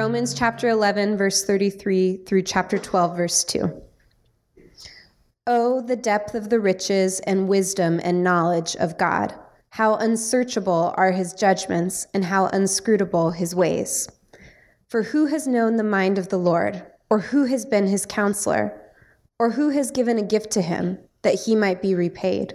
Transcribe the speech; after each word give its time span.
Romans 0.00 0.32
chapter 0.32 0.70
11, 0.70 1.18
verse 1.18 1.44
33 1.44 2.24
through 2.24 2.40
chapter 2.40 2.78
12, 2.78 3.16
verse 3.18 3.44
2. 3.44 3.82
Oh, 5.46 5.82
the 5.82 5.94
depth 5.94 6.34
of 6.34 6.48
the 6.48 6.58
riches 6.58 7.20
and 7.20 7.46
wisdom 7.46 8.00
and 8.02 8.24
knowledge 8.24 8.76
of 8.76 8.96
God! 8.96 9.34
How 9.68 9.96
unsearchable 9.96 10.94
are 10.96 11.12
his 11.12 11.34
judgments, 11.34 12.06
and 12.14 12.24
how 12.24 12.46
inscrutable 12.46 13.32
his 13.32 13.54
ways. 13.54 14.08
For 14.88 15.02
who 15.02 15.26
has 15.26 15.46
known 15.46 15.76
the 15.76 15.84
mind 15.84 16.16
of 16.16 16.30
the 16.30 16.38
Lord, 16.38 16.82
or 17.10 17.18
who 17.18 17.44
has 17.44 17.66
been 17.66 17.86
his 17.86 18.06
counselor, 18.06 18.80
or 19.38 19.50
who 19.50 19.68
has 19.68 19.90
given 19.90 20.16
a 20.16 20.22
gift 20.22 20.50
to 20.52 20.62
him 20.62 20.98
that 21.20 21.42
he 21.42 21.54
might 21.54 21.82
be 21.82 21.94
repaid? 21.94 22.54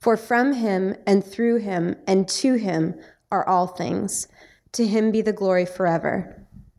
For 0.00 0.16
from 0.16 0.54
him, 0.54 0.96
and 1.06 1.22
through 1.22 1.56
him, 1.56 1.96
and 2.06 2.26
to 2.28 2.54
him 2.54 2.94
are 3.30 3.46
all 3.46 3.66
things. 3.66 4.28
To 4.72 4.86
him 4.86 5.10
be 5.10 5.20
the 5.20 5.34
glory 5.34 5.66
forever. 5.66 6.39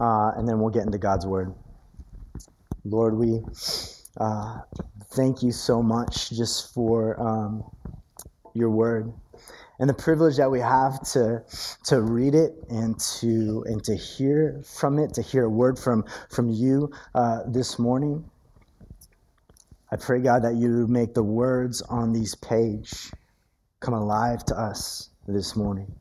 uh, 0.00 0.32
and 0.36 0.48
then 0.48 0.58
we'll 0.60 0.70
get 0.70 0.84
into 0.84 0.98
God's 0.98 1.26
word. 1.26 1.54
Lord, 2.84 3.16
we 3.16 3.40
uh, 4.18 4.60
thank 5.12 5.42
you 5.42 5.52
so 5.52 5.82
much 5.82 6.30
just 6.30 6.72
for 6.74 7.20
um, 7.20 7.64
your 8.54 8.70
word 8.70 9.12
and 9.78 9.88
the 9.88 9.94
privilege 9.94 10.36
that 10.36 10.50
we 10.50 10.60
have 10.60 11.02
to 11.12 11.42
to 11.84 12.00
read 12.00 12.34
it 12.34 12.52
and 12.68 12.98
to 13.00 13.64
and 13.66 13.82
to 13.84 13.96
hear 13.96 14.62
from 14.64 14.98
it, 14.98 15.14
to 15.14 15.22
hear 15.22 15.44
a 15.44 15.50
word 15.50 15.78
from 15.78 16.04
from 16.30 16.50
you 16.50 16.90
uh, 17.14 17.40
this 17.46 17.78
morning. 17.78 18.24
I 19.90 19.96
pray, 19.96 20.20
God, 20.20 20.42
that 20.42 20.56
you 20.56 20.86
make 20.88 21.14
the 21.14 21.22
words 21.22 21.82
on 21.82 22.12
these 22.12 22.34
page 22.34 23.10
come 23.80 23.94
alive 23.94 24.44
to 24.46 24.58
us 24.58 25.10
this 25.26 25.56
morning 25.56 25.94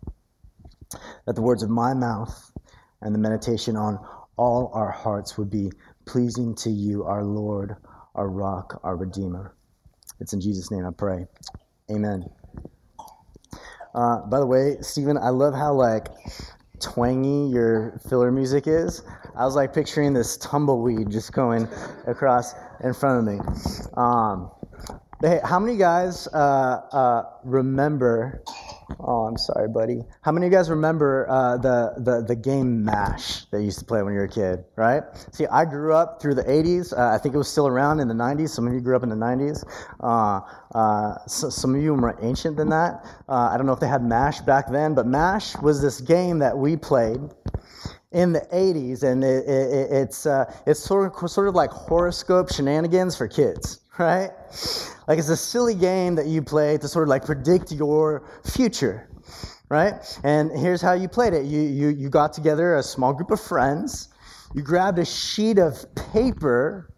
that 1.25 1.36
the 1.36 1.41
words 1.41 1.64
of 1.64 1.69
my 1.69 1.94
mouth 1.94 2.52
and 3.04 3.14
the 3.14 3.20
meditation 3.20 3.76
on 3.76 4.00
all 4.38 4.72
our 4.73 4.90
hearts 4.90 5.38
would 5.38 5.50
be 5.50 5.72
pleasing 6.06 6.56
to 6.56 6.70
you, 6.70 7.04
our 7.04 7.23
Lord, 7.23 7.76
our 8.16 8.30
rock, 8.30 8.80
our 8.84 8.95
Redeemer. 8.95 9.56
It's 10.20 10.34
in 10.34 10.42
Jesus' 10.42 10.72
name 10.72 10.86
I 10.86 10.92
pray. 10.92 11.28
Amen. 11.92 12.26
Uh, 13.94 14.22
by 14.22 14.40
the 14.40 14.45
way, 14.45 14.78
Stephen, 14.82 15.18
I 15.18 15.30
love 15.30 15.54
how 15.54 15.73
like 15.73 16.08
twangy 16.80 17.52
your 17.54 18.00
filler 18.10 18.32
music 18.32 18.68
is. 18.68 19.04
I 19.38 19.45
was 19.45 19.56
like 19.56 19.73
picturing 19.73 20.14
this 20.14 20.38
tumbleweed 20.38 21.10
just 21.10 21.32
going 21.32 21.67
across 22.08 22.54
in 22.84 22.94
front 22.94 23.20
of 23.20 23.34
me. 23.34 23.40
Um, 23.95 24.52
hey, 25.22 25.40
how 25.44 25.60
many 25.60 25.78
guys 25.78 26.28
uh, 26.28 26.82
uh, 26.92 27.23
remember 27.44 28.44
Oh, 29.00 29.26
I'm 29.26 29.38
sorry, 29.38 29.67
buddy. 29.67 30.02
How 30.22 30.31
many 30.31 30.48
of 30.48 30.52
you 30.52 30.58
guys 30.58 30.70
remember 30.70 31.28
uh, 31.30 31.58
the, 31.58 31.94
the, 31.98 32.22
the 32.22 32.36
game 32.36 32.84
MASH 32.84 33.45
that 33.45 33.59
you 33.59 33.66
used 33.66 33.80
to 33.80 33.86
play 33.86 34.02
when 34.03 34.14
you 34.14 34.20
were 34.20 34.26
a 34.26 34.30
kid, 34.30 34.64
right? 34.76 35.03
See, 35.31 35.45
I 35.48 35.66
grew 35.66 35.94
up 35.94 36.22
through 36.22 36.36
the 36.36 36.44
80s. 36.44 36.98
Uh, 36.98 37.14
I 37.14 37.17
think 37.17 37.36
it 37.36 37.38
was 37.38 37.50
still 37.50 37.67
around 37.67 37.99
in 37.99 38.08
the 38.08 38.14
90s. 38.14 38.49
Some 38.49 38.67
of 38.67 38.73
you 38.73 38.82
grew 38.82 38.95
up 38.95 39.04
in 39.04 39.10
the 39.10 39.16
90s. 39.16 39.64
Uh, 39.99 40.42
uh, 40.77 41.17
so, 41.27 41.49
some 41.49 41.76
of 41.76 41.82
you 41.82 41.94
are 41.94 41.98
more 41.98 42.17
ancient 42.21 42.58
than 42.58 42.70
that. 42.70 43.05
Uh, 43.27 43.49
I 43.52 43.58
don't 43.58 43.66
know 43.66 43.73
if 43.73 43.80
they 43.80 43.88
had 43.88 44.04
MASH 44.04 44.42
back 44.42 44.71
then, 44.71 44.94
but 44.94 45.05
MASH 45.08 45.58
was 45.58 45.82
this 45.82 46.02
game 46.02 46.39
that 46.39 46.58
we 46.58 46.76
played 46.76 47.20
in 48.14 48.32
the 48.32 48.42
80s, 48.54 49.04
and 49.04 49.23
it, 49.23 49.48
it, 49.48 49.92
it's, 49.92 50.26
uh, 50.26 50.45
it's 50.67 50.80
sort 50.80 51.23
of, 51.23 51.30
sort 51.30 51.48
of 51.48 51.55
like 51.55 51.71
horoscope 51.71 52.52
shenanigans 52.52 53.17
for 53.17 53.27
kids, 53.27 53.80
right? 53.98 54.31
Like 55.08 55.20
it's 55.20 55.30
a 55.30 55.37
silly 55.37 55.76
game 55.76 56.15
that 56.15 56.27
you 56.27 56.42
play 56.42 56.77
to 56.77 56.87
sort 56.87 57.04
of 57.04 57.09
like 57.09 57.26
predict 57.26 57.71
your 57.71 58.23
future, 58.43 59.09
right? 59.70 59.95
And 60.23 60.52
here's 60.52 60.81
how 60.81 60.93
you 60.93 61.08
played 61.08 61.33
it. 61.33 61.45
You, 61.45 61.61
you, 61.61 61.87
you 61.89 62.09
got 62.09 62.33
together 62.33 62.76
a 62.76 62.83
small 62.83 63.14
group 63.14 63.32
of 63.32 63.42
friends, 63.42 64.09
you 64.53 64.61
grabbed 64.61 64.99
a 64.99 65.05
sheet 65.05 65.58
of 65.58 65.83
paper 65.95 66.92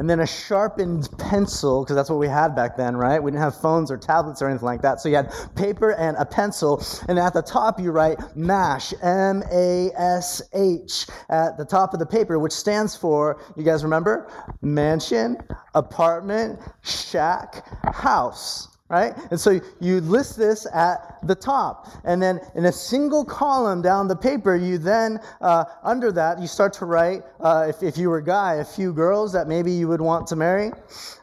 and 0.00 0.08
then 0.08 0.20
a 0.20 0.26
sharpened 0.26 1.10
pencil, 1.18 1.84
because 1.84 1.94
that's 1.94 2.08
what 2.08 2.18
we 2.18 2.26
had 2.26 2.56
back 2.56 2.74
then, 2.74 2.96
right? 2.96 3.22
We 3.22 3.30
didn't 3.30 3.42
have 3.42 3.54
phones 3.54 3.90
or 3.90 3.98
tablets 3.98 4.40
or 4.40 4.48
anything 4.48 4.64
like 4.64 4.80
that. 4.80 4.98
So 4.98 5.10
you 5.10 5.16
had 5.16 5.30
paper 5.56 5.92
and 5.92 6.16
a 6.16 6.24
pencil, 6.24 6.82
and 7.06 7.18
at 7.18 7.34
the 7.34 7.42
top 7.42 7.78
you 7.78 7.90
write 7.90 8.18
MASH, 8.34 8.94
M 9.02 9.42
A 9.52 9.90
S 9.94 10.40
H, 10.54 11.06
at 11.28 11.58
the 11.58 11.66
top 11.66 11.92
of 11.92 12.00
the 12.00 12.06
paper, 12.06 12.38
which 12.38 12.54
stands 12.54 12.96
for, 12.96 13.42
you 13.58 13.62
guys 13.62 13.84
remember? 13.84 14.32
Mansion, 14.62 15.36
apartment, 15.74 16.58
shack, 16.82 17.62
house 17.94 18.69
right? 18.90 19.14
And 19.30 19.40
so 19.40 19.60
you 19.80 20.00
list 20.00 20.36
this 20.36 20.66
at 20.74 21.18
the 21.22 21.34
top. 21.34 21.88
And 22.04 22.20
then 22.20 22.40
in 22.56 22.66
a 22.66 22.72
single 22.72 23.24
column 23.24 23.82
down 23.82 24.08
the 24.08 24.16
paper, 24.16 24.56
you 24.56 24.78
then, 24.78 25.20
uh, 25.40 25.64
under 25.84 26.10
that, 26.12 26.40
you 26.40 26.48
start 26.48 26.72
to 26.74 26.84
write, 26.84 27.22
uh, 27.38 27.66
if, 27.68 27.82
if 27.82 27.96
you 27.96 28.10
were 28.10 28.18
a 28.18 28.24
guy, 28.24 28.56
a 28.56 28.64
few 28.64 28.92
girls 28.92 29.32
that 29.32 29.46
maybe 29.46 29.70
you 29.70 29.86
would 29.86 30.00
want 30.00 30.26
to 30.26 30.36
marry. 30.36 30.72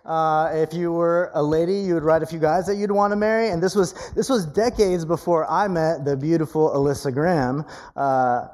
Uh, 0.06 0.50
if 0.54 0.74
you 0.74 0.94
were 0.94 1.30
a 1.34 1.44
lady, 1.44 1.76
you 1.76 1.94
would 1.94 2.04
write 2.04 2.24
a 2.24 2.26
few 2.26 2.40
guys 2.40 2.66
that 2.66 2.78
you'd 2.78 2.92
want 2.92 3.12
to 3.12 3.18
marry. 3.18 3.50
And 3.50 3.62
this 3.62 3.76
was, 3.76 3.94
this 4.12 4.30
was 4.30 4.46
decades 4.46 5.04
before 5.04 5.46
I 5.52 5.68
met 5.68 6.06
the 6.06 6.16
beautiful 6.16 6.70
Alyssa 6.70 7.14
Graham 7.14 7.66
uh, 7.98 8.48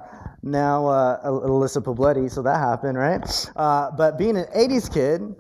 now 0.43 0.87
uh, 0.87 1.25
Alyssa 1.25 1.81
Pobletti, 1.81 2.29
so 2.29 2.41
that 2.41 2.57
happened, 2.57 2.97
right? 2.97 3.51
Uh, 3.55 3.91
but 3.91 4.17
being 4.17 4.35
an 4.35 4.45
80s 4.55 4.93
kid, 4.93 5.35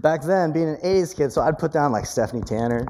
back 0.00 0.22
then, 0.22 0.52
being 0.52 0.68
an 0.68 0.76
80s 0.76 1.16
kid, 1.16 1.32
so 1.32 1.42
I'd 1.42 1.58
put 1.58 1.72
down 1.72 1.92
like 1.92 2.06
Stephanie 2.06 2.42
Tanner 2.42 2.86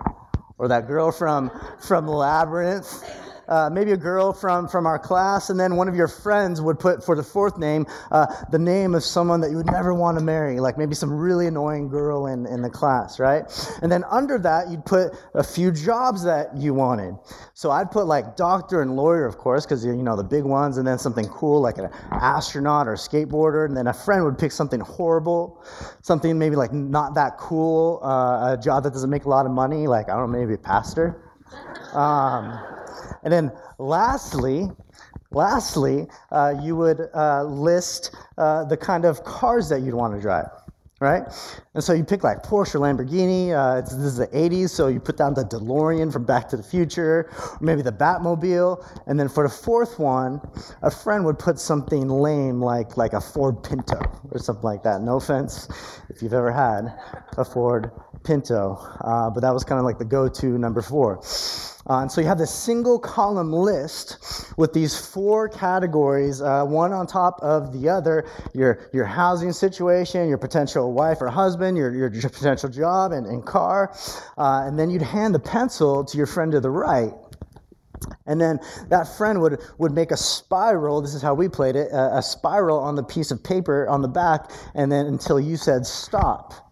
or 0.59 0.69
that 0.69 0.87
girl 0.87 1.13
from, 1.13 1.51
from 1.81 2.07
Labyrinth 2.07 3.05
uh, 3.49 3.71
maybe 3.73 3.93
a 3.93 3.97
girl 3.97 4.33
from, 4.33 4.69
from 4.69 4.87
our 4.87 4.99
class, 4.99 5.51
and 5.51 5.59
then 5.59 5.77
one 5.77 5.89
of 5.89 5.95
your 5.95 6.09
friends 6.09 6.61
would 6.61 6.79
put 6.79 7.05
for 7.05 7.17
the 7.17 7.23
fourth 7.23 7.59
name 7.59 7.87
uh, 8.11 8.27
the 8.51 8.59
name 8.59 8.95
of 8.95 9.03
someone 9.03 9.41
that 9.41 9.51
you 9.51 9.57
would 9.57 9.67
never 9.67 9.95
want 9.95 10.19
to 10.19 10.25
marry, 10.25 10.61
like 10.61 10.79
maybe 10.79 10.95
some 10.95 11.13
really 11.13 11.47
annoying 11.47 11.89
girl 11.89 12.27
in, 12.27 12.47
in 12.47 12.63
the 12.63 12.71
class, 12.71 13.19
right? 13.19 13.45
And 13.83 13.91
then 13.91 14.05
under 14.05 14.39
that, 14.39 14.69
you'd 14.71 14.85
put 14.85 15.13
a 15.35 15.43
few 15.43 15.73
jobs 15.73 16.23
that 16.25 16.57
you 16.57 16.75
wanted. 16.75 17.17
So 17.55 17.71
I'd 17.71 17.91
put 17.91 18.07
like 18.07 18.37
doctor 18.37 18.83
and 18.83 18.97
lawyer, 18.97 19.27
of 19.27 19.39
course, 19.39 19.65
because 19.65 19.85
you 19.85 19.95
know 19.95 20.17
the 20.17 20.25
big 20.25 20.45
ones, 20.45 20.79
and 20.79 20.87
then 20.87 20.99
something 20.99 21.27
cool 21.27 21.61
like 21.61 21.79
an 21.79 21.91
astronaut 22.11 22.87
or 22.87 22.95
a 22.95 22.97
skateboarder, 22.97 23.67
and 23.67 23.77
then 23.77 23.87
a 23.87 23.95
friend 23.95 24.25
would 24.25 24.39
pick 24.39 24.53
something 24.53 24.81
horrible, 24.81 25.65
something 26.03 26.39
maybe 26.39 26.57
like 26.57 26.73
not 26.73 27.15
that 27.15 27.39
cool, 27.39 28.01
uh, 28.03 28.55
a 28.55 28.57
job 28.57 28.85
that 28.85 28.93
doesn't 28.93 29.11
make 29.11 29.25
a 29.25 29.29
lot 29.29 29.47
of 29.47 29.53
money, 29.53 29.87
like 29.87 30.09
I 30.09 30.17
don't 30.17 30.31
know, 30.31 30.39
maybe 30.39 30.55
a 30.55 30.59
pastor. 30.59 31.23
Um, 31.93 32.59
and 33.23 33.33
then 33.33 33.53
lastly, 33.79 34.69
lastly, 35.31 36.07
uh, 36.31 36.55
you 36.63 36.77
would 36.77 37.09
uh, 37.15 37.45
list 37.45 38.15
uh, 38.37 38.65
the 38.65 38.77
kind 38.77 39.05
of 39.05 39.25
cars 39.25 39.69
that 39.69 39.83
you'd 39.83 39.95
want 39.95 40.15
to 40.15 40.21
drive 40.21 40.49
right? 41.01 41.23
And 41.75 41.85
so 41.85 41.93
you 41.93 42.03
pick 42.03 42.25
like 42.25 42.43
Porsche 42.43 42.75
or 42.75 42.81
Lamborghini. 42.81 43.53
Uh, 43.53 43.81
this 43.81 43.93
is 43.93 44.17
the 44.17 44.27
80s, 44.29 44.71
so 44.71 44.89
you 44.89 44.99
put 44.99 45.17
down 45.17 45.35
the 45.35 45.45
DeLorean 45.45 46.13
from 46.13 46.25
Back 46.25 46.49
to 46.49 46.57
the 46.57 46.63
Future, 46.63 47.31
or 47.31 47.59
maybe 47.61 47.83
the 47.83 47.93
Batmobile. 47.93 48.85
And 49.07 49.19
then 49.19 49.29
for 49.29 49.45
the 49.47 49.55
fourth 49.55 49.99
one, 49.99 50.41
a 50.83 50.91
friend 50.91 51.25
would 51.25 51.39
put 51.39 51.59
something 51.59 52.09
lame 52.09 52.61
like 52.61 52.97
like 52.97 53.13
a 53.13 53.21
Ford 53.21 53.63
Pinto 53.63 54.01
or 54.31 54.39
something 54.39 54.65
like 54.65 54.83
that. 54.83 55.01
No 55.03 55.17
offense 55.17 55.69
if 56.09 56.23
you've 56.23 56.35
ever 56.35 56.51
had 56.51 56.93
a 57.37 57.45
Ford 57.45 57.93
Pinto, 58.25 58.75
uh, 59.03 59.31
but 59.31 59.41
that 59.41 59.55
was 59.55 59.65
kind 59.65 59.79
of 59.79 59.85
like 59.85 59.99
the 59.99 60.05
go-to 60.05 60.59
number 60.59 60.83
four. 60.83 61.21
Uh, 61.89 62.03
and 62.03 62.13
so 62.13 62.21
you 62.21 62.27
have 62.27 62.39
this 62.39 62.53
single 62.53 62.99
column 62.99 63.53
list 63.53 64.53
with 64.59 64.73
these 64.73 64.99
four 64.99 65.49
categories, 65.49 66.43
uh, 66.43 66.65
one 66.65 66.93
on 66.93 67.07
top 67.07 67.39
of 67.41 67.73
the 67.73 67.89
other 67.89 68.29
your, 68.53 68.91
your 68.93 69.07
housing 69.07 69.53
situation, 69.53 70.29
your 70.29 70.39
potential 70.39 70.93
wife 70.93 71.23
or 71.23 71.29
husband, 71.29 71.77
your, 71.79 71.95
your 71.95 72.11
potential 72.11 72.69
job 72.69 73.13
and, 73.13 73.27
and 73.27 73.47
car. 73.47 73.95
Uh, 74.37 74.65
and 74.67 74.79
then 74.79 74.91
you'd 74.91 75.03
hand 75.03 75.35
the 75.35 75.39
pencil 75.39 76.05
to 76.05 76.19
your 76.19 76.27
friend 76.27 76.53
to 76.53 76.61
the 76.61 76.71
right. 76.71 77.13
And 78.27 78.41
then 78.41 78.61
that 78.91 79.09
friend 79.17 79.41
would, 79.41 79.61
would 79.79 79.93
make 79.93 80.11
a 80.11 80.17
spiral. 80.17 81.01
This 81.01 81.15
is 81.15 81.23
how 81.23 81.35
we 81.35 81.49
played 81.49 81.75
it 81.75 81.91
a, 81.91 82.19
a 82.19 82.23
spiral 82.23 82.79
on 82.79 82.95
the 82.95 83.03
piece 83.03 83.31
of 83.31 83.43
paper 83.43 83.89
on 83.89 84.03
the 84.03 84.09
back, 84.09 84.51
and 84.75 84.93
then 84.93 85.07
until 85.07 85.41
you 85.41 85.57
said 85.57 85.87
stop. 85.87 86.68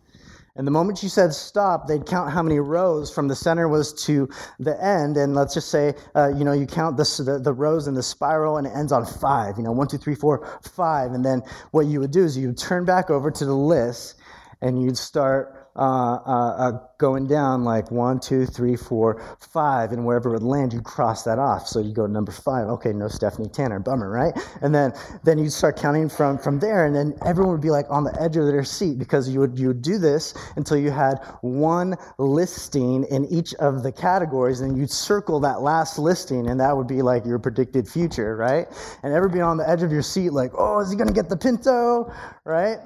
And 0.57 0.67
the 0.67 0.71
moment 0.71 1.03
you 1.03 1.09
said 1.09 1.35
stop, 1.35 1.87
they'd 1.87 2.07
count 2.07 2.33
how 2.33 2.43
many 2.43 2.59
rows 2.59 3.13
from 3.13 3.29
the 3.29 3.37
center 3.37 3.69
was 3.69 3.93
to 4.05 4.29
the 4.59 4.83
end. 4.83 5.17
And 5.17 5.35
let's 5.35 5.53
just 5.53 5.71
say, 5.71 5.95
uh, 6.15 6.29
you 6.29 6.45
know, 6.45 6.53
you 6.53 6.67
count 6.67 6.97
this, 6.97 7.19
the, 7.19 7.39
the 7.39 7.53
rows 7.53 7.87
in 7.87 7.95
the 7.95 8.03
spiral 8.03 8.57
and 8.57 8.67
it 8.67 8.71
ends 8.75 8.91
on 8.91 9.05
five. 9.05 9.59
You 9.59 9.65
know, 9.65 9.73
one, 9.73 9.87
two, 9.87 9.99
three, 9.99 10.15
four, 10.15 10.47
five. 10.63 11.13
And 11.13 11.25
then 11.25 11.43
what 11.73 11.87
you 11.87 12.01
would 12.01 12.11
do 12.11 12.25
is 12.25 12.39
you'd 12.39 12.57
turn 12.57 12.87
back 12.87 13.11
over 13.11 13.31
to 13.31 13.45
the 13.45 13.55
list 13.55 14.17
and 14.63 14.83
you'd 14.83 14.97
start 14.97 15.66
Uh, 15.77 16.15
uh, 16.27 16.55
uh, 16.59 16.73
going 16.99 17.27
down 17.27 17.63
like 17.63 17.91
one, 17.91 18.19
two, 18.19 18.47
three, 18.47 18.77
four, 18.77 19.23
five, 19.39 19.93
and 19.93 20.07
wherever 20.07 20.31
it 20.31 20.33
would 20.33 20.43
land, 20.43 20.73
you 20.73 20.81
cross 20.81 21.23
that 21.25 21.39
off. 21.39 21.67
So 21.67 21.81
you 21.81 21.93
go 21.93 22.07
to 22.07 22.13
number 22.13 22.33
five. 22.33 22.69
Okay, 22.69 22.93
no 22.93 23.09
Stephanie 23.09 23.49
Tanner, 23.49 23.79
bummer, 23.79 24.11
right? 24.11 24.33
And 24.63 24.75
then 24.75 24.93
then 25.25 25.39
you 25.39 25.51
start 25.51 25.77
counting 25.77 26.09
from 26.09 26.39
from 26.39 26.59
there, 26.59 26.87
and 26.87 26.97
then 26.97 27.15
everyone 27.27 27.53
would 27.53 27.61
be 27.61 27.71
like 27.71 27.87
on 27.91 28.05
the 28.05 28.21
edge 28.21 28.37
of 28.37 28.47
their 28.47 28.65
seat 28.65 28.99
because 28.99 29.29
you 29.29 29.41
would 29.41 29.59
you 29.59 29.69
would 29.69 29.83
do 29.83 29.99
this 29.99 30.35
until 30.57 30.79
you 30.79 30.91
had 30.91 31.19
one 31.43 31.95
listing 32.19 33.05
in 33.11 33.27
each 33.27 33.55
of 33.55 33.83
the 33.83 33.93
categories, 33.93 34.61
and 34.61 34.79
you'd 34.79 34.91
circle 34.91 35.41
that 35.41 35.61
last 35.61 35.99
listing, 35.99 36.49
and 36.49 36.59
that 36.61 36.77
would 36.77 36.89
be 36.89 37.03
like 37.03 37.27
your 37.27 37.39
predicted 37.39 37.87
future, 37.87 38.37
right? 38.37 38.67
And 39.03 39.13
everybody 39.13 39.43
on 39.43 39.59
the 39.59 39.69
edge 39.69 39.83
of 39.83 39.93
your 39.93 40.03
seat, 40.03 40.31
like, 40.31 40.53
oh, 40.57 40.81
is 40.81 40.91
he 40.91 40.97
gonna 40.97 41.13
get 41.13 41.29
the 41.29 41.37
Pinto, 41.37 42.13
right? 42.45 42.79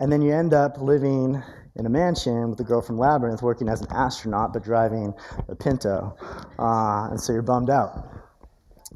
And 0.00 0.10
then 0.10 0.22
you 0.22 0.34
end 0.34 0.54
up 0.54 0.80
living 0.80 1.42
in 1.76 1.86
a 1.86 1.88
mansion 1.88 2.50
with 2.50 2.58
a 2.60 2.64
girl 2.64 2.80
from 2.80 2.98
Labyrinth 2.98 3.42
working 3.42 3.68
as 3.68 3.82
an 3.82 3.86
astronaut 3.90 4.52
but 4.52 4.64
driving 4.64 5.14
a 5.48 5.54
Pinto. 5.54 6.16
Uh, 6.58 7.08
and 7.10 7.20
so 7.20 7.32
you're 7.32 7.42
bummed 7.42 7.70
out. 7.70 8.08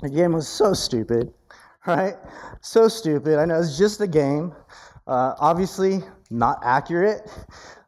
The 0.00 0.08
game 0.08 0.32
was 0.32 0.48
so 0.48 0.72
stupid, 0.72 1.32
right? 1.86 2.14
So 2.62 2.88
stupid. 2.88 3.38
I 3.38 3.44
know 3.44 3.60
it's 3.60 3.78
just 3.78 4.00
a 4.00 4.06
game. 4.06 4.54
Uh, 5.06 5.34
obviously, 5.38 6.00
not 6.30 6.58
accurate. 6.64 7.30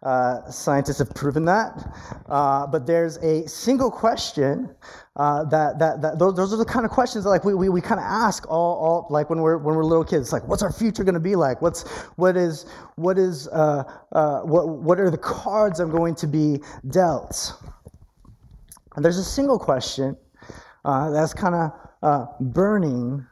Uh, 0.07 0.49
scientists 0.49 0.99
have 0.99 1.13
proven 1.17 1.45
that. 1.45 1.93
Uh, 2.29 2.65
but 2.65 2.87
there's 2.87 3.17
a 3.17 3.45
single 3.49 3.91
question 3.91 4.73
uh, 5.17 5.43
that, 5.47 5.81
that, 5.81 6.01
that 6.01 6.17
those, 6.17 6.37
those, 6.37 6.53
are 6.55 6.57
the 6.57 6.65
kind 6.65 6.85
of 6.85 6.93
questions 6.93 7.25
that 7.25 7.31
like 7.31 7.45
we, 7.45 7.55
we, 7.55 7.69
we 7.69 7.81
kind 7.81 7.99
of 7.99 8.07
ask 8.07 8.49
all, 8.49 8.77
all 8.77 9.07
like 9.11 9.29
when 9.29 9.41
we're 9.41 9.57
when 9.57 9.75
we're 9.75 9.83
little 9.83 10.05
kids 10.05 10.33
like 10.33 10.47
what's 10.47 10.63
our 10.63 10.73
future 10.73 11.03
going 11.03 11.15
to 11.15 11.19
be 11.19 11.35
like 11.35 11.61
what's 11.61 11.91
what 12.15 12.37
is 12.37 12.67
what 12.95 13.19
is 13.19 13.49
uh, 13.49 13.83
uh, 14.13 14.43
what 14.43 14.69
what 14.69 15.01
are 15.01 15.11
the 15.11 15.19
cards 15.19 15.81
I'm 15.81 15.91
going 15.91 16.15
to 16.17 16.29
be 16.29 16.61
dealt 16.89 17.55
and 18.95 19.05
there's 19.05 19.19
a 19.19 19.25
single 19.25 19.59
question 19.59 20.17
uh, 20.85 21.11
that's 21.11 21.35
kind 21.35 21.57
of 21.57 22.29
burning 22.39 23.27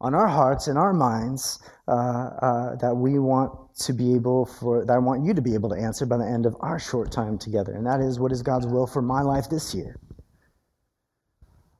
on 0.00 0.14
our 0.14 0.28
hearts 0.28 0.68
and 0.68 0.78
our 0.78 0.92
minds 0.92 1.58
that 1.88 2.92
we 2.94 3.18
want 3.18 3.58
to 3.80 3.92
be 3.92 4.14
able 4.14 4.46
for 4.46 4.84
that 4.84 4.94
I 4.94 4.98
want 4.98 5.24
you 5.24 5.34
to 5.34 5.42
be 5.42 5.54
able 5.54 5.70
to 5.70 5.76
answer 5.76 6.06
by 6.06 6.18
the 6.18 6.26
end 6.26 6.46
of 6.46 6.56
our 6.60 6.78
short 6.78 7.10
time 7.10 7.38
together 7.38 7.72
and 7.72 7.86
that 7.86 8.00
is 8.00 8.20
what 8.20 8.32
is 8.32 8.42
God's 8.42 8.66
will 8.66 8.86
for 8.86 9.02
my 9.02 9.22
life 9.22 9.48
this 9.48 9.74
year 9.74 9.98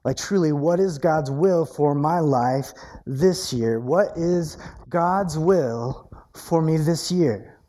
like, 0.05 0.17
truly, 0.17 0.53
what 0.53 0.81
is 0.81 0.99
God's 0.99 1.31
will 1.31 1.65
for 1.65 1.95
my 1.95 2.19
life 2.19 2.73
this 3.07 3.53
year? 3.53 3.79
What 3.79 4.17
is 4.17 4.59
God's 4.89 5.39
will 5.39 6.11
for 6.35 6.61
me 6.61 6.77
this 6.77 7.13
year? 7.13 7.61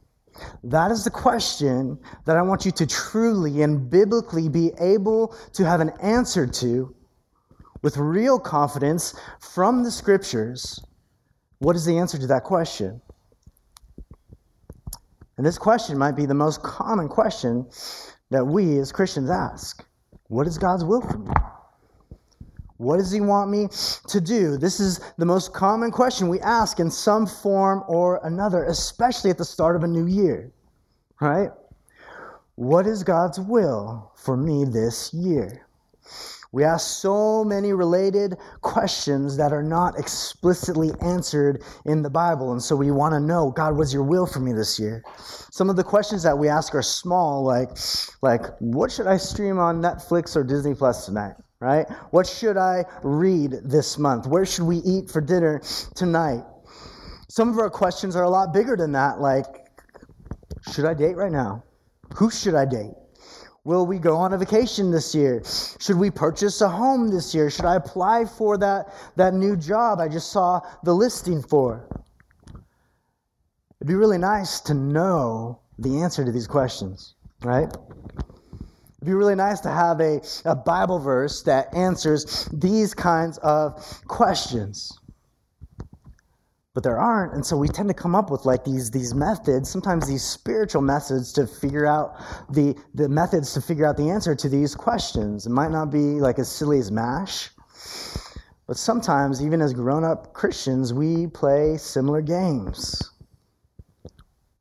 That 0.64 0.90
is 0.90 1.04
the 1.04 1.12
question 1.12 2.00
that 2.26 2.36
I 2.36 2.42
want 2.42 2.66
you 2.66 2.72
to 2.72 2.88
truly 2.88 3.62
and 3.62 3.88
biblically 3.88 4.50
be 4.50 4.72
able 4.80 5.36
to 5.54 5.64
have 5.64 5.80
an 5.80 5.92
answer 6.02 6.48
to 6.48 6.96
with 7.84 7.98
real 7.98 8.40
confidence 8.40 9.14
from 9.40 9.84
the 9.84 9.92
scriptures. 9.92 10.84
What 11.60 11.76
is 11.76 11.86
the 11.86 12.00
answer 12.00 12.18
to 12.18 12.28
that 12.28 12.46
question? 12.46 13.00
And 15.38 15.45
this 15.45 15.57
question 15.57 15.97
might 15.97 16.15
be 16.15 16.25
the 16.25 16.33
most 16.33 16.62
common 16.62 17.09
question 17.09 17.68
that 18.30 18.45
we 18.45 18.77
as 18.80 18.91
Christians 18.91 19.30
ask 19.30 19.85
What 20.27 20.47
is 20.47 20.57
God's 20.57 20.83
will 20.83 21.01
for 21.01 21.18
me? 21.18 21.31
What 22.77 22.97
does 22.97 23.12
he 23.12 23.21
want 23.21 23.50
me 23.50 23.68
to 24.07 24.19
do? 24.19 24.57
This 24.57 24.80
is 24.80 25.00
the 25.18 25.25
most 25.25 25.53
common 25.53 25.91
question 25.91 26.27
we 26.27 26.39
ask 26.41 26.80
in 26.80 26.91
some 26.91 27.25
form 27.25 27.83
or 27.88 28.19
another, 28.24 28.65
especially 28.65 29.30
at 29.30 29.38
the 29.38 29.45
start 29.45 29.75
of 29.75 29.83
a 29.83 29.88
new 29.88 30.06
year, 30.06 30.51
right? 31.21 31.50
What 32.56 32.85
is 32.85 33.03
God's 33.03 33.39
will 33.39 34.12
for 34.15 34.35
me 34.35 34.65
this 34.65 35.13
year? 35.13 35.65
We 36.54 36.64
ask 36.64 37.02
so 37.02 37.44
many 37.44 37.74
related 37.74 38.38
questions 38.62 39.36
that 39.38 39.52
are 39.52 39.64
not 39.64 40.00
explicitly 40.00 40.92
answered 41.02 41.64
in 41.86 42.04
the 42.04 42.10
Bible. 42.10 42.52
And 42.52 42.62
so 42.62 42.76
we 42.76 42.92
want 42.92 43.14
to 43.14 43.20
know, 43.20 43.52
God, 43.52 43.76
what's 43.76 43.92
your 43.92 44.04
will 44.04 44.28
for 44.28 44.40
me 44.40 44.54
this 44.54 44.80
year? 44.80 45.04
Some 45.52 45.70
of 45.70 45.76
the 45.76 45.84
questions 45.84 46.24
that 46.24 46.38
we 46.38 46.48
ask 46.48 46.76
are 46.76 46.84
small, 46.84 47.44
like, 47.44 47.70
like 48.22 48.44
what 48.60 48.92
should 48.92 49.08
I 49.08 49.18
stream 49.18 49.58
on 49.58 49.82
Netflix 49.82 50.36
or 50.36 50.44
Disney 50.44 50.76
Plus 50.76 51.06
tonight? 51.06 51.34
right? 51.64 51.90
What 52.12 52.28
should 52.28 52.58
I 52.58 52.84
read 53.04 53.62
this 53.64 53.98
month? 53.98 54.28
Where 54.28 54.46
should 54.46 54.66
we 54.66 54.78
eat 54.80 55.10
for 55.10 55.22
dinner 55.22 55.62
tonight? 55.96 56.44
Some 57.30 57.48
of 57.48 57.58
our 57.58 57.70
questions 57.70 58.18
are 58.18 58.24
a 58.24 58.30
lot 58.30 58.54
bigger 58.54 58.76
than 58.76 58.92
that, 58.92 59.22
like, 59.22 59.46
should 60.74 60.84
I 60.84 60.94
date 60.94 61.16
right 61.16 61.32
now? 61.32 61.64
Who 62.16 62.30
should 62.30 62.54
I 62.54 62.66
date? 62.66 62.92
Will 63.65 63.86
we 63.86 63.98
go 63.98 64.18
on 64.18 64.33
a 64.33 64.38
vacation 64.38 64.92
this 64.92 65.15
year? 65.15 65.42
Should 65.80 65.98
we 65.98 66.12
purchase 66.12 66.60
a 66.60 66.68
home 66.68 67.10
this 67.10 67.33
year? 67.33 67.50
Should 67.50 67.63
I 67.63 67.75
apply 67.75 68.25
for 68.25 68.57
that, 68.57 68.94
that 69.15 69.33
new 69.33 69.56
job 69.56 70.01
I 70.01 70.10
just 70.10 70.33
saw 70.33 70.60
the 70.83 70.94
listing 70.94 71.42
for? 71.42 71.88
It'd 73.80 73.88
be 73.88 73.95
really 73.95 74.18
nice 74.18 74.60
to 74.62 74.74
know 74.74 75.60
the 75.80 76.01
answer 76.01 76.25
to 76.25 76.31
these 76.31 76.48
questions, 76.48 77.15
right? 77.42 77.69
It'd 77.74 79.06
be 79.06 79.13
really 79.13 79.36
nice 79.36 79.62
to 79.62 79.69
have 79.69 80.01
a, 80.01 80.21
a 80.44 80.56
Bible 80.56 81.00
verse 81.00 81.42
that 81.44 81.74
answers 81.74 82.50
these 82.51 82.94
kinds 82.94 83.38
of 83.38 84.01
questions. 84.07 85.00
But 86.74 86.81
there 86.81 86.98
aren't, 86.98 87.34
and 87.34 87.46
so 87.46 87.56
we 87.56 87.68
tend 87.68 87.88
to 87.90 87.94
come 87.94 88.16
up 88.16 88.31
with 88.31 88.46
like 88.46 88.66
these 88.66 88.90
these 88.90 89.14
methods, 89.14 89.70
sometimes 89.70 90.08
these 90.08 90.24
spiritual 90.24 90.81
methods 90.81 91.31
to 91.34 91.46
figure 91.46 91.86
out 91.86 92.16
the 92.50 92.75
the 92.96 93.08
methods 93.08 93.54
to 93.54 93.62
figure 93.62 93.86
out 93.86 93.96
the 93.96 94.10
answer 94.10 94.34
to 94.34 94.50
these 94.50 94.74
questions. 94.74 95.46
It 95.46 95.52
might 95.52 95.70
not 95.70 95.92
be 95.92 96.20
like 96.20 96.40
as 96.40 96.50
silly 96.50 96.80
as 96.80 96.92
MASH, 96.92 97.52
but 98.66 98.75
sometimes, 98.75 99.46
even 99.46 99.62
as 99.62 99.72
grown 99.72 100.04
up 100.04 100.34
Christians, 100.34 100.94
we 100.94 101.28
play 101.28 101.78
similar 101.78 102.22
games. 102.22 103.12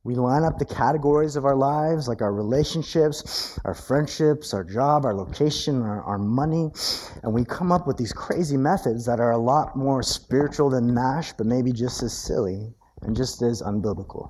We 0.04 0.16
line 0.16 0.42
up 0.42 0.58
the 0.58 0.64
categories 0.64 1.36
of 1.36 1.44
our 1.44 1.54
lives, 1.54 2.08
like 2.08 2.22
our 2.22 2.32
relationships, 2.32 3.56
our 3.64 3.74
friendships, 3.74 4.52
our 4.52 4.64
job, 4.64 5.04
our 5.04 5.14
location, 5.14 5.80
our, 5.80 6.02
our, 6.02 6.18
money, 6.18 6.72
and 7.22 7.32
we 7.32 7.44
come 7.44 7.70
up 7.70 7.86
with 7.86 7.98
these 7.98 8.12
crazy 8.12 8.56
methods 8.56 9.06
that 9.06 9.20
are 9.20 9.30
a 9.30 9.38
lot 9.38 9.76
more 9.76 10.02
spiritual 10.02 10.70
than 10.70 10.92
MASH, 10.92 11.34
but 11.34 11.46
maybe 11.46 11.70
just 11.70 12.02
as 12.02 12.12
silly 12.12 12.74
and 13.02 13.14
just 13.14 13.42
as 13.42 13.62
unbiblical. 13.62 14.28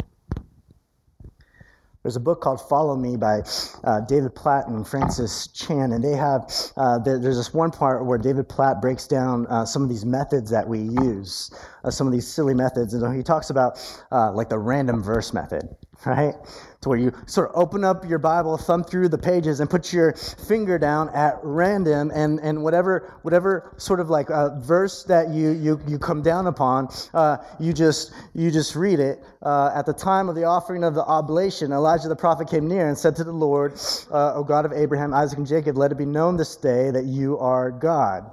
There's 2.02 2.16
a 2.16 2.20
book 2.20 2.40
called 2.40 2.60
Follow 2.68 2.96
Me 2.96 3.16
by 3.16 3.42
uh, 3.84 4.00
David 4.00 4.34
Platt 4.34 4.66
and 4.66 4.86
Francis 4.86 5.46
Chan, 5.48 5.92
and 5.92 6.02
they 6.02 6.16
have 6.16 6.52
uh, 6.76 6.98
there, 6.98 7.18
there's 7.18 7.36
this 7.36 7.54
one 7.54 7.70
part 7.70 8.04
where 8.04 8.18
David 8.18 8.48
Platt 8.48 8.80
breaks 8.82 9.06
down 9.06 9.46
uh, 9.46 9.64
some 9.64 9.84
of 9.84 9.88
these 9.88 10.04
methods 10.04 10.50
that 10.50 10.66
we 10.66 10.80
use, 10.80 11.52
uh, 11.84 11.90
some 11.90 12.08
of 12.08 12.12
these 12.12 12.26
silly 12.26 12.54
methods, 12.54 12.92
and 12.92 13.16
he 13.16 13.22
talks 13.22 13.50
about 13.50 13.78
uh, 14.10 14.32
like 14.32 14.48
the 14.48 14.58
random 14.58 15.00
verse 15.00 15.32
method, 15.32 15.68
right? 16.06 16.34
to 16.82 16.88
where 16.88 16.98
you 16.98 17.12
sort 17.26 17.48
of 17.48 17.56
open 17.56 17.84
up 17.84 18.08
your 18.08 18.18
Bible, 18.18 18.58
thumb 18.58 18.82
through 18.82 19.08
the 19.08 19.18
pages, 19.18 19.60
and 19.60 19.70
put 19.70 19.92
your 19.92 20.12
finger 20.12 20.78
down 20.78 21.08
at 21.10 21.38
random, 21.42 22.10
and, 22.12 22.40
and 22.40 22.62
whatever 22.62 23.14
whatever 23.22 23.72
sort 23.76 24.00
of 24.00 24.10
like 24.10 24.28
a 24.30 24.58
verse 24.60 25.04
that 25.04 25.30
you 25.30 25.50
you, 25.50 25.80
you 25.86 25.98
come 25.98 26.22
down 26.22 26.48
upon, 26.48 26.88
uh, 27.14 27.38
you 27.60 27.72
just 27.72 28.12
you 28.34 28.50
just 28.50 28.74
read 28.74 28.98
it. 28.98 29.22
Uh, 29.42 29.70
at 29.74 29.86
the 29.86 29.92
time 29.92 30.28
of 30.28 30.34
the 30.34 30.44
offering 30.44 30.82
of 30.82 30.94
the 30.94 31.04
oblation, 31.04 31.72
Elijah 31.72 32.08
the 32.08 32.16
prophet 32.16 32.50
came 32.50 32.66
near 32.66 32.88
and 32.88 32.98
said 32.98 33.14
to 33.16 33.24
the 33.24 33.32
Lord, 33.32 33.74
uh, 34.10 34.34
"O 34.34 34.42
God 34.42 34.64
of 34.64 34.72
Abraham, 34.72 35.14
Isaac, 35.14 35.38
and 35.38 35.46
Jacob, 35.46 35.78
let 35.78 35.92
it 35.92 35.98
be 35.98 36.06
known 36.06 36.36
this 36.36 36.56
day 36.56 36.90
that 36.90 37.04
you 37.04 37.38
are 37.38 37.70
God." 37.70 38.28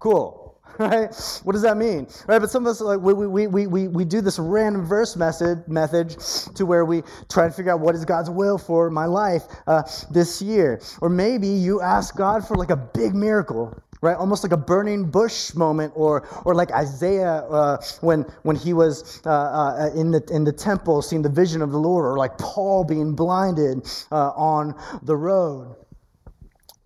Cool 0.00 0.39
right? 0.88 1.40
What 1.44 1.52
does 1.52 1.60
that 1.60 1.76
mean? 1.76 2.08
Right? 2.26 2.38
But 2.38 2.50
some 2.50 2.66
of 2.66 2.70
us 2.70 2.80
like 2.80 3.00
we, 3.00 3.12
we, 3.12 3.46
we, 3.46 3.66
we, 3.66 3.88
we 3.88 4.04
do 4.06 4.22
this 4.22 4.38
random 4.38 4.86
verse 4.86 5.14
method 5.14 5.68
method 5.68 6.08
to 6.54 6.64
where 6.64 6.86
we 6.86 7.02
try 7.28 7.46
to 7.46 7.52
figure 7.52 7.72
out 7.72 7.80
what 7.80 7.94
is 7.94 8.06
God's 8.06 8.30
will 8.30 8.56
for 8.56 8.88
my 8.88 9.04
life 9.04 9.42
uh, 9.66 9.82
this 10.10 10.40
year. 10.40 10.80
Or 11.02 11.10
maybe 11.10 11.48
you 11.48 11.82
ask 11.82 12.16
God 12.16 12.48
for 12.48 12.54
like 12.56 12.70
a 12.70 12.76
big 12.76 13.14
miracle. 13.14 13.78
Right, 14.02 14.16
almost 14.16 14.42
like 14.42 14.52
a 14.52 14.56
burning 14.56 15.10
bush 15.10 15.54
moment, 15.54 15.92
or, 15.94 16.26
or 16.46 16.54
like 16.54 16.72
Isaiah 16.72 17.44
uh, 17.50 17.76
when, 18.00 18.22
when 18.44 18.56
he 18.56 18.72
was 18.72 19.20
uh, 19.26 19.30
uh 19.30 19.90
in, 19.94 20.10
the, 20.10 20.26
in 20.32 20.42
the 20.42 20.52
temple 20.54 21.02
seeing 21.02 21.20
the 21.20 21.28
vision 21.28 21.60
of 21.60 21.70
the 21.70 21.76
Lord, 21.76 22.06
or 22.06 22.16
like 22.16 22.38
Paul 22.38 22.82
being 22.82 23.14
blinded 23.14 23.86
uh, 24.10 24.30
on 24.30 24.74
the 25.02 25.14
road 25.14 25.76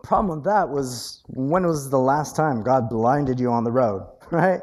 problem 0.04 0.36
with 0.36 0.44
that 0.44 0.68
was 0.68 1.22
when 1.28 1.66
was 1.66 1.90
the 1.90 1.98
last 1.98 2.36
time 2.36 2.62
God 2.62 2.88
blinded 2.88 3.40
you 3.40 3.50
on 3.50 3.64
the 3.64 3.72
road, 3.72 4.06
right? 4.30 4.60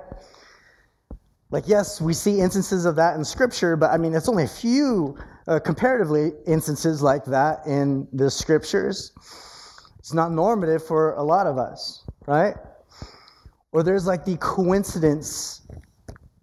Like, 1.50 1.68
yes, 1.68 2.00
we 2.00 2.14
see 2.14 2.40
instances 2.40 2.86
of 2.86 2.96
that 2.96 3.18
in 3.18 3.26
Scripture, 3.26 3.76
but 3.76 3.92
I 3.92 3.98
mean, 3.98 4.14
it's 4.14 4.30
only 4.30 4.44
a 4.44 4.48
few 4.48 5.18
uh, 5.48 5.60
comparatively 5.60 6.32
instances 6.48 7.02
like 7.02 7.26
that 7.26 7.66
in 7.66 8.08
the 8.14 8.30
scriptures. 8.30 9.12
It's 10.00 10.14
not 10.14 10.32
normative 10.32 10.86
for 10.86 11.14
a 11.16 11.24
lot 11.24 11.48
of 11.48 11.58
us, 11.58 12.06
right? 12.26 12.56
Or 13.72 13.84
there's 13.84 14.06
like 14.06 14.26
the 14.26 14.38
coincidence 14.38 15.62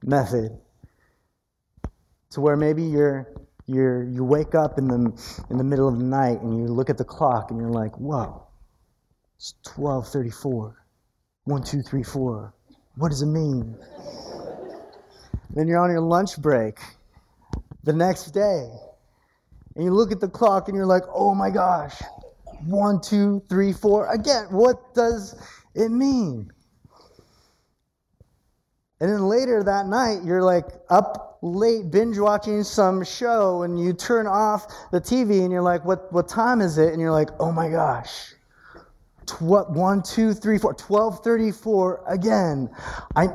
method 0.02 0.58
to 2.30 2.40
where 2.40 2.56
maybe 2.56 2.82
you're 2.82 3.32
you're 3.66 4.04
you 4.04 4.24
wake 4.24 4.54
up 4.54 4.78
in 4.78 4.88
the 4.88 5.44
in 5.50 5.58
the 5.58 5.64
middle 5.64 5.88
of 5.88 5.98
the 5.98 6.04
night 6.04 6.40
and 6.40 6.56
you 6.56 6.66
look 6.66 6.88
at 6.88 6.98
the 6.98 7.04
clock 7.04 7.50
and 7.50 7.60
you're 7.60 7.70
like, 7.70 7.98
whoa, 7.98 8.47
it's 9.38 9.54
twelve 9.64 10.08
thirty 10.08 10.30
four. 10.30 10.84
One, 11.44 11.62
two, 11.62 11.80
three, 11.80 12.02
four. 12.02 12.52
What 12.96 13.10
does 13.10 13.22
it 13.22 13.26
mean? 13.26 13.78
then 15.50 15.66
you're 15.66 15.78
on 15.78 15.90
your 15.90 16.00
lunch 16.00 16.36
break 16.38 16.78
the 17.84 17.92
next 17.92 18.32
day. 18.32 18.68
And 19.74 19.84
you 19.84 19.92
look 19.92 20.12
at 20.12 20.20
the 20.20 20.28
clock 20.28 20.68
and 20.68 20.76
you're 20.76 20.86
like, 20.86 21.04
oh 21.14 21.34
my 21.34 21.50
gosh, 21.50 22.00
one, 22.66 23.00
two, 23.00 23.42
three, 23.48 23.72
four. 23.72 24.12
Again, 24.12 24.46
what 24.50 24.94
does 24.94 25.34
it 25.74 25.88
mean? 25.90 26.52
And 29.00 29.10
then 29.10 29.28
later 29.28 29.62
that 29.62 29.86
night, 29.86 30.24
you're 30.24 30.42
like 30.42 30.66
up 30.90 31.38
late 31.40 31.90
binge 31.90 32.18
watching 32.18 32.64
some 32.64 33.04
show 33.04 33.62
and 33.62 33.78
you 33.78 33.92
turn 33.92 34.26
off 34.26 34.66
the 34.90 35.00
TV 35.00 35.42
and 35.42 35.52
you're 35.52 35.62
like, 35.62 35.84
what, 35.84 36.12
what 36.12 36.28
time 36.28 36.60
is 36.60 36.78
it? 36.78 36.92
And 36.92 37.00
you're 37.00 37.12
like, 37.12 37.30
oh 37.38 37.52
my 37.52 37.68
gosh. 37.68 38.34
Tw- 39.28 39.70
1, 39.70 40.02
2, 40.02 40.34
3, 40.34 40.58
4, 40.58 40.70
1234 40.72 42.04
again. 42.08 42.70
I, 43.14 43.28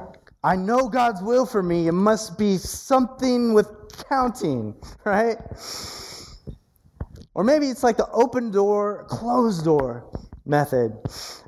I 0.43 0.55
know 0.55 0.89
God's 0.89 1.21
will 1.21 1.45
for 1.45 1.63
me. 1.63 1.87
It 1.87 1.93
must 1.93 2.37
be 2.37 2.57
something 2.57 3.53
with 3.53 3.69
counting, 4.09 4.75
right? 5.05 5.37
Or 7.35 7.43
maybe 7.43 7.67
it's 7.67 7.83
like 7.83 7.97
the 7.97 8.09
open 8.11 8.51
door, 8.51 9.05
closed 9.09 9.65
door 9.65 10.05
method. 10.45 10.93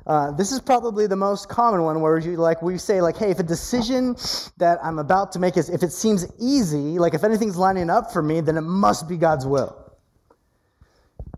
Uh, 0.06 0.30
this 0.32 0.52
is 0.52 0.60
probably 0.60 1.06
the 1.06 1.16
most 1.16 1.48
common 1.48 1.82
one 1.82 2.00
where 2.00 2.18
you 2.18 2.36
like 2.36 2.62
we 2.62 2.78
say 2.78 3.00
like, 3.02 3.16
hey, 3.16 3.30
if 3.30 3.38
a 3.38 3.42
decision 3.42 4.16
that 4.56 4.78
I'm 4.82 4.98
about 4.98 5.32
to 5.32 5.38
make 5.38 5.56
is 5.56 5.68
if 5.68 5.82
it 5.82 5.92
seems 5.92 6.26
easy, 6.40 6.98
like 6.98 7.14
if 7.14 7.24
anything's 7.24 7.56
lining 7.56 7.90
up 7.90 8.12
for 8.12 8.22
me, 8.22 8.40
then 8.40 8.56
it 8.56 8.62
must 8.62 9.08
be 9.08 9.16
God's 9.16 9.46
will. 9.46 9.85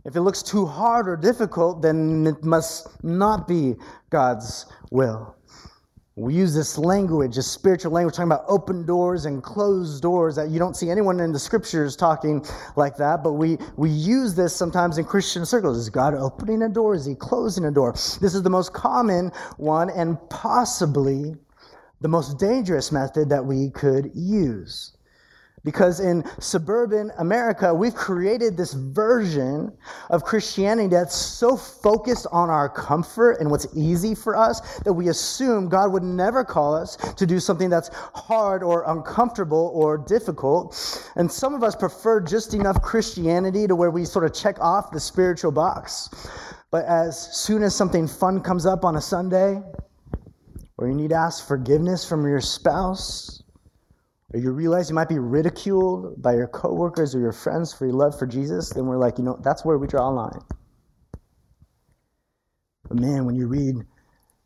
If 0.05 0.17
it 0.17 0.21
looks 0.23 0.43
too 0.43 0.65
hard 0.67 1.09
or 1.09 1.17
difficult, 1.17 1.83
then 1.83 2.27
it 2.27 2.45
must 2.45 3.03
not 3.05 3.47
be 3.49 3.75
God's 4.11 4.67
will. 4.91 5.35
We 6.19 6.35
use 6.35 6.53
this 6.53 6.77
language, 6.77 7.37
this 7.37 7.47
spiritual 7.47 7.93
language, 7.93 8.17
talking 8.17 8.33
about 8.33 8.45
open 8.49 8.85
doors 8.85 9.25
and 9.25 9.41
closed 9.41 10.03
doors 10.03 10.35
that 10.35 10.51
you 10.51 10.59
don't 10.59 10.75
see 10.75 10.91
anyone 10.91 11.21
in 11.21 11.31
the 11.31 11.39
scriptures 11.39 11.95
talking 11.95 12.45
like 12.75 12.97
that, 12.97 13.23
but 13.23 13.35
we, 13.35 13.57
we 13.77 13.89
use 13.89 14.35
this 14.35 14.55
sometimes 14.55 14.99
in 14.99 15.05
Christian 15.05 15.47
circles. 15.47 15.79
Is 15.79 15.89
God 15.89 16.15
opening 16.15 16.63
a 16.63 16.69
door? 16.69 16.97
Is 16.97 17.05
he 17.05 17.15
closing 17.15 17.67
a 17.67 17.71
door? 17.71 17.93
This 17.93 18.35
is 18.35 18.43
the 18.43 18.51
most 18.51 18.73
common 18.73 19.31
one 19.59 19.91
and 19.91 20.19
possibly 20.29 21.37
the 22.01 22.09
most 22.09 22.37
dangerous 22.37 22.91
method 22.91 23.29
that 23.29 23.45
we 23.45 23.71
could 23.71 24.11
use. 24.13 24.98
Because 25.65 26.01
in 26.01 26.25
suburban 26.39 27.11
America, 27.19 27.75
we've 27.75 27.95
created 27.95 28.57
this 28.57 28.75
version 28.75 29.77
of 30.11 30.23
Christianity 30.23 30.89
that's 30.89 31.17
so 31.17 31.57
focused 31.57 32.27
on 32.33 32.49
our 32.51 32.69
comfort 32.69 33.39
and 33.41 33.51
what's 33.51 33.67
easy 33.75 34.15
for 34.15 34.37
us 34.37 34.79
that 34.81 34.93
we 34.93 35.09
assume 35.09 35.69
God 35.69 35.93
would 35.93 36.03
never 36.03 36.45
call 36.45 36.75
us 36.75 36.97
to 36.97 37.27
do 37.27 37.41
something 37.41 37.69
that's 37.69 37.91
hard 38.15 38.63
or 38.63 38.85
uncomfortable 38.87 39.71
or 39.75 39.99
difficult. 39.99 41.11
And 41.17 41.31
some 41.31 41.55
of 41.55 41.63
us 41.63 41.75
prefer 41.75 42.21
just 42.21 42.55
enough 42.55 42.81
Christianity 42.83 43.67
to 43.67 43.75
where 43.75 43.91
we 43.91 44.05
sort 44.05 44.25
of 44.25 44.33
check 44.33 44.61
off 44.61 44.91
the 44.91 45.01
spiritual 45.01 45.53
box. 45.53 46.09
But 46.71 46.85
as 46.85 47.35
soon 47.37 47.63
as 47.63 47.75
something 47.75 48.07
fun 48.07 48.41
comes 48.41 48.67
up 48.67 48.85
on 48.85 48.97
a 48.97 49.01
Sunday, 49.01 49.63
or 50.77 50.89
you 50.89 50.95
need 50.95 51.11
to 51.11 51.17
ask 51.17 51.47
forgiveness 51.47 52.09
from 52.09 52.27
your 52.27 52.41
spouse, 52.41 53.43
or 54.33 54.41
you 54.41 54.51
realize 54.53 54.89
you 54.89 54.95
might 54.95 55.09
be 55.09 55.19
ridiculed 55.19 56.21
by 56.21 56.35
your 56.35 56.49
coworkers 56.49 57.15
or 57.15 57.21
your 57.21 57.33
friends 57.33 57.73
for 57.73 57.87
your 57.87 57.95
love 57.95 58.19
for 58.19 58.27
Jesus, 58.27 58.71
then 58.71 58.87
we're 58.87 58.99
like, 58.99 59.19
you 59.19 59.25
know, 59.25 59.39
that's 59.43 59.65
where 59.65 59.79
we 59.79 59.87
draw 59.87 60.09
a 60.09 60.13
line. 60.13 60.41
But 62.89 63.01
man, 63.01 63.25
when 63.25 63.37
you 63.37 63.47
read 63.47 63.77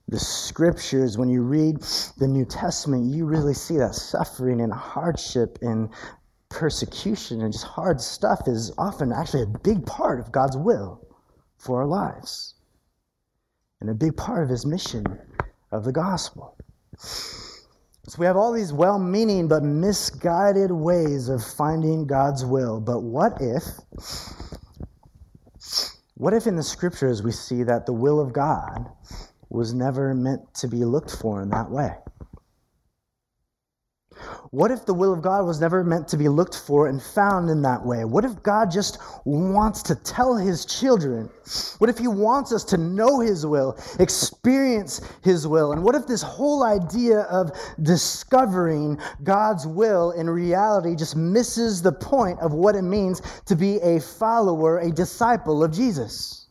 the 0.09 0.19
scriptures, 0.19 1.19
when 1.19 1.29
you 1.29 1.43
read 1.43 1.81
the 2.19 2.29
New 2.29 2.45
Testament, 2.45 3.13
you 3.13 3.25
really 3.25 3.55
see 3.55 3.77
that 3.79 3.95
suffering 3.95 4.61
and 4.61 4.73
hardship 4.73 5.59
and 5.63 5.89
persecution 6.49 7.41
and 7.41 7.53
just 7.53 7.65
hard 7.65 8.01
stuff 8.01 8.43
is 8.47 8.73
often 8.79 9.11
actually 9.11 9.43
a 9.43 9.59
big 9.65 9.87
part 9.87 10.21
of 10.21 10.31
God's 10.31 10.57
will 10.57 11.07
for 11.57 11.81
our 11.81 11.87
lives 11.87 12.55
and 13.81 13.89
a 13.89 13.95
big 13.95 14.17
part 14.17 14.45
of 14.45 14.51
his 14.51 14.67
mission 14.67 15.05
of 15.73 15.85
the 15.85 15.93
gospel. 15.93 16.57
So 18.09 18.19
we 18.19 18.27
have 18.27 18.37
all 18.37 18.53
these 18.53 18.73
well 18.73 18.99
meaning 18.99 19.47
but 19.47 19.63
misguided 19.63 20.73
ways 20.73 21.29
of 21.29 21.45
finding 21.45 22.07
God's 22.07 22.45
will. 22.45 22.81
But 22.81 23.03
what 23.03 23.41
if, 23.41 23.63
what 26.15 26.35
if 26.35 26.49
in 26.49 26.57
the 26.57 26.65
scriptures 26.65 27.23
we 27.23 27.31
see 27.31 27.63
that 27.63 27.87
the 27.87 27.93
will 27.93 28.19
of 28.19 28.33
God 28.33 28.91
was 29.51 29.73
never 29.73 30.15
meant 30.15 30.53
to 30.55 30.69
be 30.69 30.85
looked 30.85 31.17
for 31.17 31.43
in 31.43 31.51
that 31.51 31.71
way? 31.71 31.93
What 34.53 34.71
if 34.71 34.85
the 34.85 34.93
will 34.93 35.15
of 35.15 35.23
God 35.23 35.47
was 35.47 35.63
never 35.63 35.83
meant 35.83 36.09
to 36.09 36.19
be 36.19 36.29
looked 36.29 36.59
for 36.59 36.87
and 36.87 37.03
found 37.03 37.49
in 37.49 37.63
that 37.63 37.87
way? 37.87 38.05
What 38.05 38.27
if 38.27 38.43
God 38.43 38.71
just 38.71 38.99
wants 39.25 39.83
to 39.85 39.95
tell 39.95 40.37
his 40.37 40.67
children? 40.67 41.31
What 41.79 41.89
if 41.89 41.97
he 41.97 42.07
wants 42.07 42.53
us 42.53 42.63
to 42.65 42.77
know 42.77 43.21
his 43.21 43.47
will, 43.47 43.79
experience 43.99 45.01
his 45.23 45.49
will? 45.49 45.73
And 45.73 45.83
what 45.83 45.95
if 45.95 46.07
this 46.07 46.21
whole 46.21 46.65
idea 46.65 47.21
of 47.21 47.51
discovering 47.83 49.01
God's 49.23 49.67
will 49.67 50.11
in 50.11 50.29
reality 50.29 50.97
just 50.97 51.17
misses 51.17 51.81
the 51.81 51.93
point 51.93 52.39
of 52.41 52.53
what 52.53 52.77
it 52.77 52.83
means 52.83 53.23
to 53.47 53.57
be 53.57 53.77
a 53.77 54.01
follower, 54.01 54.81
a 54.81 54.91
disciple 54.91 55.65
of 55.65 55.73
Jesus? 55.73 56.49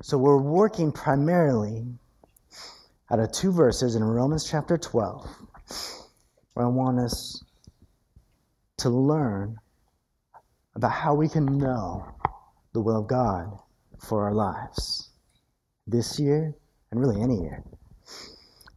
So 0.00 0.16
we're 0.16 0.40
working 0.40 0.92
primarily 0.92 1.84
out 3.10 3.18
of 3.18 3.32
two 3.32 3.50
verses 3.50 3.96
in 3.96 4.04
Romans 4.04 4.48
chapter 4.48 4.78
12 4.78 5.28
where 5.28 5.41
I 6.56 6.66
want 6.66 6.98
us 6.98 7.42
to 8.78 8.90
learn 8.90 9.56
about 10.74 10.92
how 10.92 11.14
we 11.14 11.28
can 11.28 11.58
know 11.58 12.06
the 12.72 12.80
will 12.80 12.98
of 12.98 13.06
God 13.06 13.58
for 13.98 14.24
our 14.24 14.32
lives 14.32 15.10
this 15.86 16.18
year 16.18 16.54
and 16.90 17.00
really 17.00 17.20
any 17.22 17.40
year. 17.40 17.62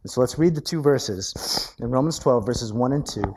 So 0.06 0.20
let's 0.20 0.38
read 0.38 0.54
the 0.54 0.60
two 0.60 0.80
verses. 0.80 1.74
In 1.80 1.90
Romans 1.90 2.18
12, 2.18 2.46
verses 2.46 2.72
1 2.72 2.92
and 2.92 3.06
2, 3.06 3.34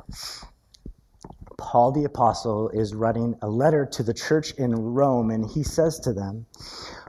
Paul 1.57 1.91
the 1.91 2.05
Apostle 2.05 2.69
is 2.69 2.93
writing 2.93 3.35
a 3.41 3.47
letter 3.47 3.85
to 3.87 4.03
the 4.03 4.13
church 4.13 4.51
in 4.53 4.75
Rome, 4.75 5.31
and 5.31 5.49
he 5.49 5.63
says 5.63 5.99
to 6.01 6.13
them, 6.13 6.45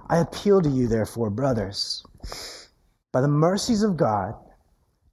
I 0.09 0.19
appeal 0.19 0.63
to 0.63 0.69
you, 0.69 0.89
therefore, 0.89 1.31
brothers, 1.31 2.05
by 3.13 3.21
the 3.21 3.29
mercies 3.29 3.83
of 3.83 3.97
God 3.97 4.35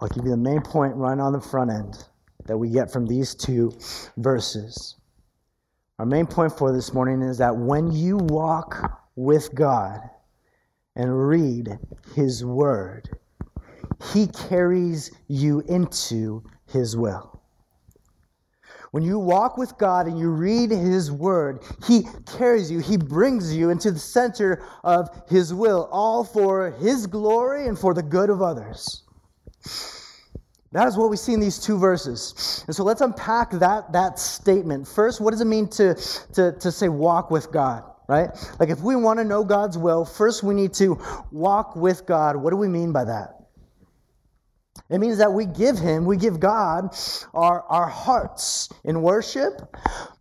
I'll 0.00 0.08
give 0.08 0.24
you 0.24 0.30
the 0.30 0.36
main 0.36 0.60
point 0.60 0.94
right 0.94 1.18
on 1.18 1.32
the 1.32 1.40
front 1.40 1.70
end 1.70 2.04
that 2.46 2.56
we 2.56 2.70
get 2.70 2.92
from 2.92 3.06
these 3.06 3.34
two 3.34 3.76
verses. 4.16 4.94
Our 5.98 6.06
main 6.06 6.26
point 6.26 6.56
for 6.56 6.72
this 6.72 6.94
morning 6.94 7.22
is 7.22 7.38
that 7.38 7.56
when 7.56 7.90
you 7.90 8.16
walk 8.16 9.02
with 9.16 9.52
God 9.54 10.00
and 10.94 11.28
read 11.28 11.76
His 12.14 12.44
Word, 12.44 13.08
He 14.12 14.28
carries 14.28 15.10
you 15.26 15.60
into 15.68 16.44
His 16.66 16.96
will. 16.96 17.42
When 18.92 19.02
you 19.02 19.18
walk 19.18 19.58
with 19.58 19.76
God 19.76 20.06
and 20.06 20.16
you 20.16 20.30
read 20.30 20.70
His 20.70 21.10
Word, 21.10 21.64
He 21.86 22.06
carries 22.38 22.70
you, 22.70 22.78
He 22.78 22.96
brings 22.96 23.54
you 23.54 23.70
into 23.70 23.90
the 23.90 23.98
center 23.98 24.62
of 24.84 25.10
His 25.28 25.52
will, 25.52 25.88
all 25.90 26.22
for 26.22 26.70
His 26.70 27.08
glory 27.08 27.66
and 27.66 27.76
for 27.76 27.92
the 27.92 28.02
good 28.02 28.30
of 28.30 28.40
others. 28.40 29.02
That 30.72 30.86
is 30.86 30.96
what 30.96 31.08
we 31.08 31.16
see 31.16 31.32
in 31.32 31.40
these 31.40 31.58
two 31.58 31.78
verses. 31.78 32.64
And 32.66 32.76
so 32.76 32.84
let's 32.84 33.00
unpack 33.00 33.52
that, 33.52 33.92
that 33.92 34.18
statement. 34.18 34.86
First, 34.86 35.20
what 35.20 35.30
does 35.30 35.40
it 35.40 35.46
mean 35.46 35.68
to, 35.70 35.94
to, 36.34 36.52
to 36.52 36.70
say 36.70 36.88
walk 36.88 37.30
with 37.30 37.50
God, 37.50 37.84
right? 38.06 38.28
Like 38.60 38.68
if 38.68 38.80
we 38.80 38.94
want 38.94 39.18
to 39.18 39.24
know 39.24 39.44
God's 39.44 39.78
will, 39.78 40.04
first 40.04 40.42
we 40.42 40.54
need 40.54 40.74
to 40.74 41.00
walk 41.32 41.74
with 41.74 42.04
God. 42.04 42.36
What 42.36 42.50
do 42.50 42.56
we 42.56 42.68
mean 42.68 42.92
by 42.92 43.04
that? 43.04 43.38
It 44.90 44.98
means 44.98 45.18
that 45.18 45.32
we 45.32 45.46
give 45.46 45.78
Him, 45.78 46.04
we 46.04 46.16
give 46.16 46.38
God 46.40 46.94
our, 47.34 47.62
our 47.62 47.88
hearts 47.88 48.68
in 48.84 49.02
worship, 49.02 49.60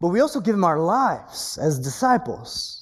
but 0.01 0.09
we 0.09 0.19
also 0.19 0.39
give 0.39 0.55
Him 0.55 0.63
our 0.63 0.79
lives 0.79 1.57
as 1.61 1.79
disciples. 1.79 2.76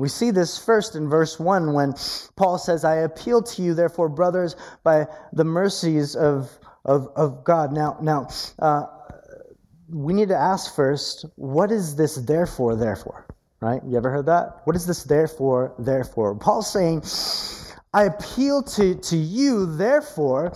We 0.00 0.08
see 0.08 0.30
this 0.30 0.56
first 0.56 0.96
in 0.96 1.10
verse 1.10 1.38
1 1.38 1.74
when 1.74 1.94
Paul 2.36 2.56
says, 2.56 2.84
I 2.84 2.96
appeal 2.96 3.42
to 3.42 3.62
you, 3.62 3.74
therefore, 3.74 4.08
brothers, 4.08 4.56
by 4.82 5.06
the 5.34 5.44
mercies 5.44 6.16
of, 6.16 6.58
of, 6.86 7.08
of 7.16 7.44
God. 7.44 7.72
Now, 7.74 7.98
now 8.00 8.28
uh, 8.60 8.86
we 9.90 10.14
need 10.14 10.28
to 10.28 10.36
ask 10.36 10.74
first, 10.74 11.26
what 11.36 11.70
is 11.70 11.96
this 11.96 12.14
therefore, 12.14 12.76
therefore? 12.76 13.26
Right? 13.60 13.82
You 13.86 13.98
ever 13.98 14.10
heard 14.10 14.24
that? 14.24 14.62
What 14.64 14.74
is 14.74 14.86
this 14.86 15.04
therefore, 15.04 15.74
therefore? 15.78 16.34
Paul's 16.34 16.72
saying, 16.72 17.02
I 17.92 18.04
appeal 18.04 18.62
to, 18.62 18.94
to 18.94 19.16
you, 19.18 19.66
therefore, 19.76 20.54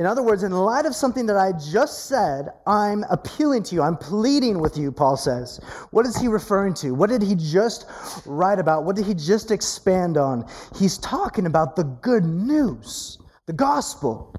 in 0.00 0.06
other 0.06 0.22
words, 0.22 0.44
in 0.44 0.52
light 0.52 0.86
of 0.86 0.94
something 0.94 1.26
that 1.26 1.36
I 1.36 1.52
just 1.52 2.06
said, 2.06 2.48
I'm 2.66 3.04
appealing 3.10 3.64
to 3.64 3.74
you. 3.74 3.82
I'm 3.82 3.98
pleading 3.98 4.58
with 4.58 4.78
you, 4.78 4.90
Paul 4.90 5.18
says. 5.18 5.60
What 5.90 6.06
is 6.06 6.16
he 6.16 6.26
referring 6.26 6.72
to? 6.76 6.94
What 6.94 7.10
did 7.10 7.20
he 7.20 7.34
just 7.34 7.84
write 8.24 8.58
about? 8.58 8.84
What 8.84 8.96
did 8.96 9.04
he 9.04 9.12
just 9.12 9.50
expand 9.50 10.16
on? 10.16 10.48
He's 10.74 10.96
talking 10.96 11.44
about 11.44 11.76
the 11.76 11.84
good 11.84 12.24
news, 12.24 13.18
the 13.44 13.52
gospel. 13.52 14.34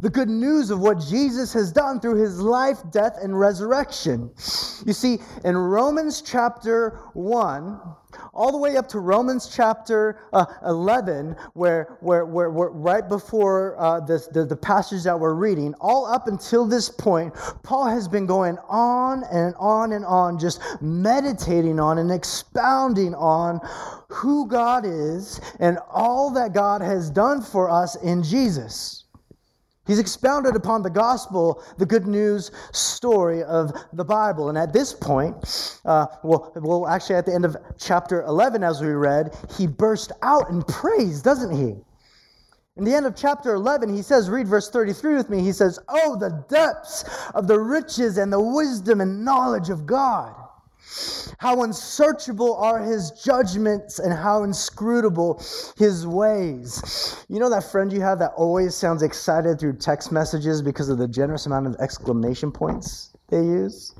The 0.00 0.10
good 0.10 0.28
news 0.28 0.70
of 0.70 0.78
what 0.80 1.00
Jesus 1.00 1.52
has 1.52 1.72
done 1.72 2.00
through 2.00 2.16
his 2.16 2.40
life, 2.40 2.78
death, 2.90 3.16
and 3.22 3.38
resurrection. 3.38 4.30
You 4.84 4.92
see, 4.92 5.18
in 5.44 5.56
Romans 5.56 6.22
chapter 6.22 6.98
1, 7.14 7.80
all 8.34 8.50
the 8.50 8.58
way 8.58 8.76
up 8.76 8.88
to 8.88 8.98
Romans 8.98 9.50
chapter 9.54 10.18
uh, 10.32 10.46
11, 10.66 11.36
where, 11.52 11.98
where, 12.00 12.24
where, 12.24 12.50
where, 12.50 12.70
right 12.70 13.06
before 13.06 13.78
uh, 13.78 14.00
this, 14.00 14.26
the, 14.28 14.44
the 14.44 14.56
passage 14.56 15.02
that 15.04 15.18
we're 15.18 15.34
reading, 15.34 15.74
all 15.80 16.06
up 16.06 16.28
until 16.28 16.66
this 16.66 16.88
point, 16.88 17.34
Paul 17.62 17.86
has 17.86 18.08
been 18.08 18.24
going 18.24 18.56
on 18.68 19.24
and 19.24 19.54
on 19.58 19.92
and 19.92 20.04
on, 20.06 20.38
just 20.38 20.60
meditating 20.80 21.78
on 21.78 21.98
and 21.98 22.10
expounding 22.10 23.14
on 23.14 23.60
who 24.08 24.46
God 24.46 24.86
is 24.86 25.40
and 25.60 25.78
all 25.90 26.30
that 26.30 26.54
God 26.54 26.80
has 26.80 27.10
done 27.10 27.42
for 27.42 27.68
us 27.68 27.96
in 27.96 28.22
Jesus. 28.22 29.01
He's 29.86 29.98
expounded 29.98 30.54
upon 30.54 30.82
the 30.82 30.90
gospel, 30.90 31.62
the 31.76 31.86
good 31.86 32.06
news 32.06 32.52
story 32.72 33.42
of 33.42 33.72
the 33.92 34.04
Bible. 34.04 34.48
And 34.48 34.56
at 34.56 34.72
this 34.72 34.92
point, 34.92 35.80
uh, 35.84 36.06
well, 36.22 36.52
well, 36.54 36.86
actually, 36.86 37.16
at 37.16 37.26
the 37.26 37.34
end 37.34 37.44
of 37.44 37.56
chapter 37.78 38.22
11, 38.22 38.62
as 38.62 38.80
we 38.80 38.88
read, 38.88 39.36
he 39.56 39.66
burst 39.66 40.12
out 40.22 40.48
in 40.50 40.62
praise, 40.62 41.20
doesn't 41.20 41.50
he? 41.50 41.74
In 42.76 42.84
the 42.84 42.94
end 42.94 43.06
of 43.06 43.16
chapter 43.16 43.54
11, 43.54 43.94
he 43.94 44.02
says, 44.02 44.30
read 44.30 44.46
verse 44.46 44.70
33 44.70 45.16
with 45.16 45.28
me. 45.28 45.42
He 45.42 45.52
says, 45.52 45.78
Oh, 45.88 46.16
the 46.16 46.44
depths 46.48 47.04
of 47.34 47.46
the 47.46 47.58
riches 47.58 48.18
and 48.18 48.32
the 48.32 48.40
wisdom 48.40 49.00
and 49.00 49.24
knowledge 49.24 49.68
of 49.68 49.84
God. 49.84 50.34
How 51.38 51.62
unsearchable 51.62 52.56
are 52.56 52.78
his 52.78 53.10
judgments 53.10 53.98
and 53.98 54.12
how 54.12 54.42
inscrutable 54.42 55.42
his 55.76 56.06
ways. 56.06 57.24
You 57.28 57.40
know 57.40 57.50
that 57.50 57.70
friend 57.70 57.92
you 57.92 58.00
have 58.00 58.18
that 58.18 58.32
always 58.36 58.74
sounds 58.74 59.02
excited 59.02 59.58
through 59.58 59.78
text 59.78 60.12
messages 60.12 60.62
because 60.62 60.88
of 60.88 60.98
the 60.98 61.08
generous 61.08 61.46
amount 61.46 61.66
of 61.66 61.76
exclamation 61.80 62.52
points 62.52 63.10
they 63.28 63.42
use? 63.42 63.94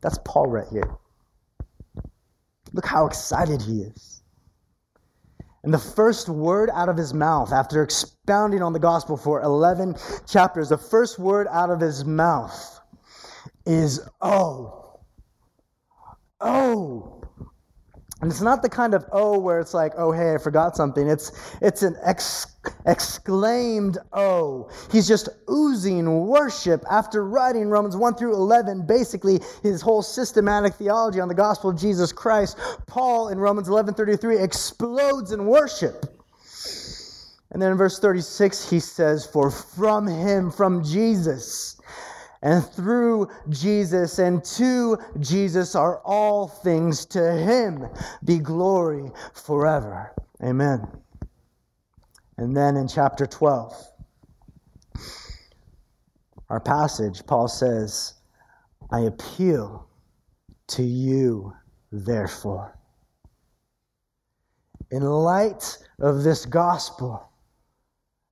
That's 0.00 0.18
Paul 0.24 0.46
right 0.46 0.68
here. 0.70 0.88
Look 2.72 2.86
how 2.86 3.06
excited 3.06 3.62
he 3.62 3.82
is. 3.82 4.22
And 5.64 5.74
the 5.74 5.78
first 5.78 6.28
word 6.28 6.70
out 6.72 6.88
of 6.88 6.96
his 6.96 7.12
mouth, 7.12 7.52
after 7.52 7.82
expounding 7.82 8.62
on 8.62 8.72
the 8.72 8.78
gospel 8.78 9.16
for 9.16 9.42
11 9.42 9.96
chapters, 10.26 10.68
the 10.68 10.78
first 10.78 11.18
word 11.18 11.48
out 11.50 11.70
of 11.70 11.80
his 11.80 12.04
mouth 12.04 12.80
is, 13.66 14.00
Oh 14.20 14.87
oh. 16.40 17.14
And 18.20 18.32
it's 18.32 18.40
not 18.40 18.62
the 18.62 18.68
kind 18.68 18.94
of 18.94 19.04
oh 19.12 19.38
where 19.38 19.60
it's 19.60 19.74
like, 19.74 19.92
oh, 19.96 20.10
hey, 20.10 20.34
I 20.34 20.38
forgot 20.38 20.74
something. 20.74 21.08
It's, 21.08 21.30
it's 21.62 21.82
an 21.82 21.96
ex- 22.02 22.56
exclaimed 22.84 23.98
oh. 24.12 24.70
He's 24.90 25.06
just 25.06 25.28
oozing 25.48 26.26
worship 26.26 26.82
after 26.90 27.24
writing 27.24 27.68
Romans 27.68 27.96
1 27.96 28.16
through 28.16 28.34
11, 28.34 28.86
basically 28.86 29.40
his 29.62 29.80
whole 29.80 30.02
systematic 30.02 30.74
theology 30.74 31.20
on 31.20 31.28
the 31.28 31.34
gospel 31.34 31.70
of 31.70 31.78
Jesus 31.78 32.12
Christ. 32.12 32.58
Paul 32.88 33.28
in 33.28 33.38
Romans 33.38 33.68
11 33.68 33.94
33 33.94 34.38
explodes 34.38 35.30
in 35.30 35.46
worship. 35.46 36.04
And 37.50 37.62
then 37.62 37.72
in 37.72 37.78
verse 37.78 37.98
36, 37.98 38.68
he 38.68 38.80
says, 38.80 39.24
For 39.24 39.50
from 39.50 40.06
him, 40.06 40.50
from 40.50 40.84
Jesus, 40.84 41.80
and 42.42 42.64
through 42.64 43.28
Jesus 43.48 44.18
and 44.18 44.44
to 44.44 44.98
Jesus 45.18 45.74
are 45.74 46.00
all 46.04 46.48
things. 46.48 47.04
To 47.06 47.32
him 47.32 47.88
be 48.24 48.38
glory 48.38 49.10
forever. 49.34 50.14
Amen. 50.42 50.86
And 52.36 52.56
then 52.56 52.76
in 52.76 52.86
chapter 52.86 53.26
12, 53.26 53.74
our 56.48 56.60
passage, 56.60 57.26
Paul 57.26 57.48
says, 57.48 58.14
I 58.90 59.00
appeal 59.00 59.88
to 60.68 60.82
you, 60.82 61.52
therefore. 61.90 62.78
In 64.90 65.02
light 65.02 65.78
of 66.00 66.22
this 66.22 66.46
gospel, 66.46 67.28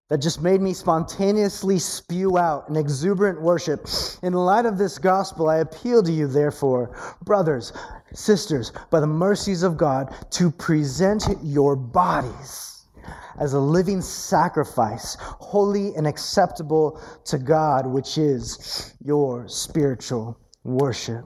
that 0.09 0.19
just 0.19 0.40
made 0.40 0.61
me 0.61 0.73
spontaneously 0.73 1.79
spew 1.79 2.38
out 2.38 2.69
an 2.69 2.77
exuberant 2.77 3.40
worship. 3.40 3.87
In 4.23 4.33
light 4.33 4.64
of 4.64 4.79
this 4.79 4.99
gospel, 4.99 5.49
I 5.49 5.59
appeal 5.59 6.03
to 6.03 6.12
you, 6.12 6.29
therefore, 6.29 6.97
brothers, 7.23 7.73
sisters, 8.12 8.73
by 8.90 9.01
the 9.01 9.07
mercies 9.07 9.62
of 9.62 9.77
God, 9.77 10.14
to 10.33 10.51
present 10.51 11.25
your 11.42 11.75
bodies 11.75 12.85
as 13.38 13.53
a 13.53 13.61
living 13.61 14.01
sacrifice, 14.01 15.16
holy 15.21 15.95
and 15.97 16.07
acceptable 16.07 17.01
to 17.25 17.38
God, 17.38 17.87
which 17.87 18.16
is 18.16 18.95
your 19.05 19.49
spiritual 19.49 20.38
worship. 20.64 21.25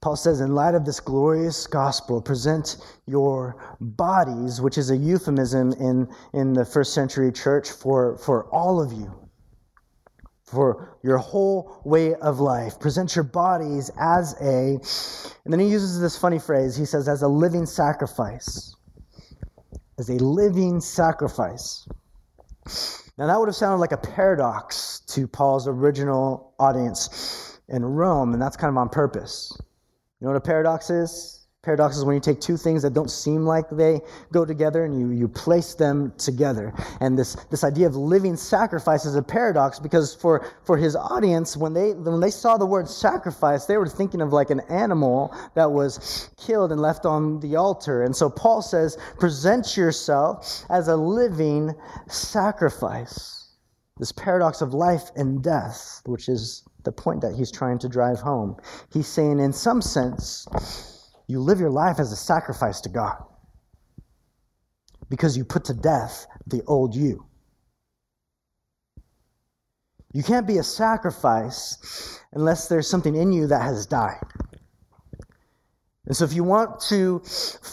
Paul 0.00 0.14
says, 0.14 0.40
in 0.40 0.54
light 0.54 0.76
of 0.76 0.84
this 0.84 1.00
glorious 1.00 1.66
gospel, 1.66 2.22
present 2.22 2.76
your 3.06 3.56
bodies, 3.80 4.60
which 4.60 4.78
is 4.78 4.90
a 4.90 4.96
euphemism 4.96 5.72
in, 5.72 6.08
in 6.34 6.52
the 6.52 6.64
first 6.64 6.94
century 6.94 7.32
church 7.32 7.70
for, 7.70 8.16
for 8.18 8.44
all 8.50 8.80
of 8.80 8.92
you, 8.92 9.12
for 10.44 10.98
your 11.02 11.18
whole 11.18 11.82
way 11.84 12.14
of 12.14 12.38
life. 12.38 12.78
Present 12.78 13.16
your 13.16 13.24
bodies 13.24 13.90
as 14.00 14.34
a, 14.40 14.78
and 15.44 15.52
then 15.52 15.58
he 15.58 15.66
uses 15.66 16.00
this 16.00 16.16
funny 16.16 16.38
phrase. 16.38 16.76
He 16.76 16.84
says, 16.84 17.08
as 17.08 17.22
a 17.22 17.28
living 17.28 17.66
sacrifice. 17.66 18.76
As 19.98 20.10
a 20.10 20.14
living 20.22 20.80
sacrifice. 20.80 21.88
Now, 23.18 23.26
that 23.26 23.36
would 23.36 23.48
have 23.48 23.56
sounded 23.56 23.78
like 23.78 23.90
a 23.90 23.96
paradox 23.96 25.00
to 25.08 25.26
Paul's 25.26 25.66
original 25.66 26.54
audience 26.60 27.58
in 27.68 27.84
Rome, 27.84 28.32
and 28.32 28.40
that's 28.40 28.56
kind 28.56 28.70
of 28.70 28.76
on 28.76 28.90
purpose. 28.90 29.58
You 30.20 30.26
know 30.26 30.32
what 30.32 30.38
a 30.38 30.40
paradox 30.40 30.90
is? 30.90 31.38
Paradox 31.62 31.96
is 31.96 32.04
when 32.04 32.14
you 32.14 32.20
take 32.20 32.40
two 32.40 32.56
things 32.56 32.82
that 32.82 32.94
don't 32.94 33.10
seem 33.10 33.44
like 33.44 33.68
they 33.68 34.00
go 34.32 34.44
together 34.44 34.84
and 34.84 34.98
you, 34.98 35.10
you 35.10 35.28
place 35.28 35.74
them 35.74 36.12
together. 36.16 36.72
And 37.00 37.18
this, 37.18 37.34
this 37.50 37.64
idea 37.64 37.88
of 37.88 37.96
living 37.96 38.36
sacrifice 38.36 39.04
is 39.04 39.16
a 39.16 39.22
paradox 39.22 39.78
because 39.80 40.14
for, 40.14 40.46
for 40.64 40.76
his 40.76 40.94
audience, 40.94 41.56
when 41.56 41.74
they, 41.74 41.94
when 41.94 42.20
they 42.20 42.30
saw 42.30 42.56
the 42.56 42.64
word 42.64 42.88
sacrifice, 42.88 43.66
they 43.66 43.76
were 43.76 43.88
thinking 43.88 44.20
of 44.20 44.32
like 44.32 44.50
an 44.50 44.60
animal 44.68 45.36
that 45.56 45.70
was 45.70 46.30
killed 46.36 46.70
and 46.70 46.80
left 46.80 47.04
on 47.04 47.40
the 47.40 47.56
altar. 47.56 48.04
And 48.04 48.14
so 48.14 48.30
Paul 48.30 48.62
says, 48.62 48.96
present 49.18 49.76
yourself 49.76 50.64
as 50.70 50.86
a 50.86 50.96
living 50.96 51.74
sacrifice. 52.08 53.34
This 53.98 54.12
paradox 54.12 54.62
of 54.62 54.74
life 54.74 55.10
and 55.16 55.42
death, 55.42 56.02
which 56.06 56.28
is 56.28 56.67
the 56.84 56.92
point 56.92 57.20
that 57.20 57.34
he's 57.34 57.50
trying 57.50 57.78
to 57.80 57.88
drive 57.88 58.20
home. 58.20 58.56
He's 58.92 59.06
saying, 59.06 59.40
in 59.40 59.52
some 59.52 59.82
sense, 59.82 60.46
you 61.26 61.40
live 61.40 61.60
your 61.60 61.70
life 61.70 61.98
as 61.98 62.12
a 62.12 62.16
sacrifice 62.16 62.80
to 62.82 62.88
God 62.88 63.16
because 65.10 65.36
you 65.36 65.44
put 65.44 65.64
to 65.64 65.74
death 65.74 66.26
the 66.46 66.62
old 66.66 66.94
you. 66.94 67.24
You 70.12 70.22
can't 70.22 70.46
be 70.46 70.58
a 70.58 70.62
sacrifice 70.62 72.20
unless 72.32 72.68
there's 72.68 72.88
something 72.88 73.14
in 73.14 73.32
you 73.32 73.46
that 73.48 73.62
has 73.62 73.86
died. 73.86 74.22
And 76.06 76.16
so, 76.16 76.24
if 76.24 76.32
you 76.32 76.42
want 76.42 76.80
to 76.88 77.18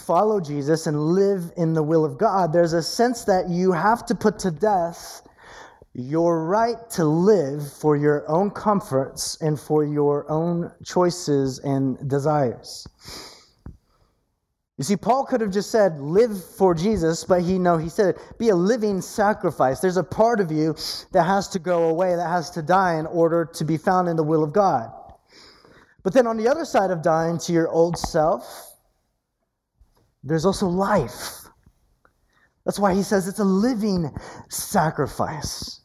follow 0.06 0.42
Jesus 0.42 0.88
and 0.88 1.00
live 1.00 1.54
in 1.56 1.74
the 1.74 1.84
will 1.84 2.04
of 2.04 2.18
God, 2.18 2.52
there's 2.52 2.74
a 2.74 2.84
sense 2.84 3.24
that 3.24 3.50
you 3.50 3.72
have 3.72 4.06
to 4.08 4.16
put 4.16 4.40
to 4.40 4.52
death 4.52 5.22
your 5.98 6.46
right 6.46 6.90
to 6.90 7.06
live 7.06 7.72
for 7.72 7.96
your 7.96 8.30
own 8.30 8.52
comforts 8.52 9.38
and 9.40 9.58
for 9.58 9.86
your 9.86 10.30
own 10.30 10.70
choices 10.84 11.60
and 11.60 12.10
desires. 12.10 12.86
You 14.78 14.84
see, 14.84 14.98
Paul 14.98 15.26
could 15.26 15.40
have 15.40 15.52
just 15.52 15.72
said, 15.72 16.02
live 16.02 16.44
for 16.58 16.76
Jesus, 16.76 17.24
but 17.24 17.44
he 17.44 17.58
no, 17.58 17.78
he 17.78 17.88
said, 17.88 18.18
be 18.38 18.50
a 18.50 18.56
living 18.56 19.00
sacrifice. 19.00 19.80
There's 19.80 19.96
a 19.96 20.04
part 20.04 20.42
of 20.42 20.52
you 20.52 20.76
that 21.14 21.24
has 21.24 21.48
to 21.50 21.60
go 21.60 21.88
away, 21.88 22.14
that 22.14 22.28
has 22.28 22.50
to 22.52 22.62
die 22.62 23.00
in 23.00 23.06
order 23.06 23.46
to 23.54 23.64
be 23.64 23.78
found 23.78 24.10
in 24.10 24.18
the 24.18 24.24
will 24.24 24.44
of 24.44 24.52
God. 24.52 24.92
But 26.04 26.12
then 26.12 26.28
on 26.28 26.36
the 26.36 26.50
other 26.50 26.66
side 26.66 26.92
of 26.92 27.02
dying 27.02 27.38
to 27.40 27.54
your 27.54 27.70
old 27.70 27.98
self, 27.98 28.76
there's 30.26 30.46
also 30.46 30.68
life. 30.68 31.44
That's 32.66 32.80
why 32.80 32.94
he 32.94 33.02
says 33.02 33.30
it's 33.30 33.40
a 33.40 33.46
living 33.46 34.12
sacrifice. 34.50 35.80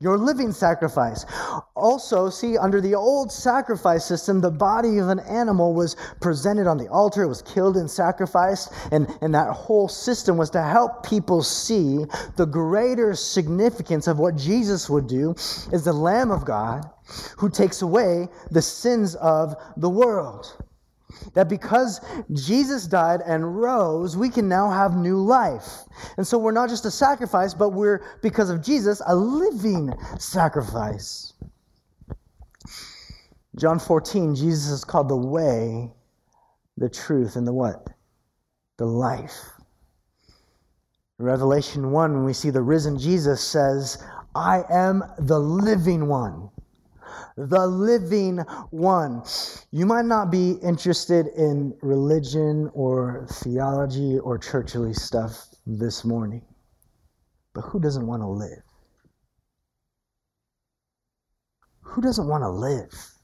Your 0.00 0.16
living 0.16 0.52
sacrifice. 0.52 1.26
Also, 1.74 2.30
see, 2.30 2.56
under 2.56 2.80
the 2.80 2.94
old 2.94 3.32
sacrifice 3.32 4.04
system, 4.04 4.40
the 4.40 4.50
body 4.50 4.98
of 4.98 5.08
an 5.08 5.18
animal 5.20 5.74
was 5.74 5.96
presented 6.20 6.68
on 6.68 6.78
the 6.78 6.88
altar, 6.88 7.24
it 7.24 7.28
was 7.28 7.42
killed 7.42 7.76
and 7.76 7.90
sacrificed, 7.90 8.72
and, 8.92 9.08
and 9.20 9.34
that 9.34 9.50
whole 9.50 9.88
system 9.88 10.36
was 10.36 10.50
to 10.50 10.62
help 10.62 11.04
people 11.04 11.42
see 11.42 12.04
the 12.36 12.46
greater 12.46 13.14
significance 13.14 14.06
of 14.06 14.18
what 14.20 14.36
Jesus 14.36 14.88
would 14.88 15.08
do 15.08 15.34
as 15.72 15.84
the 15.84 15.92
Lamb 15.92 16.30
of 16.30 16.44
God 16.44 16.88
who 17.36 17.50
takes 17.50 17.82
away 17.82 18.28
the 18.50 18.62
sins 18.62 19.14
of 19.16 19.56
the 19.76 19.90
world. 19.90 20.56
That 21.34 21.48
because 21.48 22.00
Jesus 22.32 22.86
died 22.86 23.22
and 23.24 23.60
rose, 23.60 24.16
we 24.16 24.28
can 24.28 24.48
now 24.48 24.70
have 24.70 24.96
new 24.96 25.18
life. 25.18 25.66
And 26.16 26.26
so 26.26 26.38
we're 26.38 26.52
not 26.52 26.68
just 26.68 26.84
a 26.84 26.90
sacrifice, 26.90 27.54
but 27.54 27.70
we're, 27.70 28.02
because 28.22 28.50
of 28.50 28.62
Jesus, 28.62 29.00
a 29.06 29.14
living 29.14 29.92
sacrifice. 30.18 31.32
John 33.56 33.78
14, 33.78 34.34
Jesus 34.34 34.70
is 34.70 34.84
called 34.84 35.08
the 35.08 35.16
way, 35.16 35.90
the 36.76 36.88
truth, 36.88 37.36
and 37.36 37.46
the 37.46 37.52
what? 37.52 37.88
The 38.76 38.86
life. 38.86 39.50
Revelation 41.18 41.90
1, 41.90 42.12
when 42.12 42.24
we 42.24 42.32
see 42.32 42.50
the 42.50 42.62
risen 42.62 42.96
Jesus 42.96 43.42
says, 43.42 44.04
I 44.36 44.62
am 44.70 45.02
the 45.18 45.40
living 45.40 46.06
one 46.06 46.50
the 47.36 47.66
living 47.66 48.38
one. 48.70 49.22
You 49.70 49.86
might 49.86 50.04
not 50.04 50.30
be 50.30 50.52
interested 50.62 51.28
in 51.36 51.76
religion 51.82 52.70
or 52.74 53.26
theology 53.30 54.18
or 54.18 54.38
churchly 54.38 54.92
stuff 54.92 55.48
this 55.66 56.04
morning, 56.04 56.42
but 57.54 57.62
who 57.62 57.80
doesn't 57.80 58.06
want 58.06 58.22
to 58.22 58.28
live? 58.28 58.62
Who 61.82 62.02
doesn't 62.02 62.28
want 62.28 62.42
to 62.42 62.50
live? 62.50 63.14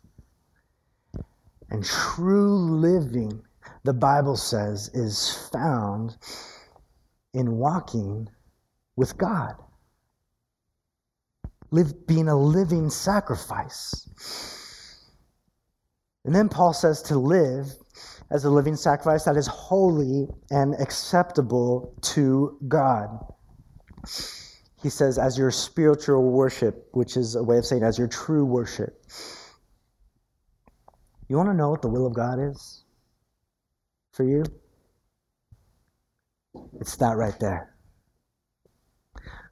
And 1.70 1.84
true 1.84 2.56
living, 2.56 3.42
the 3.84 3.94
Bible 3.94 4.36
says, 4.36 4.88
is 4.94 5.48
found 5.52 6.16
in 7.32 7.56
walking 7.56 8.28
with 8.96 9.16
God 9.18 9.56
live, 11.74 12.06
being 12.06 12.28
a 12.28 12.36
living 12.36 12.88
sacrifice. 12.88 14.06
And 16.24 16.34
then 16.34 16.48
Paul 16.48 16.72
says 16.72 17.02
to 17.02 17.18
live 17.18 17.66
as 18.30 18.44
a 18.44 18.50
living 18.50 18.76
sacrifice 18.76 19.24
that 19.24 19.36
is 19.36 19.46
holy 19.46 20.28
and 20.50 20.74
acceptable 20.80 21.94
to 22.14 22.56
God. 22.68 23.08
He 24.82 24.88
says, 24.88 25.18
as 25.18 25.36
your 25.36 25.50
spiritual 25.50 26.30
worship, 26.30 26.88
which 26.92 27.16
is 27.16 27.34
a 27.34 27.42
way 27.42 27.58
of 27.58 27.66
saying 27.66 27.82
as 27.82 27.98
your 27.98 28.08
true 28.08 28.44
worship. 28.44 29.02
You 31.28 31.36
want 31.36 31.48
to 31.48 31.54
know 31.54 31.70
what 31.70 31.82
the 31.82 31.88
will 31.88 32.06
of 32.06 32.14
God 32.14 32.38
is 32.38 32.84
for 34.12 34.24
you? 34.24 34.44
It's 36.80 36.96
that 36.96 37.16
right 37.16 37.38
there. 37.40 37.74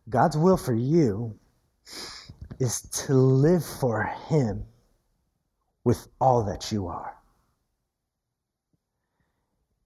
God's 0.08 0.37
will 0.37 0.56
for 0.56 0.74
you 0.74 1.38
is 2.59 2.83
to 3.07 3.14
live 3.14 3.64
for 3.64 4.05
Him 4.29 4.64
with 5.85 6.09
all 6.21 6.45
that 6.45 6.71
you 6.71 6.87
are. 6.87 7.16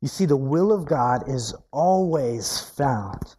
You 0.01 0.09
see, 0.09 0.27
the 0.27 0.37
will 0.37 0.73
of 0.73 0.85
God 0.85 1.29
is 1.29 1.55
always 1.73 2.61
found 2.61 3.35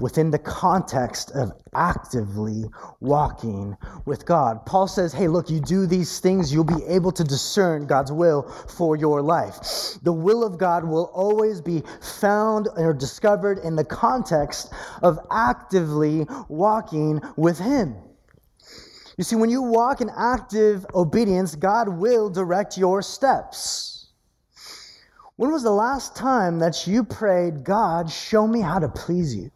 within 0.00 0.30
the 0.30 0.38
context 0.38 1.30
of 1.32 1.52
actively 1.74 2.64
walking 3.00 3.76
with 4.06 4.26
God. 4.26 4.64
Paul 4.66 4.88
says, 4.88 5.12
hey, 5.12 5.28
look, 5.28 5.50
you 5.50 5.60
do 5.60 5.86
these 5.86 6.20
things, 6.20 6.52
you'll 6.52 6.64
be 6.64 6.84
able 6.86 7.12
to 7.12 7.24
discern 7.24 7.86
God's 7.86 8.12
will 8.12 8.42
for 8.42 8.96
your 8.96 9.22
life. 9.22 9.58
The 10.02 10.12
will 10.12 10.44
of 10.44 10.58
God 10.58 10.84
will 10.84 11.10
always 11.14 11.60
be 11.60 11.82
found 12.00 12.68
or 12.76 12.92
discovered 12.92 13.58
in 13.58 13.76
the 13.76 13.84
context 13.84 14.72
of 15.02 15.18
actively 15.30 16.26
walking 16.48 17.20
with 17.36 17.58
Him. 17.58 17.96
You 19.16 19.24
see, 19.24 19.36
when 19.36 19.50
you 19.50 19.62
walk 19.62 20.00
in 20.00 20.10
active 20.16 20.84
obedience, 20.94 21.54
God 21.54 21.88
will 21.88 22.28
direct 22.28 22.76
your 22.76 23.00
steps. 23.00 24.08
When 25.36 25.50
was 25.50 25.62
the 25.62 25.70
last 25.70 26.14
time 26.14 26.58
that 26.60 26.86
you 26.86 27.04
prayed, 27.04 27.64
God, 27.64 28.10
show 28.10 28.46
me 28.46 28.60
how 28.60 28.78
to 28.78 28.88
please 28.88 29.34
you? 29.34 29.50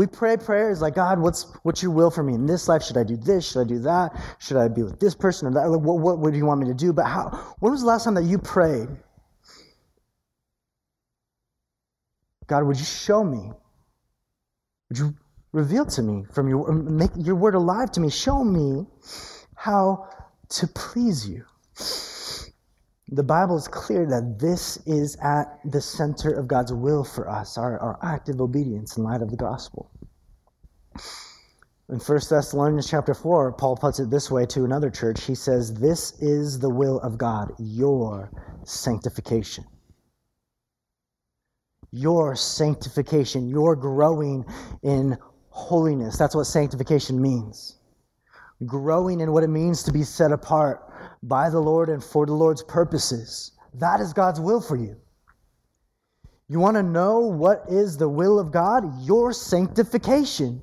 We 0.00 0.06
pray 0.06 0.38
prayers 0.38 0.80
like, 0.80 0.94
God, 0.94 1.18
what's, 1.18 1.52
what's 1.62 1.82
your 1.82 1.92
will 1.92 2.10
for 2.10 2.22
me 2.22 2.32
in 2.32 2.46
this 2.46 2.68
life? 2.68 2.82
Should 2.82 2.96
I 2.96 3.04
do 3.04 3.18
this? 3.18 3.50
Should 3.50 3.60
I 3.60 3.64
do 3.64 3.78
that? 3.80 4.18
Should 4.38 4.56
I 4.56 4.66
be 4.68 4.82
with 4.82 4.98
this 4.98 5.14
person 5.14 5.46
or 5.46 5.50
that? 5.52 5.68
Like, 5.68 5.82
what, 5.82 5.98
what, 5.98 6.18
what 6.18 6.32
do 6.32 6.38
you 6.38 6.46
want 6.46 6.60
me 6.60 6.66
to 6.68 6.74
do? 6.74 6.92
But 6.94 7.04
how, 7.04 7.54
when 7.58 7.70
was 7.70 7.82
the 7.82 7.86
last 7.86 8.04
time 8.04 8.14
that 8.14 8.24
you 8.24 8.38
prayed? 8.38 8.88
God, 12.46 12.64
would 12.64 12.78
you 12.78 12.84
show 12.86 13.22
me? 13.22 13.52
Would 14.88 14.98
you 14.98 15.14
Reveal 15.52 15.84
to 15.84 16.02
me 16.02 16.24
from 16.32 16.48
your 16.48 16.72
make 16.72 17.10
your 17.16 17.34
word 17.34 17.56
alive 17.56 17.90
to 17.92 18.00
me. 18.00 18.08
Show 18.08 18.44
me 18.44 18.86
how 19.56 20.08
to 20.48 20.66
please 20.68 21.28
you. 21.28 21.44
The 23.12 23.22
Bible 23.22 23.56
is 23.56 23.66
clear 23.66 24.06
that 24.06 24.38
this 24.38 24.78
is 24.86 25.16
at 25.16 25.58
the 25.64 25.80
center 25.80 26.32
of 26.32 26.46
God's 26.46 26.72
will 26.72 27.02
for 27.02 27.28
us, 27.28 27.58
our, 27.58 27.78
our 27.80 27.98
active 28.02 28.40
obedience 28.40 28.96
in 28.96 29.02
light 29.02 29.20
of 29.22 29.30
the 29.30 29.36
gospel. 29.36 29.90
In 31.88 31.98
1 31.98 32.20
Thessalonians 32.30 32.88
chapter 32.88 33.14
4, 33.14 33.52
Paul 33.54 33.76
puts 33.76 33.98
it 33.98 34.10
this 34.10 34.30
way 34.30 34.46
to 34.46 34.64
another 34.64 34.90
church. 34.90 35.24
He 35.24 35.34
says, 35.34 35.74
This 35.74 36.12
is 36.20 36.60
the 36.60 36.70
will 36.70 37.00
of 37.00 37.18
God, 37.18 37.52
your 37.58 38.30
sanctification 38.64 39.64
your 41.92 42.36
sanctification, 42.36 43.48
your 43.48 43.74
growing 43.74 44.44
in 44.82 45.16
holiness. 45.50 46.16
That's 46.16 46.34
what 46.34 46.44
sanctification 46.44 47.20
means. 47.20 47.76
Growing 48.66 49.20
in 49.20 49.32
what 49.32 49.42
it 49.42 49.48
means 49.48 49.82
to 49.84 49.92
be 49.92 50.02
set 50.02 50.32
apart 50.32 50.89
by 51.22 51.50
the 51.50 51.60
Lord 51.60 51.88
and 51.88 52.02
for 52.02 52.26
the 52.26 52.34
Lord's 52.34 52.62
purposes. 52.62 53.52
That 53.74 54.00
is 54.00 54.12
God's 54.12 54.40
will 54.40 54.60
for 54.60 54.76
you. 54.76 54.96
You 56.48 56.58
want 56.58 56.76
to 56.76 56.82
know 56.82 57.20
what 57.20 57.64
is 57.68 57.96
the 57.96 58.08
will 58.08 58.38
of 58.38 58.50
God? 58.50 58.84
Your 59.02 59.32
sanctification. 59.32 60.62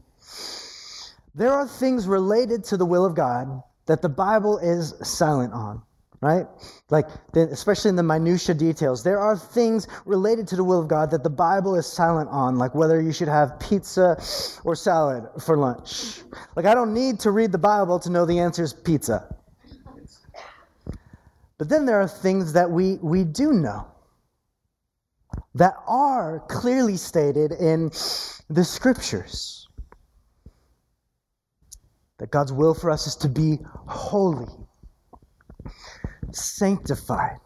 There 1.34 1.52
are 1.52 1.68
things 1.68 2.08
related 2.08 2.64
to 2.66 2.78
the 2.78 2.86
will 2.86 3.06
of 3.06 3.16
God 3.16 3.64
that 3.86 4.02
the 4.02 4.10
Bible 4.10 4.58
is 4.58 4.94
silent 5.02 5.54
on 5.54 5.82
right? 6.22 6.46
Like, 6.90 7.08
especially 7.36 7.90
in 7.90 7.96
the 7.96 8.04
minutia 8.04 8.56
details, 8.56 9.04
there 9.04 9.20
are 9.20 9.38
things 9.38 9.88
related 10.06 10.48
to 10.50 10.56
the 10.56 10.64
will 10.64 10.82
of 10.82 10.88
God 10.88 11.12
that 11.12 11.24
the 11.24 11.30
Bible 11.30 11.76
is 11.76 11.86
silent 11.86 12.30
on, 12.30 12.58
like 12.58 12.74
whether 12.74 13.02
you 13.02 13.12
should 13.12 13.28
have 13.28 13.60
pizza 13.60 14.18
or 14.64 14.76
salad 14.76 15.28
for 15.44 15.58
lunch. 15.58 16.22
Like, 16.56 16.66
I 16.66 16.74
don't 16.74 16.94
need 16.94 17.20
to 17.22 17.32
read 17.32 17.52
the 17.52 17.58
Bible 17.58 18.00
to 18.00 18.10
know 18.10 18.26
the 18.26 18.40
answer 18.40 18.64
is 18.64 18.74
pizza. 18.74 19.36
But 21.58 21.70
then 21.70 21.86
there 21.86 22.00
are 22.00 22.08
things 22.08 22.54
that 22.54 22.70
we, 22.70 22.98
we 23.02 23.24
do 23.24 23.52
know 23.52 23.88
that 25.56 25.74
are 25.88 26.44
clearly 26.48 26.98
stated 26.98 27.52
in 27.52 27.90
the 28.50 28.64
scriptures. 28.64 29.68
That 32.20 32.32
God's 32.32 32.54
will 32.54 32.74
for 32.74 32.90
us 32.90 33.08
is 33.08 33.16
to 33.18 33.30
be 33.30 33.60
holy 33.88 34.48
sanctified, 36.32 37.40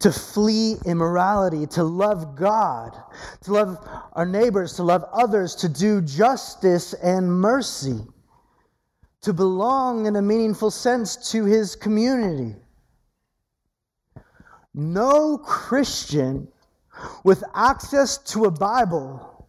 to 0.00 0.12
flee 0.12 0.76
immorality, 0.86 1.66
to 1.66 1.82
love 1.82 2.36
God, 2.36 2.96
to 3.42 3.52
love 3.52 3.78
our 4.12 4.26
neighbors, 4.26 4.74
to 4.74 4.82
love 4.82 5.04
others, 5.12 5.54
to 5.56 5.68
do 5.68 6.00
justice 6.00 6.94
and 6.94 7.30
mercy, 7.30 8.00
to 9.22 9.32
belong 9.32 10.06
in 10.06 10.16
a 10.16 10.22
meaningful 10.22 10.70
sense 10.70 11.30
to 11.30 11.44
his 11.44 11.76
community. 11.76 12.56
No 14.74 15.38
Christian 15.38 16.48
with 17.24 17.42
access 17.54 18.18
to 18.18 18.44
a 18.44 18.50
Bible 18.50 19.48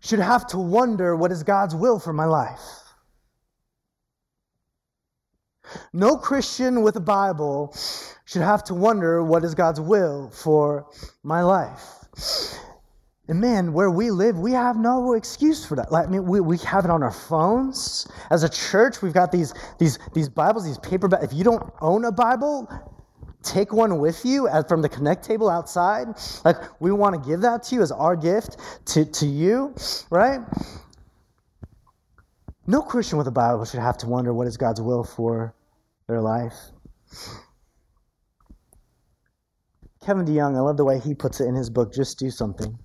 should 0.00 0.18
have 0.18 0.46
to 0.48 0.58
wonder 0.58 1.16
what 1.16 1.32
is 1.32 1.42
God's 1.42 1.74
will 1.74 1.98
for 1.98 2.12
my 2.12 2.24
life. 2.24 2.60
No 5.92 6.16
Christian 6.16 6.82
with 6.82 6.96
a 6.96 7.00
Bible 7.00 7.74
should 8.26 8.42
have 8.42 8.64
to 8.64 8.74
wonder 8.74 9.22
what 9.22 9.44
is 9.44 9.54
God's 9.54 9.80
will 9.80 10.30
for 10.30 10.86
my 11.22 11.42
life. 11.42 11.82
And 13.26 13.40
man, 13.40 13.72
where 13.72 13.90
we 13.90 14.10
live, 14.10 14.38
we 14.38 14.52
have 14.52 14.76
no 14.76 15.14
excuse 15.14 15.64
for 15.64 15.76
that. 15.76 15.90
Like, 15.90 16.06
I 16.06 16.10
mean, 16.10 16.26
we, 16.26 16.40
we 16.40 16.58
have 16.58 16.84
it 16.84 16.90
on 16.90 17.02
our 17.02 17.10
phones. 17.10 18.06
As 18.30 18.42
a 18.42 18.48
church, 18.48 19.00
we've 19.00 19.14
got 19.14 19.32
these, 19.32 19.54
these, 19.78 19.98
these 20.12 20.28
Bibles, 20.28 20.66
these 20.66 20.78
paperback. 20.78 21.22
If 21.22 21.32
you 21.32 21.42
don't 21.42 21.72
own 21.80 22.04
a 22.04 22.12
Bible, 22.12 22.68
take 23.44 23.72
one 23.72 23.98
with 23.98 24.24
you 24.24 24.48
from 24.68 24.82
the 24.82 24.88
connect 24.88 25.24
table 25.24 25.48
outside. 25.48 26.08
Like, 26.44 26.56
we 26.80 26.90
want 26.92 27.22
to 27.22 27.28
give 27.28 27.42
that 27.42 27.62
to 27.64 27.74
you 27.74 27.82
as 27.82 27.92
our 27.92 28.16
gift 28.16 28.56
to, 28.86 29.04
to 29.04 29.26
you, 29.26 29.74
right? 30.10 30.40
No 32.66 32.82
Christian 32.82 33.18
with 33.18 33.26
a 33.26 33.32
Bible 33.32 33.64
should 33.64 33.80
have 33.80 33.98
to 33.98 34.06
wonder 34.06 34.32
what 34.32 34.46
is 34.46 34.56
God's 34.56 34.80
will 34.80 35.04
for 35.04 35.54
their 36.08 36.20
life. 36.20 36.54
Kevin 40.04 40.24
DeYoung, 40.26 40.56
I 40.56 40.60
love 40.60 40.76
the 40.76 40.84
way 40.84 40.98
he 40.98 41.14
puts 41.14 41.40
it 41.40 41.46
in 41.46 41.54
his 41.54 41.70
book, 41.70 41.92
Just 41.92 42.18
Do 42.18 42.30
Something 42.30 42.78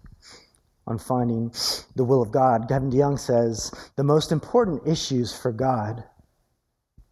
on 0.88 0.98
finding 0.98 1.54
the 1.96 2.04
will 2.04 2.22
of 2.22 2.32
God. 2.32 2.68
Kevin 2.68 2.90
DeYoung 2.90 3.20
says 3.20 3.72
the 3.96 4.04
most 4.04 4.32
important 4.32 4.88
issues 4.88 5.38
for 5.38 5.52
God 5.52 6.04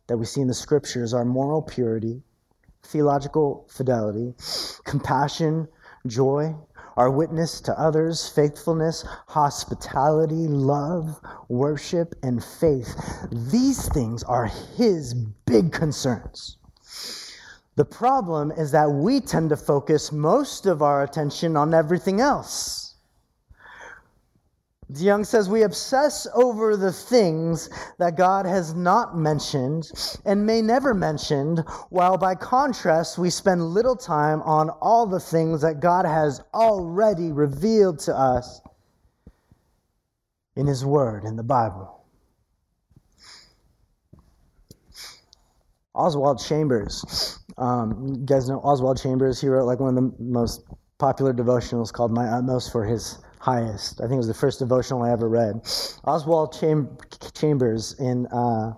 that 0.08 0.18
we 0.18 0.26
see 0.26 0.42
in 0.42 0.48
the 0.48 0.54
scriptures 0.54 1.14
are 1.14 1.26
moral 1.26 1.62
purity, 1.62 2.24
theological 2.88 3.68
fidelity, 3.70 4.34
compassion, 4.86 5.68
joy, 6.08 6.56
our 6.96 7.12
witness 7.12 7.62
to 7.62 7.80
others, 7.80 8.28
faithfulness, 8.28 9.06
hospitality, 9.28 10.48
love, 10.48 11.20
worship, 11.48 12.16
and 12.24 12.44
faith. 12.44 12.96
These 13.52 13.88
things 13.90 14.24
are 14.24 14.48
his 14.76 15.14
big 15.46 15.72
concerns. 15.72 16.58
The 17.76 17.86
problem 17.86 18.52
is 18.52 18.72
that 18.72 18.90
we 18.90 19.22
tend 19.22 19.50
to 19.50 19.58
focus 19.58 20.12
most 20.12 20.66
of 20.66 20.82
our 20.82 21.04
attention 21.04 21.56
on 21.56 21.76
everything 21.76 22.20
else. 22.20 22.87
DeYoung 24.92 25.26
says 25.26 25.50
we 25.50 25.64
obsess 25.64 26.28
over 26.34 26.78
the 26.78 26.94
things 26.94 27.70
that 28.00 28.16
God 28.16 28.46
has 28.46 28.74
not 28.74 29.18
mentioned 29.18 29.92
and 30.24 30.46
may 30.46 30.62
never 30.62 30.94
mention, 30.94 31.58
while 31.90 32.18
by 32.18 32.36
contrast, 32.36 33.18
we 33.18 33.30
spend 33.30 33.62
little 33.62 33.98
time 33.98 34.42
on 34.44 34.70
all 34.70 35.06
the 35.06 35.20
things 35.20 35.62
that 35.62 35.82
God 35.82 36.06
has 36.06 36.42
already 36.54 37.34
revealed 37.34 38.00
to 38.00 38.16
us 38.16 38.62
in 40.56 40.66
His 40.66 40.86
Word, 40.86 41.26
in 41.26 41.36
the 41.36 41.44
Bible. 41.44 42.06
Oswald 45.94 46.40
Chambers, 46.40 47.40
um, 47.58 48.08
you 48.08 48.26
guys 48.26 48.48
know 48.48 48.60
Oswald 48.60 49.02
Chambers. 49.02 49.42
He 49.42 49.50
wrote 49.50 49.66
like 49.66 49.80
one 49.80 49.98
of 49.98 50.02
the 50.02 50.24
most 50.24 50.64
popular 50.98 51.34
devotionals 51.34 51.92
called 51.92 52.14
My 52.14 52.28
Utmost 52.28 52.72
for 52.72 52.86
His 52.86 53.18
highest. 53.48 54.02
I 54.02 54.04
think 54.04 54.16
it 54.16 54.18
was 54.18 54.28
the 54.28 54.34
first 54.34 54.60
devotional 54.60 55.04
I 55.04 55.12
ever 55.12 55.30
read. 55.30 55.62
Oswald 56.04 56.52
Cham- 56.60 56.98
Chambers 57.34 57.96
in 57.98 58.28
uh, 58.28 58.74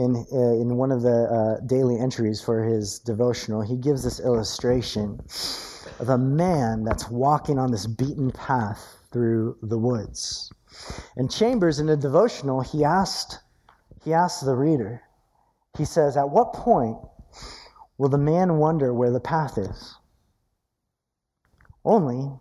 in 0.00 0.26
uh, 0.32 0.62
in 0.62 0.76
one 0.76 0.90
of 0.90 1.02
the 1.02 1.18
uh, 1.38 1.66
daily 1.66 1.96
entries 2.00 2.40
for 2.40 2.64
his 2.64 2.98
devotional, 2.98 3.62
he 3.62 3.76
gives 3.76 4.02
this 4.02 4.18
illustration 4.18 5.20
of 6.00 6.08
a 6.08 6.18
man 6.18 6.82
that's 6.82 7.08
walking 7.08 7.56
on 7.56 7.70
this 7.70 7.86
beaten 7.86 8.32
path 8.32 8.98
through 9.12 9.56
the 9.62 9.78
woods. 9.78 10.52
And 11.16 11.30
Chambers 11.30 11.78
in 11.78 11.86
the 11.86 11.96
devotional, 11.96 12.62
he 12.62 12.82
asked 12.82 13.38
he 14.04 14.12
asked 14.12 14.44
the 14.44 14.56
reader. 14.56 15.02
He 15.78 15.84
says, 15.84 16.16
"At 16.16 16.30
what 16.30 16.52
point 16.52 16.98
will 17.96 18.08
the 18.08 18.18
man 18.18 18.58
wonder 18.58 18.92
where 18.92 19.12
the 19.12 19.20
path 19.20 19.56
is?" 19.56 19.94
Only 21.84 22.40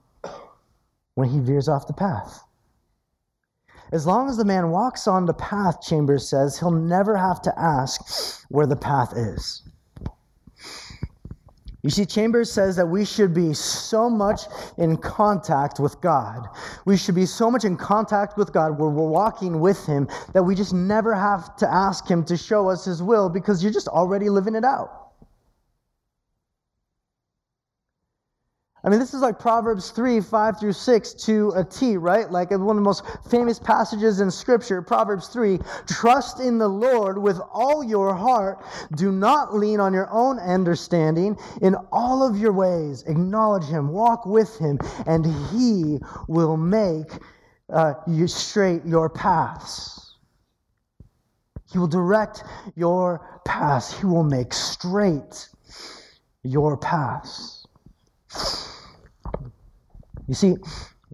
when 1.16 1.30
he 1.30 1.40
veers 1.40 1.68
off 1.68 1.88
the 1.88 1.94
path. 1.94 2.44
As 3.92 4.08
long 4.08 4.28
as 4.28 4.38
the 4.38 4.46
man 4.46 4.72
walks 4.72 5.08
on 5.08 5.26
the 5.26 5.34
path, 5.34 5.82
Chambers 5.82 6.28
says, 6.28 6.58
he'll 6.58 6.72
never 6.72 7.16
have 7.16 7.42
to 7.44 7.60
ask 7.60 8.44
where 8.50 8.66
the 8.66 8.76
path 8.76 9.14
is. 9.16 9.62
You 11.84 11.90
see, 11.90 12.06
Chambers 12.06 12.50
says 12.50 12.78
that 12.78 12.88
we 12.88 13.04
should 13.04 13.34
be 13.34 13.54
so 13.54 14.10
much 14.10 14.44
in 14.78 14.96
contact 14.96 15.82
with 15.82 16.00
God. 16.00 16.48
We 16.86 16.96
should 16.96 17.14
be 17.14 17.26
so 17.26 17.52
much 17.52 17.66
in 17.66 17.76
contact 17.76 18.38
with 18.38 18.54
God 18.54 18.80
where 18.80 18.90
we're 18.90 19.06
walking 19.06 19.60
with 19.60 19.86
Him 19.86 20.08
that 20.34 20.42
we 20.42 20.56
just 20.56 20.74
never 20.74 21.14
have 21.14 21.58
to 21.58 21.70
ask 21.70 22.08
Him 22.08 22.24
to 22.26 22.38
show 22.38 22.70
us 22.70 22.86
His 22.86 23.04
will 23.04 23.28
because 23.28 23.62
you're 23.62 23.74
just 23.74 23.90
already 23.90 24.30
living 24.30 24.56
it 24.56 24.64
out. 24.64 25.03
I 28.86 28.90
mean, 28.90 29.00
this 29.00 29.14
is 29.14 29.22
like 29.22 29.40
Proverbs 29.40 29.92
3, 29.92 30.20
5 30.20 30.60
through 30.60 30.74
6 30.74 31.14
to 31.14 31.54
a 31.56 31.64
T, 31.64 31.96
right? 31.96 32.30
Like 32.30 32.52
one 32.52 32.62
of 32.62 32.76
the 32.76 32.82
most 32.82 33.06
famous 33.30 33.58
passages 33.58 34.20
in 34.20 34.30
Scripture, 34.30 34.82
Proverbs 34.82 35.30
3 35.30 35.58
Trust 35.88 36.42
in 36.42 36.58
the 36.58 36.68
Lord 36.68 37.18
with 37.18 37.40
all 37.54 37.82
your 37.82 38.14
heart. 38.14 38.62
Do 38.98 39.10
not 39.10 39.56
lean 39.56 39.80
on 39.80 39.94
your 39.94 40.10
own 40.12 40.38
understanding. 40.38 41.38
In 41.62 41.76
all 41.94 42.28
of 42.28 42.38
your 42.38 42.52
ways, 42.52 43.04
acknowledge 43.04 43.64
Him, 43.64 43.88
walk 43.88 44.26
with 44.26 44.58
Him, 44.58 44.80
and 45.06 45.26
He 45.26 46.00
will 46.28 46.58
make 46.58 47.12
uh, 47.72 47.94
you 48.06 48.28
straight 48.28 48.84
your 48.86 49.10
paths. 49.10 50.18
He 51.72 51.78
will 51.80 51.88
direct 51.88 52.44
your 52.76 53.40
paths, 53.46 53.98
He 53.98 54.06
will 54.06 54.24
make 54.24 54.54
straight 54.54 55.48
your 56.44 56.76
paths. 56.76 57.66
You 60.28 60.34
see, 60.34 60.56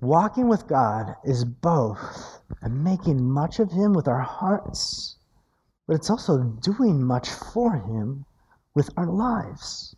walking 0.02 0.48
with 0.48 0.68
God 0.68 1.16
is 1.24 1.44
both 1.44 2.42
making 2.70 3.24
much 3.24 3.60
of 3.60 3.72
Him 3.72 3.94
with 3.94 4.08
our 4.08 4.22
hearts, 4.22 5.18
but 5.88 5.96
it's 5.96 6.10
also 6.10 6.44
doing 6.44 7.04
much 7.04 7.30
for 7.30 7.74
Him 7.74 8.26
with 8.76 8.92
our 8.98 9.08
lives. 9.08 9.96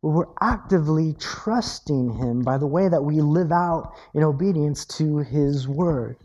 We're 0.00 0.32
actively 0.40 1.14
trusting 1.18 2.14
Him 2.14 2.42
by 2.42 2.56
the 2.56 2.66
way 2.66 2.88
that 2.88 3.02
we 3.02 3.20
live 3.20 3.52
out 3.52 3.92
in 4.14 4.22
obedience 4.22 4.86
to 4.96 5.18
His 5.18 5.68
Word. 5.68 6.16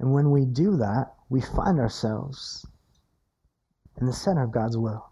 And 0.00 0.12
when 0.12 0.30
we 0.30 0.44
do 0.44 0.76
that, 0.76 1.14
we 1.28 1.40
find 1.40 1.80
ourselves 1.80 2.64
in 4.00 4.06
the 4.06 4.12
center 4.12 4.44
of 4.44 4.52
God's 4.52 4.78
will. 4.78 5.10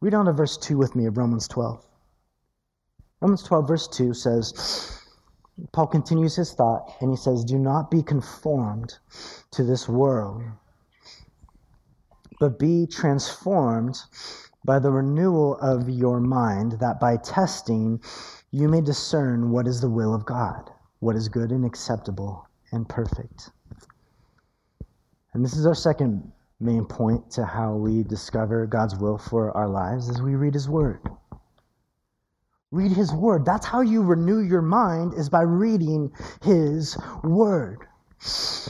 Read 0.00 0.12
on 0.12 0.26
to 0.26 0.32
verse 0.32 0.58
2 0.58 0.76
with 0.76 0.94
me 0.94 1.06
of 1.06 1.16
Romans 1.16 1.48
12. 1.48 1.86
Romans 3.24 3.42
12, 3.44 3.66
verse 3.66 3.88
2 3.88 4.12
says, 4.12 5.00
Paul 5.72 5.86
continues 5.86 6.36
his 6.36 6.52
thought 6.52 6.94
and 7.00 7.10
he 7.10 7.16
says, 7.16 7.42
Do 7.42 7.58
not 7.58 7.90
be 7.90 8.02
conformed 8.02 8.98
to 9.52 9.64
this 9.64 9.88
world, 9.88 10.42
but 12.38 12.58
be 12.58 12.86
transformed 12.86 13.98
by 14.66 14.78
the 14.78 14.90
renewal 14.90 15.56
of 15.62 15.88
your 15.88 16.20
mind, 16.20 16.72
that 16.80 17.00
by 17.00 17.16
testing 17.16 17.98
you 18.50 18.68
may 18.68 18.82
discern 18.82 19.50
what 19.50 19.66
is 19.66 19.80
the 19.80 19.88
will 19.88 20.14
of 20.14 20.26
God, 20.26 20.70
what 20.98 21.16
is 21.16 21.30
good 21.30 21.50
and 21.50 21.64
acceptable 21.64 22.46
and 22.72 22.86
perfect. 22.86 23.48
And 25.32 25.42
this 25.42 25.56
is 25.56 25.64
our 25.64 25.74
second 25.74 26.30
main 26.60 26.84
point 26.84 27.30
to 27.30 27.46
how 27.46 27.74
we 27.74 28.02
discover 28.02 28.66
God's 28.66 28.96
will 28.96 29.16
for 29.16 29.50
our 29.56 29.68
lives 29.68 30.10
as 30.10 30.20
we 30.20 30.34
read 30.34 30.52
his 30.52 30.68
word. 30.68 31.00
Read 32.74 32.90
his 32.90 33.12
word. 33.12 33.44
That's 33.44 33.64
how 33.64 33.82
you 33.82 34.02
renew 34.02 34.40
your 34.40 34.60
mind 34.60 35.14
is 35.14 35.28
by 35.28 35.42
reading 35.42 36.10
his 36.42 36.98
word. 37.22 37.86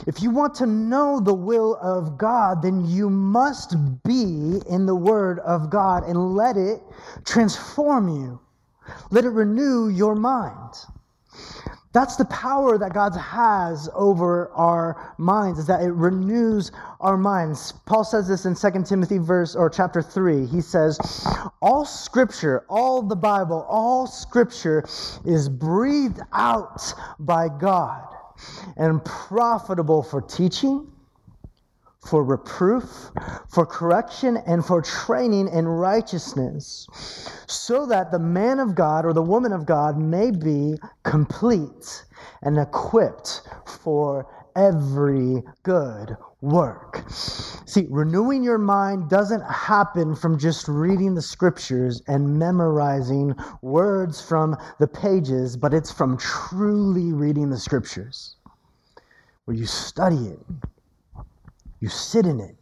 If 0.07 0.21
you 0.21 0.29
want 0.29 0.55
to 0.57 0.67
know 0.67 1.21
the 1.21 1.33
will 1.33 1.77
of 1.81 2.19
God, 2.19 2.61
then 2.61 2.85
you 2.85 3.09
must 3.09 3.77
be 4.03 4.61
in 4.69 4.85
the 4.85 4.95
word 4.95 5.39
of 5.39 5.71
God 5.71 6.03
and 6.05 6.35
let 6.35 6.59
it 6.59 6.83
transform 7.25 8.09
you. 8.09 8.41
Let 9.11 9.25
it 9.25 9.31
renew 9.31 9.89
your 9.89 10.15
mind. 10.15 10.75
That's 11.95 12.17
the 12.17 12.25
power 12.25 12.77
that 12.77 12.93
God 12.93 13.15
has 13.15 13.89
over 13.95 14.51
our 14.51 15.15
minds, 15.17 15.61
is 15.61 15.67
that 15.69 15.81
it 15.81 15.93
renews 15.93 16.73
our 16.99 17.17
minds. 17.17 17.71
Paul 17.87 18.03
says 18.03 18.27
this 18.27 18.47
in 18.47 18.57
2 18.57 18.83
Timothy 18.83 19.19
verse 19.19 19.55
or 19.55 19.71
chapter 19.71 20.03
3. 20.03 20.45
He 20.47 20.61
says, 20.61 20.99
All 21.63 21.85
scripture, 21.85 22.65
all 22.69 23.01
the 23.01 23.15
Bible, 23.15 23.65
all 23.69 24.09
scripture 24.09 24.85
is 25.25 25.49
breathed 25.49 26.19
out 26.33 26.83
by 27.21 27.49
God 27.49 28.05
and 28.77 29.03
profitable 29.05 30.03
for 30.03 30.21
teaching, 30.21 30.91
for 32.07 32.25
reproof, 32.25 33.11
for 33.49 33.67
correction, 33.67 34.37
and 34.47 34.65
for 34.65 34.83
training 34.83 35.49
in 35.49 35.67
righteousness, 35.67 36.87
so 37.47 37.87
that 37.87 38.11
the 38.11 38.19
man 38.19 38.61
of 38.61 38.75
God 38.75 39.05
or 39.05 39.13
the 39.13 39.23
woman 39.23 39.53
of 39.53 39.67
God 39.67 39.99
may 39.99 40.31
be 40.31 40.77
complete 41.03 42.05
and 42.43 42.59
equipped 42.59 43.43
for 43.67 44.27
every 44.57 45.43
good 45.63 46.17
work. 46.41 47.03
See, 47.09 47.87
renewing 47.91 48.45
your 48.45 48.59
mind 48.59 49.09
doesn't 49.09 49.43
happen 49.43 50.15
from 50.15 50.39
just 50.39 50.69
reading 50.69 51.15
the 51.15 51.23
scriptures 51.23 52.03
and 52.07 52.39
memorizing 52.39 53.35
words 53.63 54.21
from 54.21 54.57
the 54.79 54.87
pages, 54.87 55.57
but 55.57 55.75
it's 55.75 55.91
from 55.91 56.19
truly 56.19 57.13
reading 57.13 57.51
the 57.51 57.59
scriptures, 57.59 58.37
where 59.47 59.57
you 59.57 59.67
study 59.67 60.29
it, 60.29 60.41
you 61.85 61.91
sit 61.91 62.25
in 62.25 62.41
it, 62.41 62.57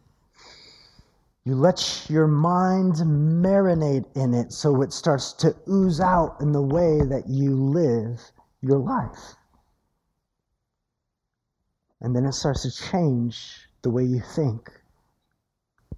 you 1.45 1.55
let 1.55 2.05
your 2.09 2.27
mind 2.27 2.95
marinate 2.95 4.03
in 4.17 4.33
it 4.33 4.51
so 4.51 4.81
it 4.81 4.91
starts 4.91 5.31
to 5.31 5.55
ooze 5.69 6.01
out 6.01 6.35
in 6.41 6.51
the 6.51 6.61
way 6.61 6.99
that 7.07 7.23
you 7.29 7.51
live 7.55 8.19
your 8.61 8.79
life. 8.79 9.35
And 12.01 12.13
then 12.13 12.25
it 12.25 12.33
starts 12.33 12.63
to 12.63 12.91
change 12.91 13.61
the 13.81 13.89
way 13.89 14.03
you 14.03 14.19
think. 14.19 14.69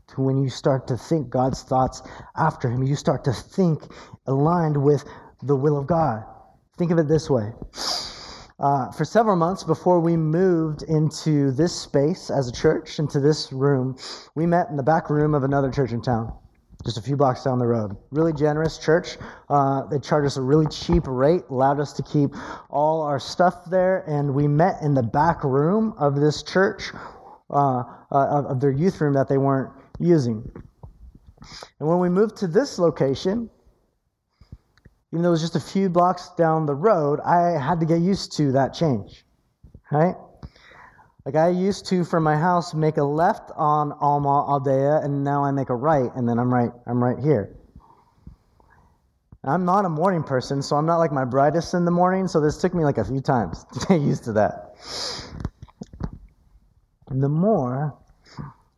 To 0.10 0.22
when 0.22 0.38
you 0.38 0.50
start 0.50 0.86
to 0.90 0.96
think 0.96 1.32
God's 1.32 1.64
thoughts 1.64 2.04
after 2.38 2.70
Him, 2.70 2.84
you 2.84 2.96
start 2.96 3.24
to 3.24 3.34
think 3.34 3.82
aligned 4.28 4.78
with 4.78 5.04
the 5.42 5.56
will 5.56 5.80
of 5.80 5.88
God. 5.88 6.24
Think 6.78 6.92
of 6.92 7.00
it 7.00 7.08
this 7.08 7.28
way. 7.28 7.54
Uh, 8.58 8.90
for 8.92 9.04
several 9.04 9.36
months 9.36 9.64
before 9.64 10.00
we 10.00 10.16
moved 10.16 10.84
into 10.84 11.52
this 11.52 11.76
space 11.76 12.30
as 12.30 12.48
a 12.48 12.52
church, 12.52 13.00
into 13.00 13.20
this 13.20 13.52
room, 13.52 13.98
we 14.36 14.46
met 14.46 14.70
in 14.70 14.78
the 14.78 14.84
back 14.84 15.10
room 15.10 15.36
of 15.36 15.44
another 15.44 15.70
church 15.70 15.92
in 15.92 16.02
town 16.02 16.34
just 16.86 16.98
a 17.00 17.02
few 17.02 17.18
blocks 17.18 17.44
down 17.44 17.58
the 17.58 17.66
road. 17.66 17.98
Really 18.12 18.32
generous 18.32 18.78
church. 18.78 19.18
Uh, 19.50 19.86
they 19.88 19.98
charged 20.00 20.28
us 20.28 20.38
a 20.38 20.42
really 20.42 20.68
cheap 20.68 21.04
rate, 21.08 21.42
allowed 21.50 21.80
us 21.80 21.94
to 21.94 22.04
keep 22.04 22.30
all 22.70 23.02
our 23.02 23.20
stuff 23.20 23.66
there, 23.66 24.04
and 24.08 24.34
we 24.34 24.48
met 24.48 24.82
in 24.84 24.94
the 24.94 25.02
back 25.02 25.44
room 25.44 25.96
of 25.98 26.16
this 26.16 26.44
church, 26.44 26.92
uh, 27.50 27.84
uh, 28.12 28.44
of 28.48 28.62
their 28.62 28.72
youth 28.72 29.02
room 29.02 29.14
that 29.14 29.28
they 29.28 29.40
weren't 29.40 29.72
using. 30.00 30.48
And 31.80 31.90
when 31.90 32.00
we 32.00 32.10
moved 32.10 32.38
to 32.38 32.48
this 32.48 32.78
location, 32.78 33.50
even 35.16 35.24
though 35.24 35.30
it 35.30 35.40
was 35.40 35.42
just 35.42 35.56
a 35.56 35.62
few 35.62 35.88
blocks 35.88 36.32
down 36.38 36.66
the 36.66 36.76
road, 36.76 37.22
I 37.22 37.58
had 37.58 37.80
to 37.80 37.86
get 37.86 38.02
used 38.02 38.36
to 38.36 38.52
that 38.52 38.74
change, 38.74 39.24
right? 39.90 40.14
Like 41.24 41.36
I 41.36 41.48
used 41.48 41.86
to 41.86 42.04
from 42.04 42.24
my 42.24 42.36
house 42.36 42.74
make 42.74 42.98
a 42.98 43.04
left 43.04 43.50
on 43.56 43.94
Alma 43.94 44.44
Aldea, 44.46 45.06
and 45.06 45.24
now 45.24 45.42
I 45.42 45.52
make 45.52 45.70
a 45.70 45.76
right, 45.76 46.12
and 46.18 46.28
then 46.28 46.38
I'm 46.38 46.54
right. 46.54 46.70
I'm 46.86 47.02
right 47.02 47.18
here. 47.18 47.56
I'm 49.46 49.64
not 49.64 49.86
a 49.86 49.90
morning 49.90 50.22
person, 50.22 50.62
so 50.62 50.76
I'm 50.76 50.86
not 50.86 50.98
like 50.98 51.14
my 51.14 51.24
brightest 51.24 51.74
in 51.74 51.86
the 51.86 51.92
morning. 51.92 52.28
So 52.28 52.42
this 52.42 52.58
took 52.58 52.74
me 52.74 52.84
like 52.84 52.98
a 52.98 53.06
few 53.06 53.22
times 53.22 53.64
to 53.74 53.88
get 53.88 54.02
used 54.02 54.26
to 54.26 54.34
that. 54.34 54.76
And 57.08 57.24
the 57.24 57.30
more 57.30 57.98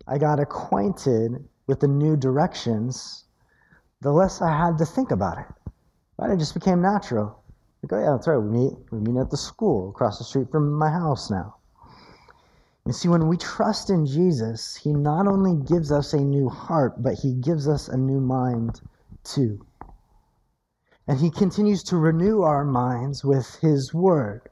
I 0.07 0.19
got 0.19 0.39
acquainted 0.39 1.43
with 1.65 1.79
the 1.79 1.87
new 1.87 2.15
directions, 2.15 3.23
the 4.01 4.11
less 4.11 4.39
I 4.39 4.55
had 4.55 4.77
to 4.77 4.85
think 4.85 5.09
about 5.09 5.39
it. 5.39 5.45
Right? 6.17 6.31
It 6.31 6.39
just 6.39 6.53
became 6.53 6.81
natural. 6.81 7.43
Like, 7.83 7.93
oh 7.93 8.03
yeah, 8.03 8.11
that's 8.11 8.27
right. 8.27 8.37
We 8.37 8.49
meet 8.49 8.73
we 8.91 8.99
meet 8.99 9.19
at 9.19 9.29
the 9.29 9.37
school 9.37 9.89
across 9.89 10.17
the 10.17 10.23
street 10.23 10.49
from 10.51 10.71
my 10.71 10.89
house 10.89 11.29
now. 11.29 11.55
You 12.85 12.93
see, 12.93 13.09
when 13.09 13.27
we 13.27 13.37
trust 13.37 13.89
in 13.89 14.05
Jesus, 14.05 14.75
He 14.75 14.93
not 14.93 15.27
only 15.27 15.55
gives 15.65 15.91
us 15.91 16.13
a 16.13 16.19
new 16.21 16.49
heart, 16.49 17.03
but 17.03 17.15
He 17.15 17.33
gives 17.33 17.67
us 17.67 17.87
a 17.87 17.97
new 17.97 18.19
mind 18.19 18.81
too. 19.23 19.65
And 21.07 21.19
He 21.19 21.29
continues 21.29 21.83
to 21.83 21.97
renew 21.97 22.41
our 22.41 22.63
minds 22.63 23.23
with 23.23 23.55
His 23.61 23.93
Word. 23.93 24.49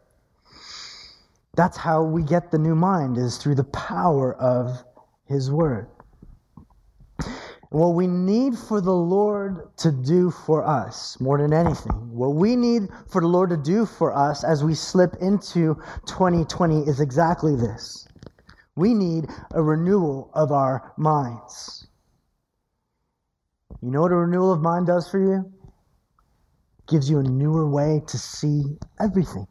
That's 1.56 1.78
how 1.78 2.04
we 2.04 2.23
get 2.23 2.51
the 2.51 2.60
new 2.60 2.75
mind, 2.75 3.17
is 3.17 3.38
through 3.38 3.56
the 3.56 3.63
power 3.63 4.36
of 4.36 4.84
His 5.25 5.49
Word. 5.49 5.88
What 7.76 7.90
we 7.90 8.08
need 8.08 8.58
for 8.58 8.80
the 8.80 8.94
Lord 8.94 9.76
to 9.80 9.92
do 9.92 10.32
for 10.32 10.66
us, 10.66 11.20
more 11.20 11.38
than 11.38 11.52
anything, 11.52 11.92
what 12.10 12.34
we 12.36 12.56
need 12.56 12.84
for 13.10 13.20
the 13.20 13.28
Lord 13.28 13.50
to 13.50 13.58
do 13.58 13.86
for 13.86 14.16
us 14.16 14.46
as 14.46 14.64
we 14.64 14.74
slip 14.74 15.16
into 15.20 15.76
2020 16.06 16.84
is 16.84 17.02
exactly 17.02 17.54
this 17.56 18.08
we 18.78 18.94
need 18.94 19.26
a 19.52 19.62
renewal 19.62 20.32
of 20.34 20.52
our 20.52 20.94
minds. 20.98 21.88
You 23.82 23.92
know 23.92 24.02
what 24.02 24.12
a 24.12 24.16
renewal 24.16 24.54
of 24.54 24.62
mind 24.62 24.88
does 24.88 25.10
for 25.10 25.20
you? 25.20 25.46
It 26.80 26.92
gives 26.92 27.10
you 27.10 27.20
a 27.20 27.24
newer 27.24 27.70
way 27.70 28.02
to 28.08 28.18
see 28.18 28.64
everything, 29.02 29.48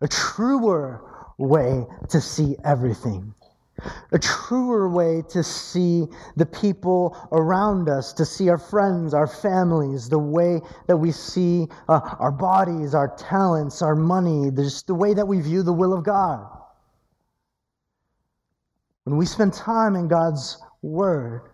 a 0.00 0.08
truer 0.08 1.02
way 1.38 1.84
to 2.08 2.20
see 2.20 2.56
everything. 2.64 3.33
A 4.12 4.18
truer 4.18 4.88
way 4.88 5.22
to 5.30 5.42
see 5.42 6.06
the 6.36 6.46
people 6.46 7.16
around 7.32 7.88
us, 7.88 8.12
to 8.14 8.24
see 8.24 8.48
our 8.48 8.58
friends, 8.58 9.14
our 9.14 9.26
families, 9.26 10.08
the 10.08 10.18
way 10.18 10.60
that 10.86 10.96
we 10.96 11.10
see 11.10 11.66
uh, 11.88 12.00
our 12.18 12.30
bodies, 12.30 12.94
our 12.94 13.14
talents, 13.16 13.82
our 13.82 13.96
money, 13.96 14.50
just 14.54 14.86
the 14.86 14.94
way 14.94 15.12
that 15.14 15.26
we 15.26 15.40
view 15.40 15.62
the 15.62 15.72
will 15.72 15.92
of 15.92 16.04
God. 16.04 16.46
When 19.04 19.16
we 19.16 19.26
spend 19.26 19.52
time 19.52 19.96
in 19.96 20.08
God's 20.08 20.56
Word, 20.80 21.50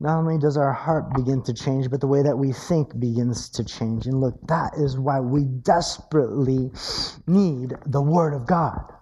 not 0.00 0.18
only 0.18 0.38
does 0.38 0.56
our 0.56 0.72
heart 0.72 1.12
begin 1.14 1.42
to 1.42 1.52
change, 1.52 1.90
but 1.90 2.00
the 2.00 2.06
way 2.06 2.22
that 2.22 2.36
we 2.36 2.52
think 2.52 2.98
begins 2.98 3.50
to 3.50 3.64
change. 3.64 4.06
And 4.06 4.18
look, 4.18 4.34
that 4.48 4.72
is 4.78 4.98
why 4.98 5.20
we 5.20 5.44
desperately 5.44 6.70
need 7.26 7.74
the 7.86 8.00
Word 8.00 8.32
of 8.32 8.46
God. 8.46 8.94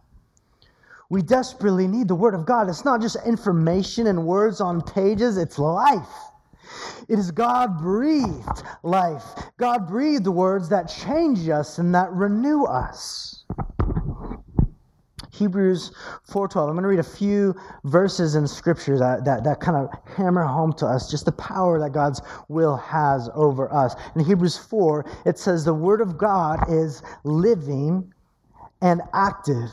We 1.11 1.23
desperately 1.23 1.89
need 1.89 2.09
the 2.09 2.15
Word 2.15 2.35
of 2.35 2.45
God. 2.45 2.69
It's 2.69 2.85
not 2.85 3.01
just 3.01 3.17
information 3.27 4.07
and 4.09 4.27
words 4.27 4.61
on 4.61 4.83
pages, 4.83 5.39
it's 5.39 5.59
life. 5.59 6.09
It 7.09 7.19
is 7.19 7.31
God 7.31 7.79
breathed 7.79 8.63
life. 8.83 9.25
God 9.57 9.89
breathed 9.89 10.27
words 10.27 10.69
that 10.69 10.85
change 10.85 11.49
us 11.49 11.79
and 11.79 11.95
that 11.95 12.13
renew 12.13 12.65
us. 12.65 13.45
Hebrews 15.33 15.93
4.12. 16.29 16.69
I'm 16.69 16.75
going 16.75 16.83
to 16.83 16.89
read 16.89 16.99
a 16.99 17.03
few 17.03 17.55
verses 17.85 18.35
in 18.35 18.47
Scripture 18.47 18.99
that, 18.99 19.25
that, 19.25 19.45
that 19.45 19.61
kind 19.61 19.77
of 19.77 19.89
hammer 20.17 20.45
home 20.45 20.73
to 20.75 20.87
us 20.87 21.11
just 21.11 21.25
the 21.25 21.33
power 21.33 21.79
that 21.79 21.93
God's 21.93 22.21
will 22.49 22.77
has 22.77 23.31
over 23.35 23.73
us. 23.73 23.95
In 24.17 24.25
Hebrews 24.25 24.59
4, 24.59 25.05
it 25.27 25.39
says, 25.39 25.65
The 25.65 25.73
Word 25.73 26.01
of 26.01 26.19
God 26.19 26.65
is 26.69 27.03
living 27.25 28.13
and 28.83 29.01
active, 29.15 29.71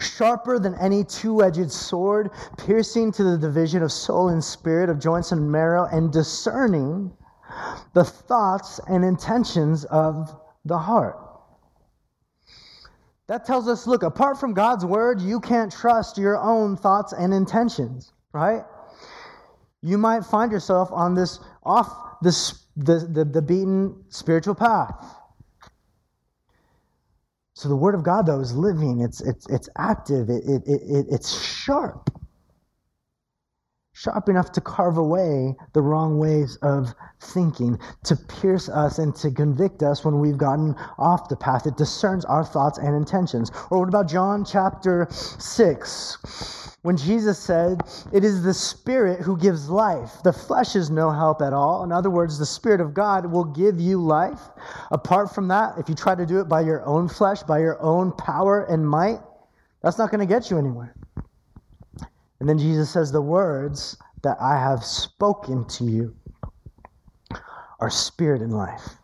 sharper 0.00 0.58
than 0.58 0.74
any 0.76 1.04
two 1.04 1.42
edged 1.42 1.70
sword, 1.70 2.30
piercing 2.58 3.12
to 3.12 3.24
the 3.24 3.38
division 3.38 3.82
of 3.82 3.92
soul 3.92 4.28
and 4.28 4.42
spirit, 4.42 4.88
of 4.88 4.98
joints 4.98 5.32
and 5.32 5.50
marrow, 5.50 5.84
and 5.92 6.12
discerning 6.12 7.12
the 7.94 8.04
thoughts 8.04 8.80
and 8.88 9.04
intentions 9.04 9.84
of 9.86 10.30
the 10.64 10.78
heart. 10.78 11.18
That 13.28 13.44
tells 13.44 13.68
us 13.68 13.86
look, 13.86 14.02
apart 14.02 14.38
from 14.38 14.52
God's 14.52 14.84
word, 14.84 15.20
you 15.20 15.40
can't 15.40 15.72
trust 15.72 16.18
your 16.18 16.36
own 16.36 16.76
thoughts 16.76 17.12
and 17.12 17.32
intentions, 17.32 18.12
right? 18.32 18.64
You 19.80 19.98
might 19.98 20.24
find 20.24 20.52
yourself 20.52 20.90
on 20.92 21.14
this 21.14 21.40
off 21.62 22.20
this 22.20 22.62
the, 22.76 23.06
the, 23.10 23.24
the 23.24 23.42
beaten 23.42 24.04
spiritual 24.08 24.54
path. 24.54 24.94
So 27.62 27.68
the 27.68 27.76
word 27.76 27.94
of 27.94 28.02
God 28.02 28.26
though 28.26 28.40
is 28.40 28.56
living, 28.56 29.02
it's 29.02 29.20
it's 29.20 29.46
it's 29.48 29.68
active, 29.78 30.28
it, 30.28 30.42
it, 30.48 30.62
it, 30.66 31.06
it's 31.08 31.40
sharp 31.40 32.10
sharp 34.02 34.28
enough 34.28 34.50
to 34.50 34.60
carve 34.60 34.98
away 34.98 35.54
the 35.74 35.80
wrong 35.80 36.18
ways 36.18 36.56
of 36.62 36.92
thinking, 37.20 37.78
to 38.02 38.16
pierce 38.16 38.68
us 38.68 38.98
and 38.98 39.14
to 39.14 39.30
convict 39.30 39.82
us 39.82 40.04
when 40.04 40.18
we've 40.18 40.38
gotten 40.38 40.74
off 40.98 41.28
the 41.28 41.36
path. 41.36 41.66
It 41.66 41.76
discerns 41.76 42.24
our 42.24 42.44
thoughts 42.44 42.78
and 42.78 42.96
intentions. 42.96 43.52
Or 43.70 43.78
what 43.78 43.88
about 43.88 44.08
John 44.08 44.44
chapter 44.44 45.06
6? 45.10 46.76
When 46.82 46.96
Jesus 46.96 47.38
said, 47.38 47.82
It 48.12 48.24
is 48.24 48.42
the 48.42 48.54
Spirit 48.54 49.20
who 49.20 49.38
gives 49.38 49.70
life. 49.70 50.14
The 50.24 50.32
flesh 50.32 50.74
is 50.74 50.90
no 50.90 51.12
help 51.12 51.40
at 51.40 51.52
all. 51.52 51.84
In 51.84 51.92
other 51.92 52.10
words, 52.10 52.40
the 52.40 52.46
Spirit 52.46 52.80
of 52.80 52.92
God 52.94 53.26
will 53.26 53.44
give 53.44 53.78
you 53.78 54.02
life. 54.02 54.40
Apart 54.90 55.32
from 55.32 55.46
that, 55.48 55.78
if 55.78 55.88
you 55.88 55.94
try 55.94 56.16
to 56.16 56.26
do 56.26 56.40
it 56.40 56.48
by 56.48 56.62
your 56.62 56.84
own 56.84 57.08
flesh, 57.08 57.44
by 57.44 57.60
your 57.60 57.80
own 57.80 58.10
power 58.10 58.64
and 58.64 58.84
might, 58.84 59.20
that's 59.80 59.98
not 59.98 60.10
going 60.10 60.18
to 60.18 60.26
get 60.26 60.50
you 60.50 60.58
anywhere. 60.58 60.92
And 62.42 62.48
then 62.48 62.58
Jesus 62.58 62.90
says, 62.90 63.12
The 63.12 63.22
words 63.22 63.96
that 64.24 64.36
I 64.40 64.58
have 64.58 64.82
spoken 64.82 65.64
to 65.68 65.84
you 65.84 66.16
are 67.78 67.88
spirit 67.88 68.42
and 68.42 68.52
life. 68.52 68.96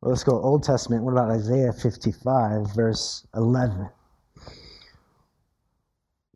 Well, 0.00 0.12
let's 0.12 0.24
go 0.24 0.40
Old 0.40 0.62
Testament. 0.62 1.04
What 1.04 1.12
about 1.12 1.30
Isaiah 1.30 1.74
55, 1.74 2.74
verse 2.74 3.26
11? 3.34 3.90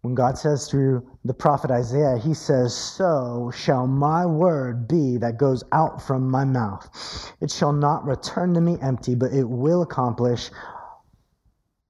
When 0.02 0.14
God 0.14 0.36
says 0.36 0.68
through 0.68 1.08
the 1.24 1.32
prophet 1.32 1.70
Isaiah, 1.70 2.18
he 2.18 2.34
says, 2.34 2.76
So 2.76 3.50
shall 3.56 3.86
my 3.86 4.26
word 4.26 4.86
be 4.86 5.16
that 5.16 5.38
goes 5.38 5.64
out 5.72 6.02
from 6.02 6.30
my 6.30 6.44
mouth. 6.44 7.32
It 7.40 7.50
shall 7.50 7.72
not 7.72 8.04
return 8.04 8.52
to 8.52 8.60
me 8.60 8.76
empty, 8.82 9.14
but 9.14 9.32
it 9.32 9.48
will 9.48 9.80
accomplish 9.80 10.50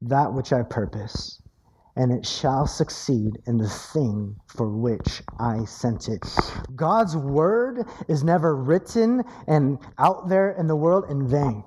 that 0.02 0.32
which 0.32 0.52
I 0.52 0.62
purpose, 0.62 1.37
and 1.98 2.12
it 2.12 2.24
shall 2.24 2.64
succeed 2.64 3.42
in 3.46 3.58
the 3.58 3.68
thing 3.68 4.36
for 4.46 4.68
which 4.68 5.20
I 5.40 5.64
sent 5.64 6.08
it. 6.08 6.24
God's 6.76 7.16
word 7.16 7.84
is 8.06 8.22
never 8.22 8.54
written 8.54 9.24
and 9.48 9.78
out 9.98 10.28
there 10.28 10.52
in 10.52 10.68
the 10.68 10.76
world 10.76 11.06
in 11.10 11.26
vain. 11.26 11.64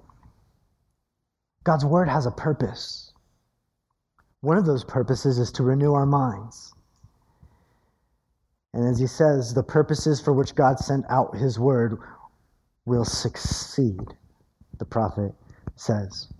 God's 1.65 1.84
word 1.84 2.07
has 2.07 2.25
a 2.25 2.32
purpose. 2.32 3.13
One 4.39 4.55
of 4.55 4.65
those 4.65 4.86
purposes 4.86 5.38
is 5.38 5.51
to 5.51 5.63
renew 5.63 5.93
our 5.93 6.05
minds. 6.05 6.73
And 8.73 8.88
as 8.88 8.97
he 8.99 9.07
says, 9.07 9.53
the 9.53 9.63
purposes 9.63 10.21
for 10.21 10.32
which 10.32 10.55
God 10.55 10.79
sent 10.79 11.05
out 11.09 11.36
his 11.36 11.59
word 11.59 11.97
will 12.86 13.03
succeed, 13.03 13.99
the 14.79 14.86
prophet 14.86 15.34
says. 15.75 16.32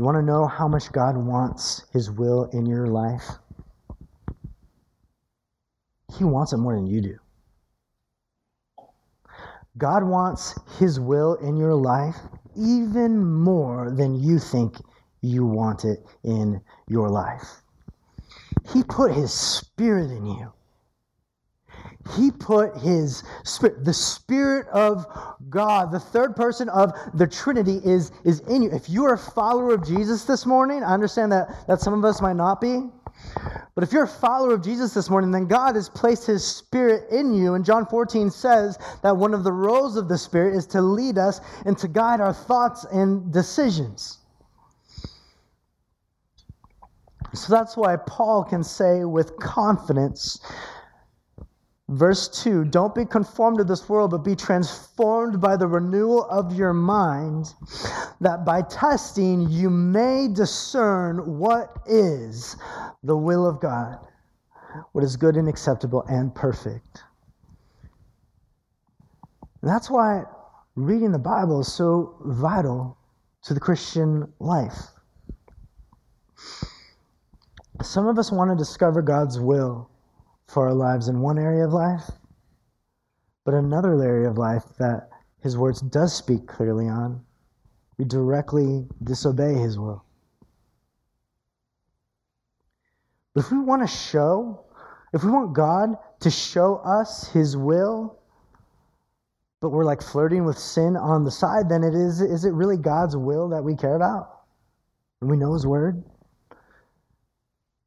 You 0.00 0.04
want 0.04 0.16
to 0.16 0.22
know 0.22 0.46
how 0.46 0.66
much 0.66 0.90
God 0.92 1.14
wants 1.14 1.84
his 1.92 2.10
will 2.10 2.44
in 2.54 2.64
your 2.64 2.86
life? 2.86 3.32
He 6.16 6.24
wants 6.24 6.54
it 6.54 6.56
more 6.56 6.74
than 6.74 6.86
you 6.86 7.02
do. 7.02 7.18
God 9.76 10.02
wants 10.02 10.58
his 10.78 10.98
will 10.98 11.34
in 11.34 11.58
your 11.58 11.74
life 11.74 12.16
even 12.56 13.22
more 13.22 13.90
than 13.90 14.18
you 14.18 14.38
think 14.38 14.76
you 15.20 15.44
want 15.44 15.84
it 15.84 15.98
in 16.24 16.62
your 16.88 17.10
life. 17.10 17.60
He 18.72 18.82
put 18.82 19.12
his 19.12 19.34
spirit 19.34 20.10
in 20.10 20.24
you. 20.24 20.50
He 22.16 22.30
put 22.30 22.76
his 22.78 23.22
spirit, 23.44 23.84
the 23.84 23.92
spirit 23.92 24.66
of 24.68 25.06
God, 25.48 25.92
the 25.92 26.00
third 26.00 26.34
person 26.34 26.68
of 26.70 26.92
the 27.14 27.26
Trinity 27.26 27.80
is, 27.84 28.10
is 28.24 28.40
in 28.40 28.62
you. 28.62 28.70
If 28.70 28.88
you 28.88 29.04
are 29.04 29.14
a 29.14 29.18
follower 29.18 29.74
of 29.74 29.86
Jesus 29.86 30.24
this 30.24 30.46
morning, 30.46 30.82
I 30.82 30.92
understand 30.94 31.30
that, 31.32 31.66
that 31.68 31.80
some 31.80 31.92
of 31.92 32.04
us 32.04 32.20
might 32.20 32.36
not 32.36 32.60
be. 32.60 32.88
But 33.74 33.84
if 33.84 33.92
you're 33.92 34.04
a 34.04 34.08
follower 34.08 34.54
of 34.54 34.62
Jesus 34.62 34.94
this 34.94 35.10
morning, 35.10 35.30
then 35.30 35.46
God 35.46 35.74
has 35.76 35.88
placed 35.88 36.26
his 36.26 36.44
spirit 36.44 37.10
in 37.10 37.32
you. 37.32 37.54
And 37.54 37.64
John 37.64 37.86
14 37.86 38.30
says 38.30 38.78
that 39.02 39.16
one 39.16 39.34
of 39.34 39.44
the 39.44 39.52
roles 39.52 39.96
of 39.96 40.08
the 40.08 40.18
spirit 40.18 40.56
is 40.56 40.66
to 40.68 40.80
lead 40.80 41.18
us 41.18 41.40
and 41.66 41.76
to 41.78 41.88
guide 41.88 42.20
our 42.20 42.32
thoughts 42.32 42.84
and 42.84 43.32
decisions. 43.32 44.18
So 47.32 47.52
that's 47.52 47.76
why 47.76 47.96
Paul 47.96 48.44
can 48.44 48.64
say 48.64 49.04
with 49.04 49.36
confidence, 49.36 50.40
verse 51.90 52.28
2 52.42 52.64
Don't 52.66 52.94
be 52.94 53.04
conformed 53.04 53.58
to 53.58 53.64
this 53.64 53.88
world, 53.88 54.12
but 54.12 54.18
be 54.18 54.36
transformed 54.36 55.40
by 55.40 55.56
the 55.56 55.66
renewal 55.66 56.24
of 56.30 56.54
your 56.54 56.72
mind, 56.72 57.52
that 58.20 58.44
by 58.44 58.62
testing 58.62 59.48
you 59.48 59.68
may 59.68 60.28
discern 60.28 61.38
what 61.38 61.76
is 61.86 62.56
the 63.02 63.16
will 63.16 63.46
of 63.46 63.60
God, 63.60 63.98
what 64.92 65.04
is 65.04 65.16
good 65.16 65.36
and 65.36 65.48
acceptable 65.48 66.04
and 66.08 66.34
perfect. 66.34 67.02
That's 69.62 69.90
why 69.90 70.24
reading 70.76 71.12
the 71.12 71.18
Bible 71.18 71.60
is 71.60 71.72
so 71.72 72.16
vital 72.24 72.96
to 73.42 73.52
the 73.52 73.60
Christian 73.60 74.32
life. 74.38 74.78
Some 77.82 78.06
of 78.06 78.18
us 78.18 78.30
want 78.30 78.50
to 78.50 78.56
discover 78.56 79.02
God's 79.02 79.40
will 79.40 79.89
for 80.52 80.66
our 80.66 80.74
lives 80.74 81.08
in 81.08 81.20
one 81.20 81.38
area 81.38 81.64
of 81.64 81.72
life, 81.72 82.10
but 83.44 83.54
another 83.54 84.02
area 84.02 84.28
of 84.28 84.36
life 84.36 84.64
that 84.78 85.08
His 85.42 85.56
words 85.56 85.80
does 85.80 86.12
speak 86.12 86.46
clearly 86.46 86.88
on, 86.88 87.24
we 87.98 88.04
directly 88.04 88.86
disobey 89.04 89.54
His 89.54 89.78
will. 89.78 90.04
But 93.34 93.44
if 93.44 93.52
we 93.52 93.58
want 93.60 93.82
to 93.82 93.88
show, 93.88 94.64
if 95.12 95.22
we 95.22 95.30
want 95.30 95.54
God 95.54 95.96
to 96.20 96.30
show 96.30 96.76
us 96.78 97.30
His 97.32 97.56
will, 97.56 98.18
but 99.60 99.68
we're 99.68 99.84
like 99.84 100.02
flirting 100.02 100.44
with 100.44 100.58
sin 100.58 100.96
on 100.96 101.24
the 101.24 101.30
side, 101.30 101.68
then 101.68 101.84
it 101.84 101.94
is, 101.94 102.20
is 102.20 102.44
it 102.44 102.52
really 102.52 102.76
God's 102.76 103.16
will 103.16 103.48
that 103.50 103.62
we 103.62 103.76
care 103.76 103.94
about? 103.94 104.40
And 105.20 105.30
we 105.30 105.36
know 105.36 105.52
His 105.52 105.66
word? 105.66 106.02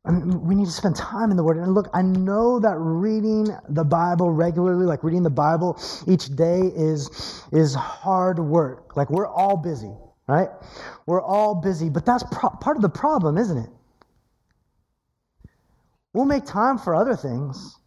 I 0.06 0.12
mean, 0.12 0.42
we 0.46 0.54
need 0.54 0.66
to 0.66 0.72
spend 0.72 0.98
time 0.98 1.32
in 1.32 1.38
the 1.38 1.44
Word. 1.44 1.58
And 1.58 1.74
look, 1.74 1.90
I 1.94 2.02
know 2.02 2.60
that 2.60 2.76
reading 2.78 3.48
the 3.70 3.86
Bible 3.86 4.32
regularly, 4.32 4.86
like 4.86 5.04
reading 5.04 5.24
the 5.24 5.30
Bible 5.30 5.80
each 6.08 6.36
day, 6.36 6.60
is, 6.76 7.42
is 7.54 7.74
hard 7.74 8.38
work. 8.38 8.98
Like, 8.98 9.10
we're 9.10 9.28
all 9.28 9.56
busy, 9.56 9.94
right? 10.28 10.50
We're 11.06 11.22
all 11.22 11.56
busy, 11.56 11.90
but 11.90 12.06
that's 12.06 12.24
pro- 12.32 12.50
part 12.50 12.76
of 12.76 12.82
the 12.82 12.90
problem, 12.90 13.38
isn't 13.38 13.58
it? 13.58 13.70
We'll 16.14 16.26
make 16.26 16.46
time 16.46 16.78
for 16.78 16.96
other 16.96 17.16
things. 17.16 17.78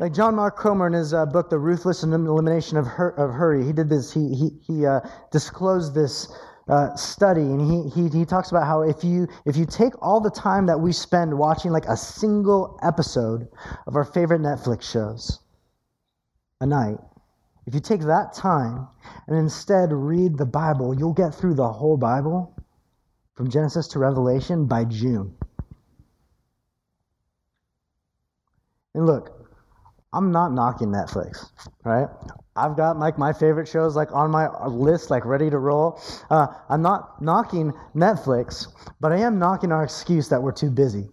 Like 0.00 0.12
John 0.12 0.34
Mark 0.34 0.56
Comer 0.56 0.88
in 0.88 0.94
his 0.94 1.14
uh, 1.14 1.26
book, 1.26 1.48
The 1.48 1.58
Ruthless 1.58 2.02
Elimination 2.02 2.76
of, 2.76 2.86
Hur- 2.86 3.10
of 3.10 3.32
Hurry, 3.32 3.64
he 3.64 3.72
did 3.72 3.88
this, 3.88 4.12
he, 4.12 4.34
he, 4.34 4.50
he 4.66 4.86
uh, 4.86 5.00
disclosed 5.30 5.94
this 5.94 6.28
uh, 6.70 6.94
study, 6.94 7.40
and 7.40 7.60
he, 7.60 7.90
he, 7.90 8.18
he 8.18 8.24
talks 8.24 8.50
about 8.50 8.66
how 8.66 8.82
if 8.82 9.02
you, 9.02 9.26
if 9.44 9.56
you 9.56 9.66
take 9.66 9.92
all 10.00 10.20
the 10.20 10.30
time 10.30 10.66
that 10.66 10.78
we 10.78 10.92
spend 10.92 11.36
watching 11.36 11.72
like 11.72 11.86
a 11.86 11.96
single 11.96 12.78
episode 12.82 13.48
of 13.86 13.96
our 13.96 14.04
favorite 14.04 14.40
Netflix 14.40 14.82
shows 14.82 15.40
a 16.60 16.66
night, 16.66 16.96
if 17.66 17.74
you 17.74 17.80
take 17.80 18.02
that 18.02 18.32
time 18.32 18.88
and 19.26 19.36
instead 19.36 19.92
read 19.92 20.38
the 20.38 20.46
Bible, 20.46 20.96
you'll 20.96 21.12
get 21.12 21.34
through 21.34 21.54
the 21.54 21.68
whole 21.68 21.96
Bible 21.96 22.54
from 23.34 23.50
Genesis 23.50 23.88
to 23.88 23.98
Revelation 23.98 24.66
by 24.66 24.84
June. 24.84 25.34
And 28.94 29.06
look, 29.06 29.39
I'm 30.12 30.32
not 30.32 30.52
knocking 30.52 30.88
Netflix, 30.88 31.50
right? 31.84 32.08
I've 32.56 32.76
got 32.76 32.98
like 32.98 33.16
my 33.16 33.32
favorite 33.32 33.68
shows 33.68 33.94
like 33.94 34.12
on 34.12 34.30
my 34.30 34.48
list, 34.66 35.08
like 35.10 35.24
ready 35.24 35.50
to 35.50 35.58
roll. 35.58 36.00
Uh, 36.30 36.48
I'm 36.68 36.82
not 36.82 37.22
knocking 37.22 37.72
Netflix, 37.94 38.66
but 39.00 39.12
I 39.12 39.18
am 39.18 39.38
knocking 39.38 39.70
our 39.70 39.84
excuse 39.84 40.28
that 40.28 40.42
we're 40.42 40.52
too 40.52 40.70
busy 40.70 41.08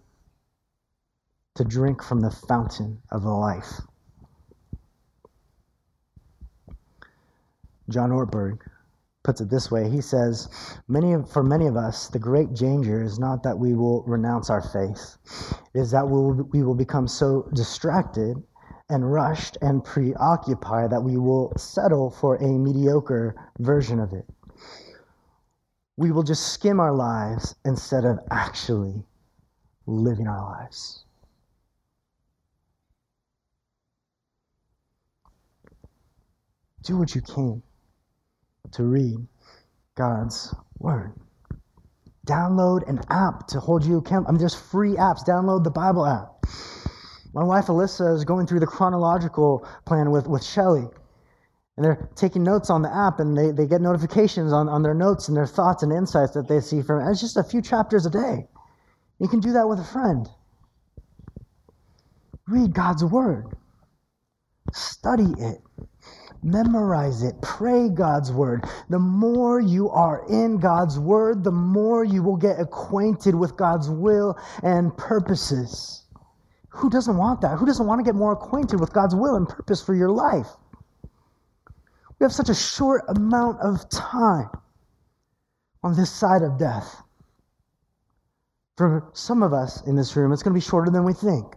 to 1.54 1.64
drink 1.64 2.02
from 2.02 2.20
the 2.20 2.30
fountain 2.30 3.00
of 3.12 3.24
life. 3.24 3.80
John 7.88 8.10
Ortberg 8.10 8.58
puts 9.24 9.40
it 9.40 9.50
this 9.50 9.70
way. 9.70 9.88
He 9.88 10.00
says, 10.00 10.48
many 10.88 11.14
for 11.32 11.42
many 11.42 11.66
of 11.66 11.76
us, 11.76 12.08
the 12.08 12.18
great 12.18 12.54
danger 12.54 13.02
is 13.02 13.18
not 13.18 13.42
that 13.44 13.58
we 13.58 13.74
will 13.74 14.02
renounce 14.04 14.50
our 14.50 14.60
faith. 14.60 15.16
It 15.74 15.80
is 15.80 15.90
that 15.92 16.06
we 16.06 16.12
will, 16.12 16.48
we 16.52 16.62
will 16.62 16.74
become 16.74 17.06
so 17.08 17.48
distracted 17.54 18.42
and 18.90 19.12
rushed 19.12 19.58
and 19.60 19.84
preoccupied 19.84 20.90
that 20.90 21.02
we 21.02 21.16
will 21.16 21.52
settle 21.56 22.10
for 22.10 22.36
a 22.36 22.48
mediocre 22.48 23.34
version 23.58 24.00
of 24.00 24.12
it. 24.12 24.24
We 25.96 26.10
will 26.10 26.22
just 26.22 26.52
skim 26.52 26.80
our 26.80 26.94
lives 26.94 27.54
instead 27.64 28.04
of 28.04 28.18
actually 28.30 29.04
living 29.86 30.26
our 30.26 30.42
lives. 30.42 31.04
Do 36.82 36.96
what 36.96 37.14
you 37.14 37.20
can 37.20 37.62
to 38.72 38.84
read 38.84 39.26
God's 39.96 40.54
Word. 40.78 41.12
Download 42.26 42.88
an 42.88 43.00
app 43.10 43.46
to 43.48 43.60
hold 43.60 43.84
you 43.84 43.98
accountable. 43.98 44.28
I 44.28 44.32
mean, 44.32 44.38
there's 44.38 44.54
free 44.54 44.94
apps. 44.94 45.26
Download 45.26 45.64
the 45.64 45.70
Bible 45.70 46.06
app. 46.06 46.46
My 47.32 47.44
wife 47.44 47.66
Alyssa 47.66 48.14
is 48.14 48.24
going 48.24 48.46
through 48.46 48.60
the 48.60 48.66
chronological 48.66 49.66
plan 49.84 50.10
with, 50.10 50.26
with 50.26 50.44
Shelly. 50.44 50.86
And 51.76 51.84
they're 51.84 52.08
taking 52.16 52.42
notes 52.42 52.70
on 52.70 52.82
the 52.82 52.92
app, 52.92 53.20
and 53.20 53.36
they, 53.36 53.52
they 53.52 53.66
get 53.66 53.80
notifications 53.80 54.52
on, 54.52 54.68
on 54.68 54.82
their 54.82 54.94
notes 54.94 55.28
and 55.28 55.36
their 55.36 55.46
thoughts 55.46 55.84
and 55.84 55.92
insights 55.92 56.32
that 56.32 56.48
they 56.48 56.60
see 56.60 56.82
from 56.82 57.00
it. 57.00 57.10
It's 57.10 57.20
just 57.20 57.36
a 57.36 57.44
few 57.44 57.62
chapters 57.62 58.04
a 58.04 58.10
day. 58.10 58.48
You 59.20 59.28
can 59.28 59.40
do 59.40 59.52
that 59.52 59.68
with 59.68 59.78
a 59.78 59.84
friend. 59.84 60.28
Read 62.48 62.72
God's 62.72 63.04
Word, 63.04 63.46
study 64.72 65.32
it, 65.38 65.60
memorize 66.42 67.22
it, 67.22 67.40
pray 67.42 67.90
God's 67.90 68.32
Word. 68.32 68.64
The 68.88 68.98
more 68.98 69.60
you 69.60 69.90
are 69.90 70.24
in 70.28 70.58
God's 70.58 70.98
Word, 70.98 71.44
the 71.44 71.52
more 71.52 72.02
you 72.04 72.22
will 72.22 72.38
get 72.38 72.58
acquainted 72.58 73.34
with 73.34 73.56
God's 73.56 73.90
will 73.90 74.36
and 74.62 74.96
purposes. 74.96 76.04
Who 76.78 76.90
doesn't 76.90 77.16
want 77.16 77.40
that? 77.40 77.58
Who 77.58 77.66
doesn't 77.66 77.86
want 77.86 77.98
to 77.98 78.04
get 78.04 78.14
more 78.14 78.32
acquainted 78.32 78.78
with 78.78 78.92
God's 78.92 79.14
will 79.14 79.34
and 79.34 79.48
purpose 79.48 79.82
for 79.82 79.94
your 79.94 80.10
life? 80.10 80.46
We 82.18 82.24
have 82.24 82.32
such 82.32 82.48
a 82.48 82.54
short 82.54 83.02
amount 83.08 83.60
of 83.60 83.88
time 83.90 84.50
on 85.82 85.96
this 85.96 86.10
side 86.10 86.42
of 86.42 86.56
death. 86.56 87.02
For 88.76 89.10
some 89.12 89.42
of 89.42 89.52
us 89.52 89.84
in 89.88 89.96
this 89.96 90.14
room, 90.14 90.32
it's 90.32 90.44
going 90.44 90.54
to 90.54 90.60
be 90.60 90.64
shorter 90.64 90.90
than 90.90 91.04
we 91.04 91.12
think. 91.12 91.56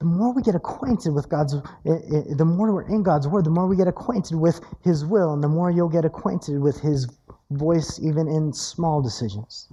The 0.00 0.06
more 0.06 0.34
we 0.34 0.42
get 0.42 0.54
acquainted 0.54 1.14
with 1.14 1.30
God's, 1.30 1.54
the 1.84 2.44
more 2.44 2.74
we're 2.74 2.88
in 2.88 3.02
God's 3.02 3.26
Word, 3.26 3.46
the 3.46 3.50
more 3.50 3.66
we 3.66 3.76
get 3.76 3.88
acquainted 3.88 4.36
with 4.36 4.60
His 4.82 5.02
will, 5.06 5.32
and 5.32 5.42
the 5.42 5.48
more 5.48 5.70
you'll 5.70 5.88
get 5.88 6.04
acquainted 6.04 6.60
with 6.60 6.78
His 6.78 7.08
voice, 7.52 7.98
even 8.00 8.28
in 8.28 8.52
small 8.52 9.00
decisions. 9.00 9.68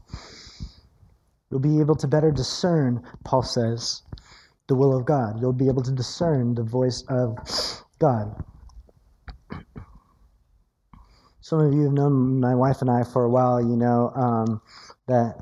You'll 1.52 1.60
be 1.60 1.82
able 1.82 1.95
to 1.95 2.08
better 2.08 2.32
discern, 2.32 3.04
Paul 3.26 3.43
says, 3.43 4.04
the 4.68 4.76
will 4.76 4.95
of 4.97 5.06
God. 5.06 5.41
You'll 5.41 5.52
be 5.52 5.68
able 5.68 5.84
to 5.84 5.91
discern 5.91 6.56
the 6.56 6.64
voice 6.64 7.04
of 7.10 7.38
God. 7.99 8.34
Some 11.41 11.60
of 11.60 11.74
you 11.74 11.84
have 11.84 11.91
known 11.91 12.39
my 12.39 12.56
wife 12.56 12.82
and 12.82 12.89
I 12.89 13.04
for 13.04 13.26
a 13.26 13.30
while. 13.30 13.60
You 13.60 13.76
know 13.76 14.12
um, 14.16 14.62
that 15.08 15.36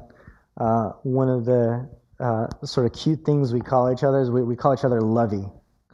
uh, 0.58 0.94
one 1.04 1.30
of 1.30 1.46
the 1.46 1.88
uh, 2.20 2.48
sort 2.66 2.86
of 2.86 2.94
cute 2.94 3.24
things 3.26 3.54
we 3.54 3.62
call 3.62 3.92
each 3.92 4.04
other 4.04 4.20
is 4.20 4.32
we, 4.32 4.42
we 4.42 4.56
call 4.56 4.74
each 4.74 4.86
other 4.86 5.02
lovey, 5.02 5.46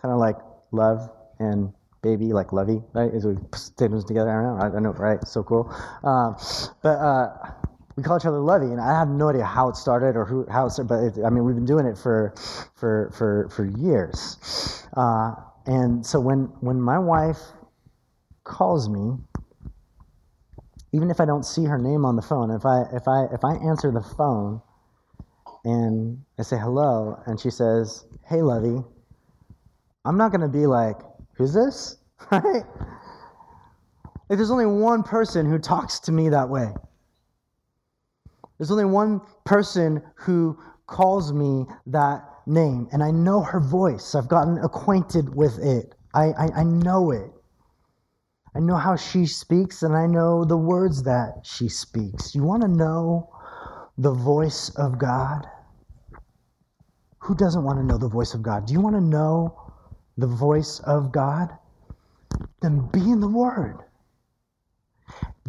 kind 0.02 0.14
of 0.14 0.18
like 0.18 0.38
love 0.72 1.10
and 1.40 1.74
baby, 2.02 2.34
like 2.34 2.54
lovey, 2.54 2.82
right? 2.94 3.12
As 3.14 3.26
we 3.26 3.34
them 3.78 4.02
together. 4.04 4.30
I 4.30 4.70
don't 4.70 4.74
know, 4.74 4.78
I 4.78 4.80
know, 4.80 4.92
right? 4.92 5.28
So 5.28 5.44
cool. 5.44 5.74
Um, 6.04 6.38
but 6.82 7.00
uh, 7.00 7.52
we 7.96 8.04
call 8.04 8.18
each 8.18 8.26
other 8.26 8.40
Lovey, 8.40 8.68
and 8.68 8.82
I 8.82 8.98
have 8.98 9.08
no 9.08 9.30
idea 9.30 9.46
how 9.46 9.70
it 9.70 9.78
started 9.78 10.18
or 10.18 10.26
who 10.26 10.46
how 10.52 10.66
it 10.66 10.72
started. 10.72 10.90
But 10.90 11.20
it, 11.20 11.26
I 11.26 11.30
mean, 11.30 11.46
we've 11.46 11.56
been 11.56 11.66
doing 11.66 11.86
it 11.86 11.98
for 11.98 12.34
for 12.76 13.12
for 13.18 13.50
for 13.50 13.66
years. 13.66 14.86
Uh, 14.96 15.36
and 15.66 16.06
so 16.06 16.20
when 16.20 16.46
when 16.60 16.80
my 16.80 17.00
wife 17.00 17.40
calls 18.44 18.90
me, 18.90 19.18
even 20.92 21.10
if 21.10 21.22
I 21.22 21.26
don't 21.26 21.46
see 21.46 21.66
her 21.66 21.78
name 21.78 22.06
on 22.06 22.16
the 22.18 22.22
phone, 22.22 22.52
if 22.52 22.66
I 22.66 22.84
if 22.94 23.08
I 23.08 23.26
if 23.34 23.46
I 23.46 23.56
answer 23.56 23.92
the 23.92 24.02
phone 24.02 24.62
and 25.64 26.22
I 26.38 26.44
say 26.44 26.58
hello, 26.58 27.18
and 27.26 27.40
she 27.40 27.50
says, 27.50 28.06
"Hey, 28.28 28.42
Lovey," 28.42 28.84
I'm 30.04 30.18
not 30.18 30.34
gonna 30.34 30.50
be 30.50 30.66
like, 30.68 30.98
"Who's 31.38 31.54
this?" 31.54 31.98
Right? 32.32 32.64
Like, 34.28 34.38
there's 34.40 34.50
only 34.50 34.66
one 34.66 35.04
person 35.04 35.46
who 35.46 35.60
talks 35.60 36.00
to 36.02 36.12
me 36.12 36.30
that 36.30 36.50
way. 36.50 36.74
There's 38.58 38.72
only 38.72 38.86
one 38.86 39.22
person 39.44 40.02
who 40.16 40.58
calls 40.88 41.34
me 41.34 41.66
that 41.88 42.24
name, 42.46 42.88
and 42.92 43.04
I 43.04 43.12
know 43.12 43.42
her 43.42 43.60
voice. 43.60 44.16
I've 44.16 44.28
gotten 44.28 44.58
acquainted 44.60 45.36
with 45.36 45.58
it. 45.60 45.96
I, 46.14 46.32
I, 46.32 46.50
I, 46.58 46.64
know 46.64 47.12
it. 47.12 47.32
I 48.56 48.60
know 48.60 48.76
how 48.76 48.96
she 48.96 49.26
speaks, 49.26 49.84
and 49.84 49.96
I 49.96 50.08
know 50.08 50.46
the 50.46 50.58
words 50.58 51.04
that 51.04 51.42
she 51.44 51.68
speaks. 51.68 52.34
You 52.34 52.44
want 52.44 52.62
to 52.62 52.70
know 52.70 53.30
the 53.98 54.14
voice 54.14 54.70
of 54.78 54.98
God? 54.98 55.48
Who 57.20 57.36
doesn't 57.36 57.64
want 57.64 57.80
to 57.80 57.84
know 57.84 57.98
the 57.98 58.08
voice 58.08 58.34
of 58.34 58.44
God? 58.44 58.68
Do 58.68 58.74
you 58.74 58.80
want 58.82 58.96
to 58.96 59.02
know 59.02 59.60
the 60.18 60.28
voice 60.28 60.80
of 60.82 61.12
God? 61.12 61.50
Then 62.62 62.88
be 62.94 63.00
in 63.00 63.20
the 63.20 63.28
Word. 63.28 63.80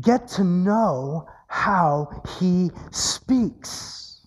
Get 0.01 0.27
to 0.29 0.45
know 0.45 1.29
how 1.49 2.23
he 2.39 2.71
speaks. 2.91 4.21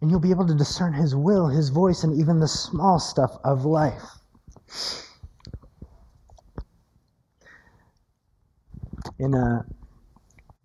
And 0.00 0.10
you'll 0.10 0.20
be 0.20 0.30
able 0.30 0.46
to 0.46 0.54
discern 0.54 0.92
his 0.92 1.14
will, 1.14 1.48
his 1.48 1.70
voice, 1.70 2.04
and 2.04 2.14
even 2.14 2.38
the 2.38 2.48
small 2.48 2.98
stuff 3.00 3.36
of 3.44 3.64
life. 3.64 4.04
In 9.18 9.34
a 9.34 9.66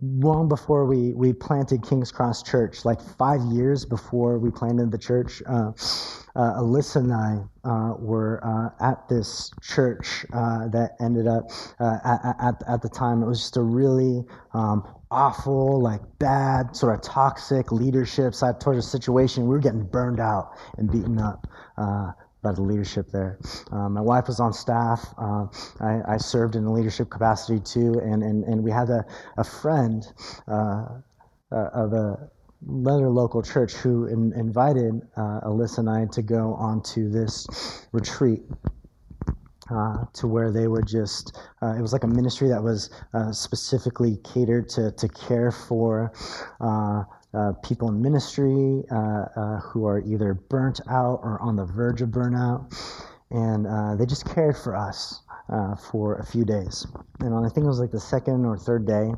long 0.03 0.49
before 0.49 0.85
we, 0.85 1.13
we 1.13 1.33
planted 1.33 1.83
King's 1.83 2.11
Cross 2.11 2.43
Church, 2.43 2.83
like 2.83 3.01
five 3.01 3.41
years 3.51 3.85
before 3.85 4.37
we 4.37 4.51
planted 4.51 4.91
the 4.91 4.97
church, 4.97 5.41
uh, 5.47 5.71
uh, 6.35 6.59
Alyssa 6.59 6.97
and 6.97 7.13
I 7.13 7.39
uh, 7.63 7.93
were 7.99 8.41
uh, 8.43 8.83
at 8.83 9.07
this 9.07 9.51
church 9.61 10.25
uh, 10.33 10.67
that 10.69 10.91
ended 10.99 11.27
up 11.27 11.51
uh, 11.79 11.99
at, 12.03 12.35
at, 12.41 12.63
at, 12.67 12.81
the 12.81 12.89
time. 12.89 13.21
It 13.21 13.27
was 13.27 13.39
just 13.39 13.57
a 13.57 13.61
really 13.61 14.23
um, 14.53 14.83
awful, 15.11 15.79
like 15.79 16.01
bad, 16.19 16.75
sort 16.75 16.95
of 16.95 17.01
toxic 17.01 17.71
leadership 17.71 18.33
side 18.33 18.59
towards 18.59 18.79
the 18.79 18.89
situation. 18.89 19.43
We 19.43 19.49
were 19.49 19.59
getting 19.59 19.83
burned 19.85 20.19
out 20.19 20.57
and 20.77 20.91
beaten 20.91 21.19
up 21.19 21.47
by 22.43 22.51
the 22.51 22.61
leadership 22.61 23.09
there. 23.11 23.39
Um, 23.71 23.93
my 23.93 24.01
wife 24.01 24.27
was 24.27 24.39
on 24.39 24.53
staff. 24.53 25.01
Uh, 25.17 25.47
I, 25.79 26.01
I, 26.13 26.17
served 26.17 26.55
in 26.55 26.65
a 26.65 26.71
leadership 26.71 27.09
capacity 27.09 27.59
too, 27.59 27.99
and, 28.03 28.21
and, 28.21 28.43
and 28.43 28.63
we 28.63 28.69
had 28.69 28.89
a, 28.89 29.05
a 29.37 29.43
friend 29.43 30.05
uh, 30.47 30.85
uh, 31.51 31.69
of 31.73 31.93
a 31.93 32.29
another 32.67 33.09
local 33.09 33.41
church 33.41 33.73
who 33.73 34.05
in, 34.07 34.31
invited 34.33 35.01
uh, 35.17 35.41
Alyssa 35.41 35.79
and 35.79 35.89
I 35.89 36.05
to 36.13 36.21
go 36.21 36.53
onto 36.53 37.09
this 37.09 37.47
retreat. 37.91 38.41
Uh, 39.69 40.03
to 40.13 40.27
where 40.27 40.51
they 40.51 40.67
would 40.67 40.85
just, 40.85 41.39
uh, 41.61 41.73
it 41.77 41.81
was 41.81 41.93
like 41.93 42.03
a 42.03 42.07
ministry 42.07 42.49
that 42.49 42.61
was 42.61 42.89
uh, 43.13 43.31
specifically 43.31 44.17
catered 44.17 44.67
to, 44.67 44.91
to 44.91 45.07
care 45.07 45.51
for 45.51 46.11
uh, 47.33 47.37
uh, 47.37 47.53
people 47.63 47.89
in 47.89 48.01
ministry 48.01 48.83
who 49.61 49.85
are 49.85 50.01
either 50.05 50.33
burnt 50.33 50.79
out 50.89 51.19
or 51.23 51.41
on 51.41 51.55
the 51.55 51.65
verge 51.65 52.01
of 52.01 52.09
burnout. 52.09 52.73
And 53.31 53.99
they 53.99 54.05
just 54.05 54.25
cared 54.25 54.57
for 54.57 54.75
us 54.75 55.23
uh, 55.49 55.75
for 55.75 56.15
a 56.15 56.25
few 56.25 56.45
days. 56.45 56.85
And 57.19 57.33
I 57.33 57.49
think 57.49 57.65
it 57.65 57.67
was 57.67 57.79
like 57.79 57.91
the 57.91 57.99
second 57.99 58.45
or 58.45 58.57
third 58.57 58.85
day, 58.85 59.11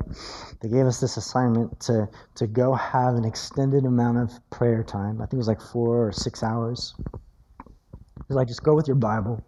they 0.60 0.68
gave 0.68 0.86
us 0.86 1.00
this 1.00 1.16
assignment 1.16 1.78
to, 1.80 2.08
to 2.34 2.46
go 2.46 2.74
have 2.74 3.14
an 3.14 3.24
extended 3.24 3.84
amount 3.84 4.18
of 4.18 4.32
prayer 4.50 4.82
time. 4.82 5.20
I 5.20 5.24
think 5.24 5.34
it 5.34 5.38
was 5.38 5.48
like 5.48 5.60
four 5.60 6.08
or 6.08 6.12
six 6.12 6.42
hours. 6.42 6.94
It 6.98 8.28
was 8.28 8.36
like 8.36 8.48
just 8.48 8.62
go 8.62 8.74
with 8.74 8.88
your 8.88 8.96
Bible, 8.96 9.44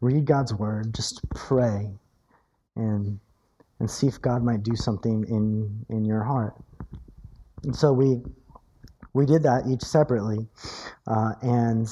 read 0.00 0.24
God's 0.26 0.54
word, 0.54 0.94
just 0.94 1.20
pray, 1.30 1.90
and 2.76 3.18
and 3.80 3.90
see 3.90 4.06
if 4.06 4.22
God 4.22 4.44
might 4.44 4.62
do 4.62 4.76
something 4.76 5.24
in 5.28 5.84
in 5.94 6.04
your 6.04 6.22
heart. 6.22 6.54
And 7.64 7.74
so 7.74 7.92
we 7.92 8.20
we 9.14 9.26
did 9.26 9.42
that 9.44 9.66
each 9.68 9.82
separately, 9.82 10.48
uh, 11.06 11.32
and 11.40 11.88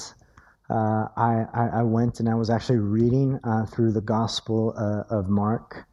uh, 0.69 1.07
I, 1.17 1.45
I, 1.55 1.83
went 1.83 2.19
and 2.19 2.29
I 2.29 2.35
was 2.35 2.51
actually 2.51 2.79
reading 2.79 3.39
uh, 3.45 3.67
through 3.67 3.93
the 3.93 4.01
Gospel 4.01 4.75
uh, 4.77 5.15
of 5.15 5.29
Mark, 5.29 5.85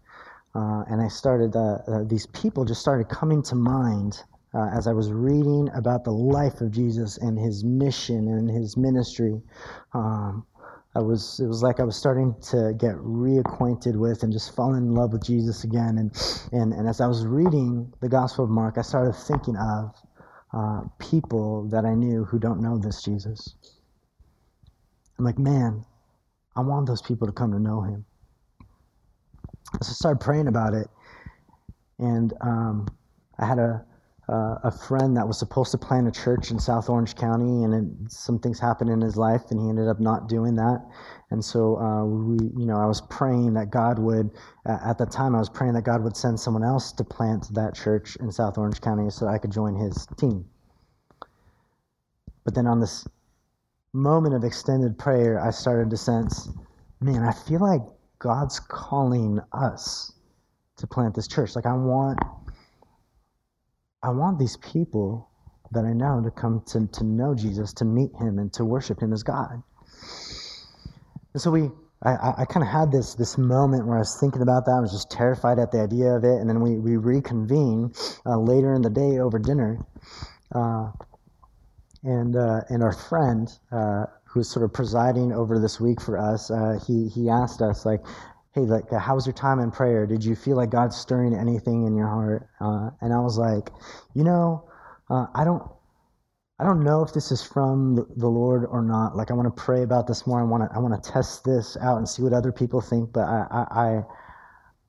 uh, 0.55 0.83
and 0.89 1.01
I 1.01 1.07
started, 1.07 1.55
uh, 1.55 2.03
these 2.05 2.25
people 2.27 2.65
just 2.65 2.81
started 2.81 3.09
coming 3.09 3.43
to 3.43 3.55
mind 3.55 4.23
as 4.73 4.87
I 4.87 4.93
was 4.93 5.11
reading 5.11 5.69
about 5.75 6.03
the 6.03 6.11
life 6.11 6.61
of 6.61 6.71
Jesus 6.71 7.17
and 7.17 7.37
his 7.37 7.63
mission 7.63 8.27
and 8.27 8.49
his 8.49 8.75
ministry. 8.75 9.41
Um, 9.93 10.45
I 10.95 10.99
was, 10.99 11.39
it 11.39 11.47
was 11.47 11.61
like 11.61 11.79
I 11.79 11.83
was 11.83 11.95
starting 11.95 12.35
to 12.49 12.73
get 12.77 12.95
reacquainted 12.95 13.95
with 13.95 14.23
and 14.23 14.33
just 14.33 14.55
fall 14.55 14.73
in 14.73 14.95
love 14.95 15.13
with 15.13 15.23
Jesus 15.23 15.63
again. 15.63 15.97
And, 15.97 16.11
and, 16.51 16.73
and 16.73 16.89
as 16.89 16.99
I 16.99 17.07
was 17.07 17.25
reading 17.25 17.93
the 18.01 18.09
Gospel 18.09 18.45
of 18.45 18.49
Mark, 18.49 18.77
I 18.77 18.81
started 18.81 19.13
thinking 19.13 19.55
of 19.55 19.93
people 20.99 21.69
that 21.69 21.85
I 21.85 21.93
knew 21.93 22.25
who 22.25 22.39
don't 22.39 22.61
know 22.61 22.77
this 22.77 23.03
Jesus. 23.03 23.55
I'm 25.17 25.25
like, 25.25 25.37
man, 25.37 25.85
I 26.55 26.61
want 26.61 26.87
those 26.87 27.01
people 27.01 27.27
to 27.27 27.33
come 27.33 27.51
to 27.51 27.59
know 27.59 27.81
him. 27.81 28.05
So 29.81 29.89
I 29.89 29.93
started 29.93 30.19
praying 30.19 30.47
about 30.47 30.73
it. 30.73 30.87
And 31.99 32.33
um, 32.41 32.87
I 33.37 33.45
had 33.45 33.59
a, 33.59 33.85
uh, 34.29 34.59
a 34.63 34.71
friend 34.71 35.17
that 35.17 35.27
was 35.27 35.39
supposed 35.39 35.71
to 35.71 35.77
plant 35.77 36.07
a 36.07 36.11
church 36.11 36.51
in 36.51 36.59
South 36.59 36.89
Orange 36.89 37.15
County, 37.15 37.63
and 37.63 37.73
it, 37.73 38.11
some 38.11 38.37
things 38.37 38.59
happened 38.59 38.89
in 38.89 39.01
his 39.01 39.17
life, 39.17 39.41
and 39.49 39.59
he 39.59 39.67
ended 39.67 39.87
up 39.87 39.99
not 39.99 40.29
doing 40.29 40.55
that. 40.55 40.85
And 41.31 41.43
so 41.43 41.77
uh, 41.77 42.05
we, 42.05 42.37
you 42.57 42.65
know, 42.65 42.77
I 42.77 42.85
was 42.85 43.01
praying 43.01 43.53
that 43.55 43.71
God 43.71 43.97
would, 43.97 44.31
at 44.65 44.97
the 44.97 45.05
time, 45.05 45.35
I 45.35 45.39
was 45.39 45.49
praying 45.49 45.73
that 45.73 45.83
God 45.83 46.03
would 46.03 46.15
send 46.15 46.39
someone 46.39 46.63
else 46.63 46.91
to 46.93 47.03
plant 47.03 47.53
that 47.53 47.75
church 47.75 48.15
in 48.17 48.31
South 48.31 48.57
Orange 48.57 48.81
County 48.81 49.09
so 49.09 49.27
I 49.27 49.37
could 49.37 49.51
join 49.51 49.75
his 49.75 50.07
team. 50.17 50.45
But 52.43 52.55
then 52.55 52.67
on 52.67 52.79
this 52.79 53.07
moment 53.93 54.35
of 54.35 54.43
extended 54.43 54.97
prayer, 54.97 55.39
I 55.39 55.51
started 55.51 55.89
to 55.89 55.97
sense, 55.97 56.49
man, 57.01 57.23
I 57.23 57.31
feel 57.31 57.59
like 57.59 57.81
God's 58.19 58.59
calling 58.59 59.39
us 59.53 60.13
to 60.77 60.87
plant 60.87 61.15
this 61.15 61.27
church. 61.27 61.55
Like 61.55 61.65
I 61.65 61.73
want 61.73 62.19
I 64.01 64.09
want 64.09 64.39
these 64.39 64.57
people 64.57 65.29
that 65.71 65.85
I 65.85 65.93
know 65.93 66.21
to 66.23 66.31
come 66.31 66.63
to, 66.67 66.87
to 66.87 67.03
know 67.03 67.35
Jesus, 67.35 67.73
to 67.73 67.85
meet 67.85 68.11
him 68.15 68.39
and 68.39 68.51
to 68.53 68.65
worship 68.65 69.01
him 69.01 69.13
as 69.13 69.23
God. 69.23 69.61
And 71.33 71.41
so 71.41 71.51
we 71.51 71.69
I, 72.01 72.33
I 72.39 72.45
kind 72.45 72.65
of 72.65 72.71
had 72.71 72.91
this 72.91 73.15
this 73.15 73.37
moment 73.37 73.85
where 73.85 73.97
I 73.97 73.99
was 73.99 74.17
thinking 74.19 74.41
about 74.41 74.65
that. 74.65 74.71
I 74.71 74.79
was 74.79 74.91
just 74.91 75.11
terrified 75.11 75.59
at 75.59 75.71
the 75.71 75.81
idea 75.81 76.15
of 76.15 76.23
it. 76.23 76.39
And 76.39 76.49
then 76.49 76.61
we, 76.61 76.77
we 76.77 76.95
reconvene 76.95 77.93
uh, 78.25 78.37
later 78.39 78.73
in 78.73 78.81
the 78.81 78.89
day 78.89 79.19
over 79.19 79.37
dinner. 79.37 79.79
Uh, 80.55 80.91
and 82.03 82.37
uh, 82.37 82.61
and 82.69 82.83
our 82.83 82.93
friend 82.93 83.49
uh, 83.71 84.05
who 84.23 84.43
sort 84.43 84.63
of 84.63 84.71
presiding 84.71 85.33
over 85.33 85.59
this 85.59 85.79
week 85.79 85.99
for 85.99 86.17
us, 86.17 86.49
uh, 86.51 86.79
he, 86.85 87.09
he 87.09 87.29
asked 87.29 87.61
us, 87.61 87.85
like, 87.85 87.99
hey, 88.53 88.61
like, 88.61 88.91
how 88.91 89.15
was 89.15 89.25
your 89.25 89.33
time 89.33 89.59
in 89.59 89.71
prayer? 89.71 90.05
Did 90.07 90.23
you 90.23 90.35
feel 90.35 90.57
like 90.57 90.71
God's 90.71 90.95
stirring 90.95 91.35
anything 91.35 91.85
in 91.85 91.95
your 91.95 92.07
heart? 92.07 92.49
Uh, 92.59 92.89
and 93.01 93.13
I 93.13 93.19
was 93.19 93.37
like, 93.37 93.69
you 94.15 94.23
know, 94.23 94.67
uh, 95.09 95.27
I 95.35 95.43
don't, 95.43 95.63
I 96.59 96.63
don't 96.63 96.83
know 96.83 97.03
if 97.03 97.13
this 97.13 97.31
is 97.31 97.43
from 97.43 98.07
the 98.17 98.27
Lord 98.27 98.65
or 98.65 98.81
not. 98.81 99.15
Like, 99.15 99.31
I 99.31 99.33
want 99.33 99.55
to 99.55 99.63
pray 99.63 99.83
about 99.83 100.07
this 100.07 100.25
more. 100.27 100.39
I 100.39 100.43
want 100.43 100.69
to, 100.69 100.75
I 100.75 100.79
want 100.79 101.01
to 101.01 101.11
test 101.11 101.45
this 101.45 101.77
out 101.77 101.97
and 101.97 102.09
see 102.09 102.21
what 102.23 102.33
other 102.33 102.51
people 102.51 102.81
think. 102.81 103.13
But 103.13 103.21
I, 103.21 103.45
I, 103.51 103.83
I, 103.83 104.03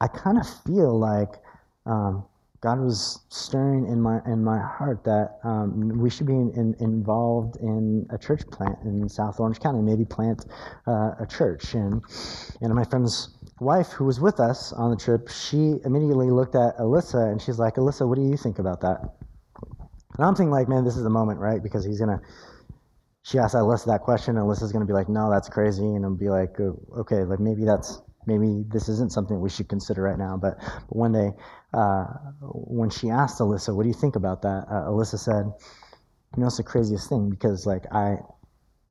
I 0.00 0.08
kind 0.08 0.38
of 0.38 0.48
feel 0.64 0.98
like 0.98 1.34
um, 1.86 2.24
God 2.60 2.78
was 2.80 3.20
stirring 3.30 3.86
in 3.86 4.02
my 4.02 4.20
in 4.26 4.44
my 4.44 4.58
heart 4.58 5.02
that 5.04 5.38
um, 5.44 5.98
we 5.98 6.10
should 6.10 6.26
be 6.26 6.34
in, 6.34 6.52
in, 6.54 6.76
involved 6.78 7.56
in 7.56 8.06
a 8.10 8.18
church 8.18 8.46
plant 8.50 8.78
in 8.84 9.08
South 9.08 9.40
Orange 9.40 9.60
County, 9.60 9.80
maybe 9.80 10.04
plant 10.04 10.44
uh, 10.86 11.12
a 11.18 11.26
church. 11.26 11.72
And 11.72 12.02
and 12.60 12.74
my 12.74 12.84
friend's 12.84 13.38
wife, 13.60 13.88
who 13.92 14.04
was 14.04 14.20
with 14.20 14.40
us 14.40 14.72
on 14.74 14.90
the 14.90 14.96
trip, 14.96 15.28
she 15.28 15.76
immediately 15.84 16.30
looked 16.30 16.54
at 16.54 16.76
Alyssa 16.76 17.32
and 17.32 17.40
she's 17.40 17.58
like, 17.58 17.76
"Alyssa, 17.76 18.06
what 18.06 18.16
do 18.16 18.22
you 18.22 18.36
think 18.36 18.58
about 18.58 18.82
that?" 18.82 19.00
And 20.18 20.26
I'm 20.26 20.34
thinking 20.34 20.50
like, 20.50 20.68
man, 20.68 20.84
this 20.84 20.98
is 20.98 21.02
the 21.02 21.10
moment, 21.10 21.40
right? 21.40 21.62
Because 21.62 21.84
he's 21.84 21.98
gonna. 21.98 22.20
She 23.22 23.38
asked 23.38 23.54
Alyssa 23.54 23.86
that 23.86 24.02
question, 24.02 24.36
and 24.36 24.46
Alyssa's 24.46 24.70
gonna 24.70 24.84
be 24.84 24.92
like, 24.92 25.08
"No, 25.08 25.30
that's 25.30 25.48
crazy," 25.48 25.86
and 25.86 26.04
I'll 26.04 26.14
be 26.14 26.28
like, 26.28 26.60
oh, 26.60 26.78
"Okay, 26.98 27.24
like 27.24 27.40
maybe 27.40 27.64
that's." 27.64 28.02
Maybe 28.26 28.64
this 28.68 28.88
isn't 28.88 29.12
something 29.12 29.40
we 29.40 29.48
should 29.50 29.68
consider 29.68 30.02
right 30.02 30.18
now, 30.18 30.36
but, 30.36 30.58
but 30.58 30.96
one 30.96 31.12
day 31.12 31.32
uh, 31.72 32.04
when 32.42 32.90
she 32.90 33.08
asked 33.10 33.40
Alyssa, 33.40 33.74
"What 33.74 33.84
do 33.84 33.88
you 33.88 33.94
think 33.94 34.16
about 34.16 34.42
that?" 34.42 34.66
Uh, 34.68 34.88
Alyssa 34.88 35.18
said, 35.18 35.46
"You 36.36 36.40
know, 36.40 36.46
it's 36.46 36.58
the 36.58 36.62
craziest 36.62 37.08
thing 37.08 37.30
because 37.30 37.66
like 37.66 37.84
I, 37.92 38.18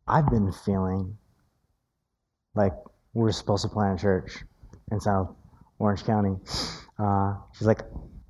I've 0.08 0.30
been 0.30 0.52
feeling 0.52 1.18
like 2.56 2.74
we're 3.14 3.32
supposed 3.32 3.64
to 3.64 3.70
plant 3.70 4.00
a 4.00 4.02
church 4.02 4.44
in 4.92 5.00
South 5.00 5.36
Orange 5.78 6.04
County." 6.04 6.38
Uh, 6.98 7.36
she's 7.54 7.68
like, 7.68 7.82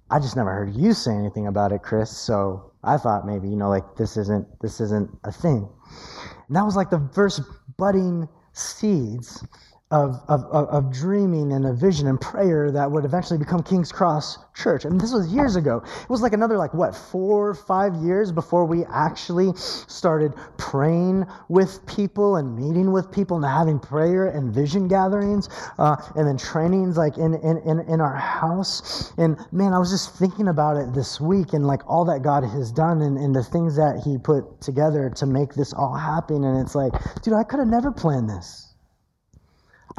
"I 0.10 0.20
just 0.20 0.36
never 0.36 0.52
heard 0.52 0.76
you 0.76 0.94
say 0.94 1.14
anything 1.14 1.48
about 1.48 1.72
it, 1.72 1.82
Chris. 1.82 2.16
So 2.16 2.74
I 2.84 2.98
thought 2.98 3.26
maybe 3.26 3.48
you 3.48 3.56
know 3.56 3.70
like 3.70 3.96
this 3.96 4.18
isn't 4.18 4.48
this 4.60 4.82
isn't 4.82 5.10
a 5.24 5.32
thing." 5.32 5.70
And 6.48 6.56
that 6.56 6.66
was 6.66 6.76
like 6.76 6.90
the 6.90 7.10
first 7.14 7.42
budding 7.78 8.28
seeds 8.52 9.46
of, 9.92 10.22
of, 10.28 10.44
of, 10.52 10.94
dreaming 10.94 11.52
and 11.52 11.66
a 11.66 11.74
vision 11.74 12.06
and 12.06 12.22
prayer 12.22 12.72
that 12.72 12.92
would 12.92 13.06
eventually 13.06 13.40
become 13.40 13.64
King's 13.64 13.92
Cross 13.92 14.38
Church. 14.56 14.86
And 14.86 15.02
this 15.02 15.12
was 15.12 15.34
years 15.34 15.56
ago. 15.56 15.82
It 15.84 16.10
was 16.10 16.22
like 16.22 16.34
another, 16.34 16.60
like, 16.60 16.76
what, 16.76 16.96
four 16.96 17.50
or 17.50 17.54
five 17.56 17.96
years 17.96 18.32
before 18.32 18.66
we 18.66 18.86
actually 18.86 19.52
started 19.56 20.34
praying 20.58 21.26
with 21.48 21.84
people 21.88 22.36
and 22.36 22.56
meeting 22.56 22.92
with 22.92 23.12
people 23.12 23.38
and 23.38 23.46
having 23.46 23.80
prayer 23.80 24.28
and 24.28 24.54
vision 24.54 24.88
gatherings 24.88 25.50
uh, 25.80 25.96
and 26.16 26.28
then 26.28 26.38
trainings, 26.38 26.96
like, 26.96 27.18
in, 27.18 27.34
in, 27.34 27.58
in, 27.66 27.80
in 27.92 28.00
our 28.00 28.16
house. 28.16 29.12
And 29.18 29.38
man, 29.52 29.74
I 29.74 29.80
was 29.80 29.90
just 29.90 30.16
thinking 30.20 30.50
about 30.50 30.78
it 30.78 30.94
this 30.94 31.20
week 31.20 31.54
and, 31.54 31.66
like, 31.66 31.82
all 31.90 32.06
that 32.06 32.22
God 32.22 32.44
has 32.44 32.72
done 32.72 33.02
and, 33.02 33.18
and 33.18 33.36
the 33.36 33.44
things 33.44 33.76
that 33.78 34.04
He 34.06 34.20
put 34.20 34.62
together 34.62 35.10
to 35.16 35.26
make 35.26 35.56
this 35.56 35.74
all 35.74 35.96
happen. 35.96 36.44
And 36.44 36.62
it's 36.62 36.76
like, 36.76 36.94
dude, 37.24 37.34
I 37.34 37.44
could 37.44 37.58
have 37.58 37.68
never 37.68 37.92
planned 37.92 38.30
this. 38.30 38.69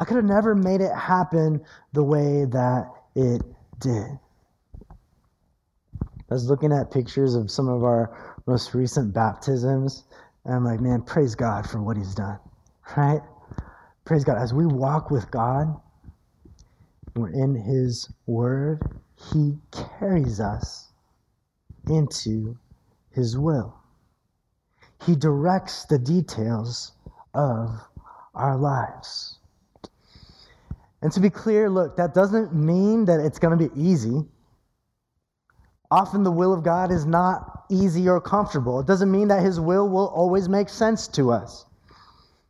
I 0.01 0.03
could 0.03 0.15
have 0.15 0.25
never 0.25 0.55
made 0.55 0.81
it 0.81 0.91
happen 0.95 1.63
the 1.93 2.03
way 2.03 2.45
that 2.45 2.91
it 3.13 3.43
did. 3.79 4.17
I 4.81 6.33
was 6.33 6.49
looking 6.49 6.73
at 6.73 6.89
pictures 6.89 7.35
of 7.35 7.51
some 7.51 7.69
of 7.69 7.83
our 7.83 8.39
most 8.47 8.73
recent 8.73 9.13
baptisms, 9.13 10.05
and 10.43 10.55
I'm 10.55 10.65
like, 10.65 10.81
man, 10.81 11.03
praise 11.03 11.35
God 11.35 11.69
for 11.69 11.83
what 11.83 11.97
He's 11.97 12.15
done, 12.15 12.39
right? 12.97 13.21
Praise 14.03 14.23
God. 14.23 14.39
As 14.39 14.55
we 14.55 14.65
walk 14.65 15.11
with 15.11 15.29
God, 15.29 15.79
we're 17.15 17.29
in 17.29 17.53
His 17.53 18.11
Word, 18.25 18.81
He 19.31 19.59
carries 19.99 20.39
us 20.39 20.89
into 21.87 22.57
His 23.11 23.37
will. 23.37 23.75
He 25.05 25.15
directs 25.15 25.85
the 25.85 25.99
details 25.99 26.93
of 27.35 27.69
our 28.33 28.57
lives. 28.57 29.37
And 31.01 31.11
to 31.13 31.19
be 31.19 31.29
clear, 31.29 31.69
look, 31.69 31.97
that 31.97 32.13
doesn't 32.13 32.53
mean 32.53 33.05
that 33.05 33.19
it's 33.19 33.39
going 33.39 33.57
to 33.57 33.69
be 33.69 33.81
easy. 33.81 34.23
Often 35.89 36.23
the 36.23 36.31
will 36.31 36.53
of 36.53 36.63
God 36.63 36.91
is 36.91 37.05
not 37.05 37.65
easy 37.69 38.07
or 38.07 38.21
comfortable. 38.21 38.79
It 38.79 38.87
doesn't 38.87 39.11
mean 39.11 39.27
that 39.29 39.43
His 39.43 39.59
will 39.59 39.89
will 39.89 40.07
always 40.07 40.47
make 40.47 40.69
sense 40.69 41.07
to 41.09 41.31
us. 41.31 41.65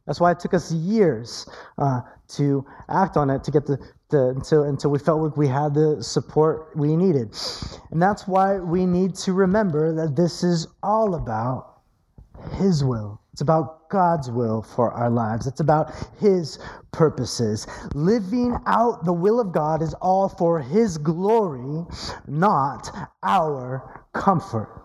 That's 0.06 0.20
why 0.20 0.32
it 0.32 0.40
took 0.40 0.54
us 0.54 0.72
years 0.72 1.48
uh, 1.78 2.02
to 2.30 2.66
act 2.90 3.18
on 3.18 3.30
it, 3.30 3.44
to 3.46 3.52
get 3.52 3.66
the, 3.66 3.80
the 4.10 4.30
until, 4.30 4.64
until 4.64 4.92
we 4.92 5.00
felt 5.00 5.22
like 5.22 5.38
we 5.38 5.48
had 5.48 5.74
the 5.74 6.04
support 6.04 6.76
we 6.76 6.96
needed. 6.96 7.36
And 7.92 8.02
that's 8.02 8.28
why 8.28 8.58
we 8.58 8.86
need 8.86 9.16
to 9.16 9.34
remember 9.34 9.94
that 9.94 10.16
this 10.16 10.44
is 10.44 10.68
all 10.84 11.16
about 11.16 11.82
His 12.56 12.84
will. 12.84 13.22
It's 13.32 13.42
about 13.42 13.81
God's 13.92 14.32
will 14.32 14.64
for 14.64 14.92
our 14.92 15.10
lives. 15.10 15.46
It's 15.46 15.60
about 15.60 15.94
His 16.20 16.58
purposes. 16.92 17.68
Living 17.94 18.58
out 18.66 19.06
the 19.06 19.14
will 19.14 19.40
of 19.40 19.52
God 19.52 19.84
is 19.84 19.94
all 19.96 20.28
for 20.28 20.60
His 20.60 20.98
glory, 20.98 21.86
not 22.28 22.90
our 23.22 24.04
comfort. 24.14 24.82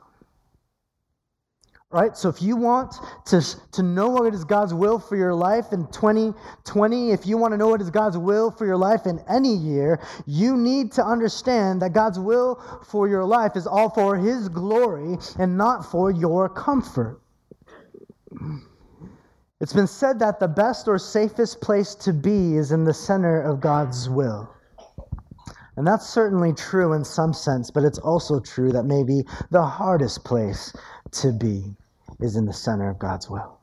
Right? 1.91 2.17
So 2.17 2.29
if 2.29 2.43
you 2.43 2.57
want 2.57 2.97
to, 3.27 3.41
to 3.73 3.83
know 3.83 4.11
what 4.11 4.35
is 4.35 4.45
God's 4.45 4.75
will 4.75 4.99
for 4.99 5.17
your 5.17 5.35
life 5.35 5.73
in 5.73 5.87
2020, 5.87 7.13
if 7.13 7.27
you 7.27 7.39
want 7.39 7.53
to 7.53 7.57
know 7.57 7.69
what 7.69 7.81
is 7.81 7.91
God's 7.91 8.19
will 8.19 8.51
for 8.51 8.67
your 8.67 8.77
life 8.77 9.07
in 9.07 9.21
any 9.31 9.55
year, 9.55 10.01
you 10.27 10.57
need 10.57 10.91
to 10.93 11.05
understand 11.05 11.81
that 11.83 11.93
God's 11.93 12.19
will 12.19 12.61
for 12.85 13.09
your 13.09 13.25
life 13.25 13.53
is 13.55 13.69
all 13.69 13.89
for 13.89 14.17
His 14.17 14.49
glory 14.49 15.17
and 15.39 15.57
not 15.57 15.91
for 15.91 16.11
your 16.11 16.49
comfort. 16.49 17.21
It's 19.61 19.73
been 19.73 19.87
said 19.87 20.19
that 20.19 20.39
the 20.39 20.49
best 20.49 20.87
or 20.87 20.99
safest 20.99 21.61
place 21.63 21.95
to 21.97 22.13
be 22.13 22.57
is 22.57 22.73
in 22.73 22.85
the 22.85 22.93
center 22.93 23.41
of 23.41 23.61
God's 23.61 24.09
will. 24.09 24.51
And 25.77 25.87
that's 25.87 26.07
certainly 26.07 26.53
true 26.53 26.93
in 26.93 27.05
some 27.05 27.33
sense, 27.33 27.71
but 27.71 27.85
it's 27.85 27.99
also 27.99 28.41
true 28.41 28.73
that 28.73 28.85
maybe 28.85 29.25
the 29.51 29.65
hardest 29.65 30.25
place 30.25 30.75
to 31.13 31.33
be 31.33 31.75
is 32.21 32.37
in 32.37 32.45
the 32.45 32.53
center 32.53 32.89
of 32.89 32.99
God's 32.99 33.31
will. 33.31 33.59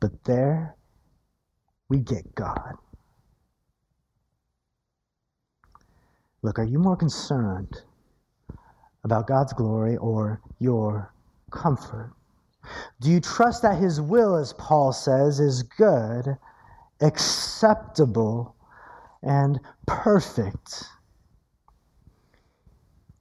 But 0.00 0.24
there 0.24 0.76
we 1.88 1.98
get 1.98 2.34
God. 2.34 2.74
Look, 6.42 6.58
are 6.58 6.64
you 6.64 6.78
more 6.78 6.96
concerned 6.96 7.82
about 9.04 9.26
God's 9.26 9.52
glory 9.52 9.96
or 9.96 10.40
your 10.58 11.12
comfort? 11.50 12.12
Do 13.00 13.10
you 13.10 13.20
trust 13.20 13.62
that 13.62 13.78
His 13.78 14.00
will, 14.00 14.36
as 14.36 14.52
Paul 14.54 14.92
says, 14.92 15.38
is 15.38 15.62
good, 15.62 16.36
acceptable, 17.00 18.56
and 19.22 19.60
perfect? 19.86 20.84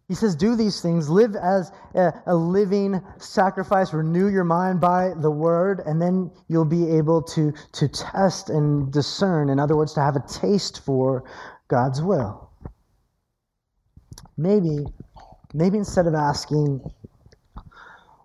He 0.08 0.16
says, 0.16 0.36
Do 0.36 0.56
these 0.56 0.82
things, 0.82 1.10
live 1.10 1.36
as 1.36 1.72
a, 1.96 2.14
a, 2.28 2.36
living 2.36 3.02
sacrifice, 3.18 3.94
renew 3.94 4.28
your 4.28 4.44
mind 4.44 4.80
by 4.80 5.14
the 5.18 5.32
word, 5.32 5.82
and 5.86 6.02
then 6.02 6.30
you'll 6.48 6.66
be 6.66 6.90
able 6.92 7.22
to, 7.24 7.54
to 7.72 7.88
test 7.88 8.50
and 8.50 8.92
discern. 8.92 9.50
In 9.50 9.60
other 9.60 9.76
words, 9.76 9.94
to 9.94 10.02
have 10.02 10.16
a 10.16 10.24
taste 10.28 10.84
for 10.86 11.24
God's 11.68 12.02
will. 12.02 12.50
Maybe 14.38 14.86
maybe 15.54 15.78
instead 15.78 16.08
of 16.08 16.16
asking, 16.16 16.82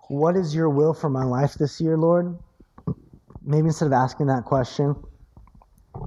What 0.08 0.36
is 0.36 0.54
your 0.54 0.70
will 0.70 0.94
for 0.94 1.10
my 1.10 1.24
life 1.24 1.54
this 1.54 1.80
year, 1.80 1.96
Lord? 1.96 2.38
Maybe 3.42 3.66
instead 3.68 3.86
of 3.86 3.92
asking 3.92 4.26
that 4.26 4.44
question, 4.44 4.94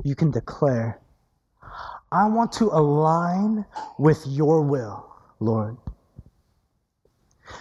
you 0.03 0.15
can 0.15 0.31
declare, 0.31 0.99
I 2.11 2.27
want 2.27 2.51
to 2.53 2.65
align 2.65 3.65
with 3.97 4.25
your 4.27 4.61
will, 4.61 5.09
Lord. 5.39 5.77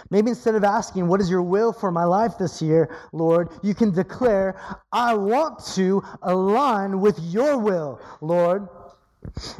Maybe 0.09 0.29
instead 0.29 0.55
of 0.55 0.63
asking, 0.63 1.07
What 1.07 1.21
is 1.21 1.29
your 1.29 1.41
will 1.41 1.73
for 1.73 1.91
my 1.91 2.03
life 2.03 2.37
this 2.37 2.61
year, 2.61 2.95
Lord, 3.11 3.49
you 3.63 3.73
can 3.73 3.91
declare, 3.91 4.59
I 4.91 5.13
want 5.13 5.63
to 5.75 6.03
align 6.21 7.01
with 7.01 7.19
your 7.19 7.57
will, 7.57 7.99
Lord. 8.21 8.67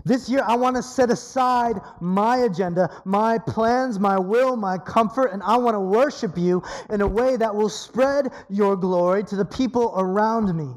This 0.04 0.28
year, 0.28 0.44
I 0.46 0.56
want 0.56 0.76
to 0.76 0.84
set 0.84 1.12
aside 1.12 1.80
my 2.00 2.38
agenda, 2.38 2.90
my 3.06 3.38
plans, 3.38 4.00
my 4.00 4.18
will, 4.18 4.56
my 4.56 4.78
comfort, 4.78 5.28
and 5.28 5.44
I 5.44 5.58
want 5.58 5.76
to 5.76 5.80
worship 5.80 6.38
you 6.38 6.64
in 6.90 7.02
a 7.02 7.08
way 7.08 7.38
that 7.38 7.54
will 7.54 7.70
spread 7.70 8.32
your 8.50 8.76
glory 8.76 9.24
to 9.26 9.36
the 9.36 9.46
people 9.46 9.94
around 9.96 10.56
me. 10.58 10.74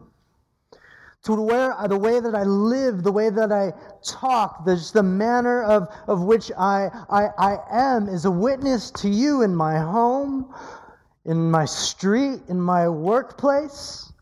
To 1.25 1.41
where, 1.41 1.73
uh, 1.73 1.87
the 1.87 1.97
way 1.97 2.21
that 2.21 2.35
I 2.35 2.43
live, 2.43 3.03
the 3.03 3.11
way 3.11 3.31
that 3.31 3.51
I 3.51 3.73
talk, 4.07 4.67
the, 4.67 4.77
the 4.93 5.03
manner 5.03 5.63
of, 5.63 5.89
of 6.07 6.23
which 6.23 6.53
I, 6.53 6.91
I, 7.09 7.29
I 7.39 7.59
am 7.71 8.09
is 8.11 8.27
a 8.27 8.31
witness 8.31 8.91
to 8.91 9.09
you 9.09 9.41
in 9.41 9.57
my 9.57 9.79
home, 9.79 10.55
in 11.25 11.51
my 11.51 11.65
street, 11.65 12.43
in 12.49 12.61
my 12.61 12.87
workplace. 12.91 14.13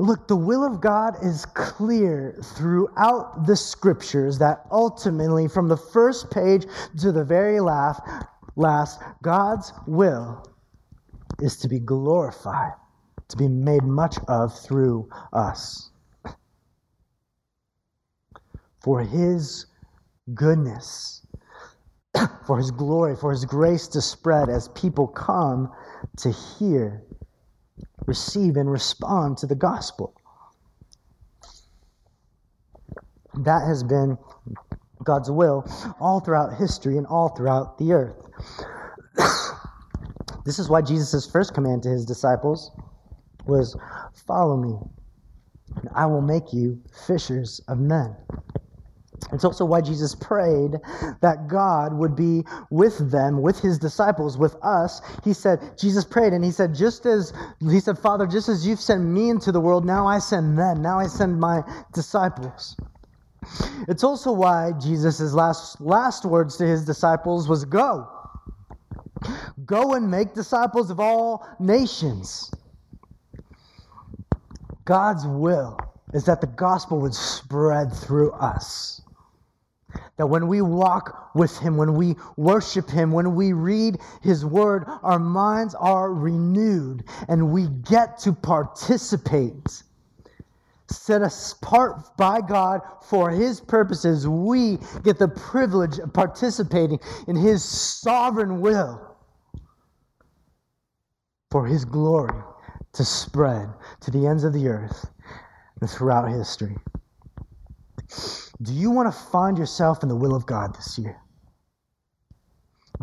Look, 0.00 0.28
the 0.28 0.36
will 0.36 0.64
of 0.64 0.80
God 0.80 1.16
is 1.22 1.44
clear 1.44 2.34
throughout 2.56 3.44
the 3.46 3.54
scriptures 3.54 4.38
that 4.38 4.64
ultimately, 4.70 5.46
from 5.46 5.68
the 5.68 5.76
first 5.76 6.30
page 6.30 6.64
to 7.00 7.12
the 7.12 7.22
very 7.22 7.60
last, 7.60 8.00
last 8.56 8.98
God's 9.22 9.74
will 9.86 10.42
is 11.40 11.58
to 11.58 11.68
be 11.68 11.78
glorified, 11.78 12.72
to 13.28 13.36
be 13.36 13.46
made 13.46 13.82
much 13.82 14.16
of 14.26 14.58
through 14.58 15.06
us. 15.34 15.90
For 18.82 19.02
his 19.02 19.66
goodness, 20.32 21.26
for 22.46 22.56
his 22.56 22.70
glory, 22.70 23.16
for 23.16 23.32
his 23.32 23.44
grace 23.44 23.86
to 23.88 24.00
spread 24.00 24.48
as 24.48 24.68
people 24.68 25.08
come 25.08 25.70
to 26.16 26.30
hear 26.30 27.04
receive 28.06 28.56
and 28.56 28.70
respond 28.70 29.38
to 29.38 29.46
the 29.46 29.54
gospel. 29.54 30.14
That 33.34 33.66
has 33.66 33.82
been 33.82 34.18
God's 35.04 35.30
will 35.30 35.64
all 36.00 36.20
throughout 36.20 36.56
history 36.56 36.98
and 36.98 37.06
all 37.06 37.30
throughout 37.30 37.78
the 37.78 37.92
earth. 37.92 38.16
this 40.44 40.58
is 40.58 40.68
why 40.68 40.82
Jesus' 40.82 41.30
first 41.30 41.54
command 41.54 41.82
to 41.84 41.88
his 41.88 42.04
disciples 42.04 42.70
was 43.46 43.76
follow 44.26 44.56
me, 44.56 44.76
and 45.76 45.88
I 45.94 46.06
will 46.06 46.20
make 46.20 46.52
you 46.52 46.80
fishers 47.06 47.60
of 47.68 47.78
men. 47.78 48.16
It's 49.32 49.44
also 49.44 49.64
why 49.64 49.80
Jesus 49.80 50.14
prayed 50.14 50.72
that 51.20 51.46
God 51.48 51.92
would 51.94 52.16
be 52.16 52.44
with 52.70 53.10
them, 53.10 53.42
with 53.42 53.60
his 53.60 53.78
disciples, 53.78 54.36
with 54.36 54.56
us. 54.62 55.00
He 55.22 55.32
said, 55.32 55.78
Jesus 55.78 56.04
prayed 56.04 56.32
and 56.32 56.44
he 56.44 56.50
said, 56.50 56.74
just 56.74 57.06
as, 57.06 57.32
he 57.60 57.80
said, 57.80 57.98
Father, 57.98 58.26
just 58.26 58.48
as 58.48 58.66
you've 58.66 58.80
sent 58.80 59.04
me 59.04 59.30
into 59.30 59.52
the 59.52 59.60
world, 59.60 59.84
now 59.84 60.06
I 60.06 60.18
send 60.18 60.58
them. 60.58 60.82
Now 60.82 60.98
I 60.98 61.06
send 61.06 61.38
my 61.38 61.62
disciples. 61.92 62.76
It's 63.88 64.04
also 64.04 64.32
why 64.32 64.72
Jesus' 64.80 65.32
last, 65.32 65.80
last 65.80 66.24
words 66.24 66.56
to 66.56 66.66
his 66.66 66.84
disciples 66.84 67.48
was 67.48 67.64
go. 67.64 68.08
Go 69.64 69.94
and 69.94 70.10
make 70.10 70.34
disciples 70.34 70.90
of 70.90 70.98
all 70.98 71.46
nations. 71.58 72.50
God's 74.84 75.26
will 75.26 75.78
is 76.12 76.24
that 76.24 76.40
the 76.40 76.46
gospel 76.48 77.00
would 77.00 77.14
spread 77.14 77.92
through 77.92 78.32
us. 78.32 79.02
That 80.16 80.26
when 80.26 80.48
we 80.48 80.60
walk 80.60 81.34
with 81.34 81.58
Him, 81.58 81.76
when 81.76 81.94
we 81.94 82.16
worship 82.36 82.90
Him, 82.90 83.12
when 83.12 83.34
we 83.34 83.52
read 83.52 83.98
His 84.22 84.44
Word, 84.44 84.84
our 85.02 85.18
minds 85.18 85.74
are 85.74 86.12
renewed 86.12 87.04
and 87.28 87.52
we 87.52 87.68
get 87.68 88.18
to 88.20 88.32
participate. 88.32 89.82
Set 90.90 91.22
apart 91.22 92.16
by 92.16 92.40
God 92.40 92.80
for 93.02 93.30
His 93.30 93.60
purposes, 93.60 94.26
we 94.26 94.78
get 95.04 95.18
the 95.18 95.28
privilege 95.28 95.98
of 95.98 96.12
participating 96.12 96.98
in 97.28 97.36
His 97.36 97.64
sovereign 97.64 98.60
will 98.60 99.16
for 101.50 101.66
His 101.66 101.84
glory 101.84 102.42
to 102.92 103.04
spread 103.04 103.72
to 104.00 104.10
the 104.10 104.26
ends 104.26 104.44
of 104.44 104.52
the 104.52 104.68
earth 104.68 105.08
and 105.80 105.88
throughout 105.88 106.28
history. 106.28 106.76
Do 108.62 108.74
you 108.74 108.90
want 108.90 109.12
to 109.12 109.18
find 109.18 109.56
yourself 109.56 110.02
in 110.02 110.08
the 110.08 110.16
will 110.16 110.34
of 110.34 110.44
God 110.44 110.74
this 110.74 110.98
year? 110.98 111.20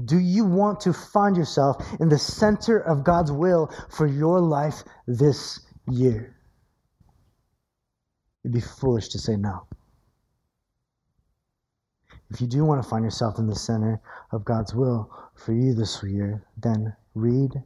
Do 0.05 0.19
you 0.19 0.45
want 0.45 0.79
to 0.81 0.93
find 0.93 1.35
yourself 1.35 1.83
in 1.99 2.09
the 2.09 2.19
center 2.19 2.77
of 2.77 3.03
God's 3.03 3.31
will 3.31 3.71
for 3.89 4.05
your 4.05 4.39
life 4.39 4.83
this 5.07 5.59
year? 5.89 6.35
It'd 8.43 8.53
be 8.53 8.61
foolish 8.61 9.09
to 9.09 9.19
say 9.19 9.35
no. 9.35 9.65
If 12.29 12.41
you 12.41 12.47
do 12.47 12.63
want 12.63 12.83
to 12.83 12.87
find 12.87 13.03
yourself 13.03 13.39
in 13.39 13.47
the 13.47 13.55
center 13.55 13.99
of 14.31 14.45
God's 14.45 14.75
will 14.75 15.09
for 15.33 15.53
you 15.53 15.73
this 15.73 16.03
year, 16.03 16.45
then 16.57 16.95
read 17.15 17.63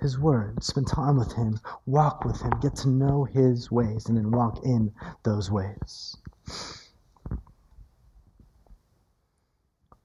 His 0.00 0.18
Word, 0.18 0.64
spend 0.64 0.88
time 0.88 1.16
with 1.16 1.32
Him, 1.34 1.60
walk 1.86 2.24
with 2.24 2.40
Him, 2.40 2.52
get 2.60 2.74
to 2.76 2.88
know 2.88 3.24
His 3.24 3.70
ways, 3.70 4.06
and 4.06 4.16
then 4.16 4.32
walk 4.32 4.64
in 4.64 4.92
those 5.22 5.50
ways. 5.50 6.16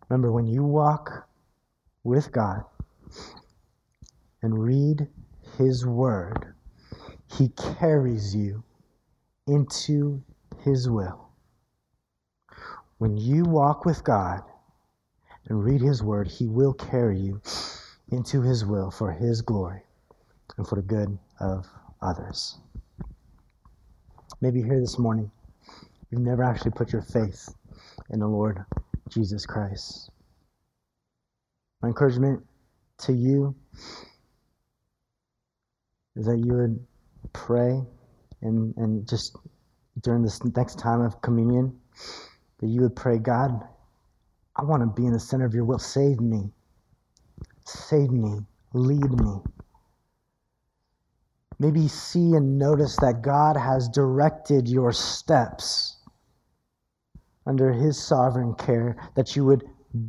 Remember, 0.10 0.32
when 0.32 0.48
you 0.48 0.64
walk 0.64 1.28
with 2.04 2.32
God 2.32 2.64
and 4.42 4.64
read 4.64 5.08
His 5.58 5.86
Word, 5.86 6.54
He 7.28 7.50
carries 7.50 8.36
you 8.36 8.64
into 9.48 10.24
His 10.64 10.90
will. 10.90 11.30
When 12.98 13.18
you 13.18 13.44
walk 13.44 13.86
with 13.86 14.04
God 14.04 14.42
and 15.48 15.64
read 15.64 15.82
His 15.82 16.04
Word, 16.04 16.28
He 16.28 16.48
will 16.48 16.74
carry 16.74 17.20
you 17.20 17.42
into 18.12 18.42
His 18.42 18.64
will 18.66 18.92
for 18.92 19.12
His 19.12 19.42
glory 19.42 19.82
and 20.58 20.68
for 20.68 20.76
the 20.76 20.82
good 20.82 21.18
of 21.40 21.66
others. 22.02 22.58
Maybe 24.42 24.62
here 24.62 24.80
this 24.80 25.00
morning, 25.00 25.32
you've 26.10 26.22
never 26.22 26.44
actually 26.44 26.72
put 26.72 26.94
your 26.94 27.02
faith 27.02 27.50
in 28.12 28.20
the 28.20 28.28
Lord 28.28 28.64
Jesus 29.10 29.46
Christ. 29.46 30.10
My 31.82 31.90
encouragement 31.90 32.44
to 33.00 33.14
you 33.14 33.56
is 36.16 36.26
that 36.26 36.38
you 36.38 36.54
would 36.54 36.86
pray 37.34 37.82
and, 38.42 38.74
and 38.78 39.08
just 39.08 39.36
during 40.02 40.24
this 40.24 40.44
next 40.44 40.80
time 40.80 41.02
of 41.02 41.22
communion, 41.22 41.78
that 42.60 42.68
you 42.68 42.82
would 42.82 42.96
pray, 42.96 43.18
God, 43.18 43.52
I 44.56 44.64
want 44.64 44.82
to 44.82 45.02
be 45.02 45.06
in 45.06 45.14
the 45.14 45.20
center 45.20 45.46
of 45.46 45.54
your 45.54 45.66
will. 45.66 45.80
Save 45.80 46.20
me. 46.20 46.50
Save 47.66 48.12
me. 48.12 48.40
Lead 48.74 49.12
me. 49.12 49.40
Maybe 51.60 51.88
see 51.88 52.34
and 52.34 52.58
notice 52.60 52.98
that 52.98 53.22
God 53.22 53.56
has 53.58 53.88
directed 53.88 54.68
your 54.68 54.92
steps 54.92 55.95
under 57.46 57.72
His 57.72 58.02
sovereign 58.02 58.56
care, 58.56 58.98
that 59.16 59.36
you 59.36 59.46
would 59.46 59.64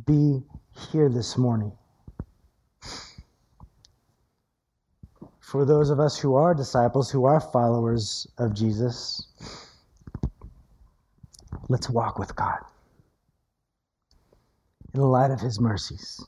be 0.05 0.43
here 0.91 1.09
this 1.09 1.37
morning. 1.37 1.71
For 5.39 5.63
those 5.63 5.89
of 5.89 5.99
us 5.99 6.17
who 6.17 6.35
are 6.35 6.53
disciples, 6.53 7.09
who 7.09 7.25
are 7.25 7.39
followers 7.39 8.27
of 8.37 8.53
Jesus, 8.53 9.27
let's 11.69 11.89
walk 11.89 12.19
with 12.19 12.35
God 12.35 12.59
in 14.93 14.99
the 14.99 15.05
light 15.05 15.31
of 15.31 15.39
His 15.39 15.59
mercies. 15.59 16.21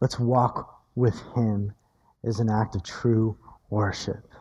Let's 0.00 0.18
walk 0.18 0.82
with 0.96 1.20
Him 1.34 1.72
as 2.24 2.40
an 2.40 2.50
act 2.50 2.74
of 2.74 2.82
true 2.82 3.38
worship. 3.70 4.32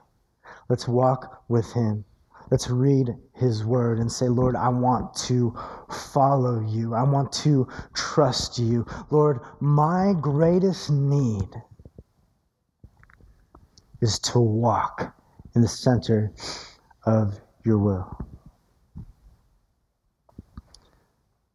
Let's 0.67 0.87
walk 0.87 1.43
with 1.47 1.71
Him 1.73 2.03
Let's 2.51 2.69
read 2.69 3.09
his 3.33 3.65
word 3.65 3.99
and 3.99 4.11
say, 4.11 4.27
Lord, 4.27 4.55
I 4.55 4.69
want 4.69 5.15
to 5.25 5.53
follow 5.89 6.61
you. 6.61 6.93
I 6.93 7.03
want 7.03 7.31
to 7.33 7.67
trust 7.93 8.59
you. 8.59 8.85
Lord, 9.09 9.39
my 9.59 10.13
greatest 10.19 10.91
need 10.91 11.49
is 14.01 14.19
to 14.19 14.39
walk 14.39 15.15
in 15.55 15.61
the 15.61 15.67
center 15.67 16.31
of 17.05 17.39
your 17.63 17.79
will. 17.79 18.17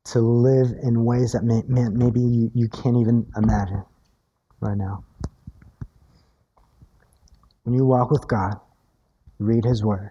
To 0.07 0.21
live 0.21 0.73
in 0.83 1.05
ways 1.05 1.33
that 1.33 1.45
may, 1.45 1.63
may, 1.69 1.89
maybe 1.89 2.21
you, 2.21 2.51
you 2.53 2.69
can't 2.69 2.97
even 2.97 3.31
imagine 3.37 3.85
right 4.61 4.77
now. 4.77 5.05
When 7.63 7.75
you 7.75 7.85
walk 7.85 8.11
with 8.11 8.27
God, 8.27 8.59
read 9.39 9.65
His 9.65 9.85
Word, 9.85 10.11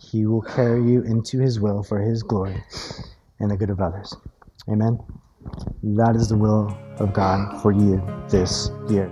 he 0.00 0.26
will 0.26 0.42
carry 0.42 0.82
you 0.82 1.02
into 1.02 1.38
His 1.38 1.60
will 1.60 1.82
for 1.82 2.00
His 2.00 2.22
glory 2.22 2.62
and 3.38 3.50
the 3.50 3.56
good 3.56 3.70
of 3.70 3.80
others. 3.80 4.16
Amen. 4.68 4.98
That 5.82 6.16
is 6.16 6.28
the 6.28 6.36
will 6.36 6.76
of 6.98 7.12
God 7.12 7.60
for 7.60 7.72
you 7.72 8.02
this 8.28 8.70
year. 8.88 9.10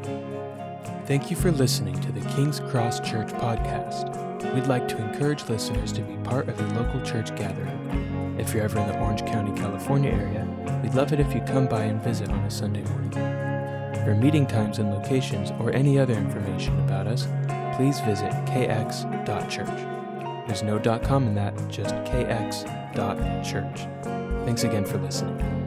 Thank 1.07 1.31
you 1.31 1.37
for 1.37 1.51
listening 1.51 1.99
to 2.01 2.13
the 2.13 2.21
King's 2.31 2.61
Cross 2.61 3.01
Church 3.01 3.29
podcast. 3.29 4.55
We'd 4.55 4.67
like 4.67 4.89
to 4.89 4.99
encourage 4.99 5.49
listeners 5.49 5.93
to 5.93 6.03
be 6.03 6.17
part 6.19 6.49
of 6.49 6.59
a 6.61 6.81
local 6.81 7.01
church 7.03 7.35
gathering. 7.37 8.37
If 8.39 8.55
you're 8.55 8.65
ever 8.65 8.79
in 8.79 8.87
the 8.87 8.99
Orange 8.99 9.25
County, 9.27 9.59
California 9.59 10.11
area, 10.11 10.47
we'd 10.83 10.95
love 10.95 11.13
it 11.13 11.21
if 11.21 11.35
you 11.35 11.41
come 11.43 11.67
by 11.67 11.85
and 11.85 12.03
visit 12.03 12.31
on 12.31 12.41
a 12.41 12.51
Sunday 12.51 12.83
morning. 12.91 13.11
For 14.05 14.15
meeting 14.15 14.47
times 14.47 14.79
and 14.79 14.91
locations 14.91 15.51
or 15.61 15.73
any 15.73 15.99
other 15.99 16.15
information 16.15 16.79
about 16.81 17.07
us, 17.07 17.27
please 17.77 18.01
visit 18.01 18.31
kx.church. 18.47 19.98
There's 20.49 20.63
no 20.63 20.79
.com 21.01 21.27
in 21.27 21.35
that, 21.35 21.55
just 21.69 21.95
kx.church. 21.95 23.87
Thanks 24.47 24.65
again 24.65 24.87
for 24.87 24.97
listening. 24.97 25.58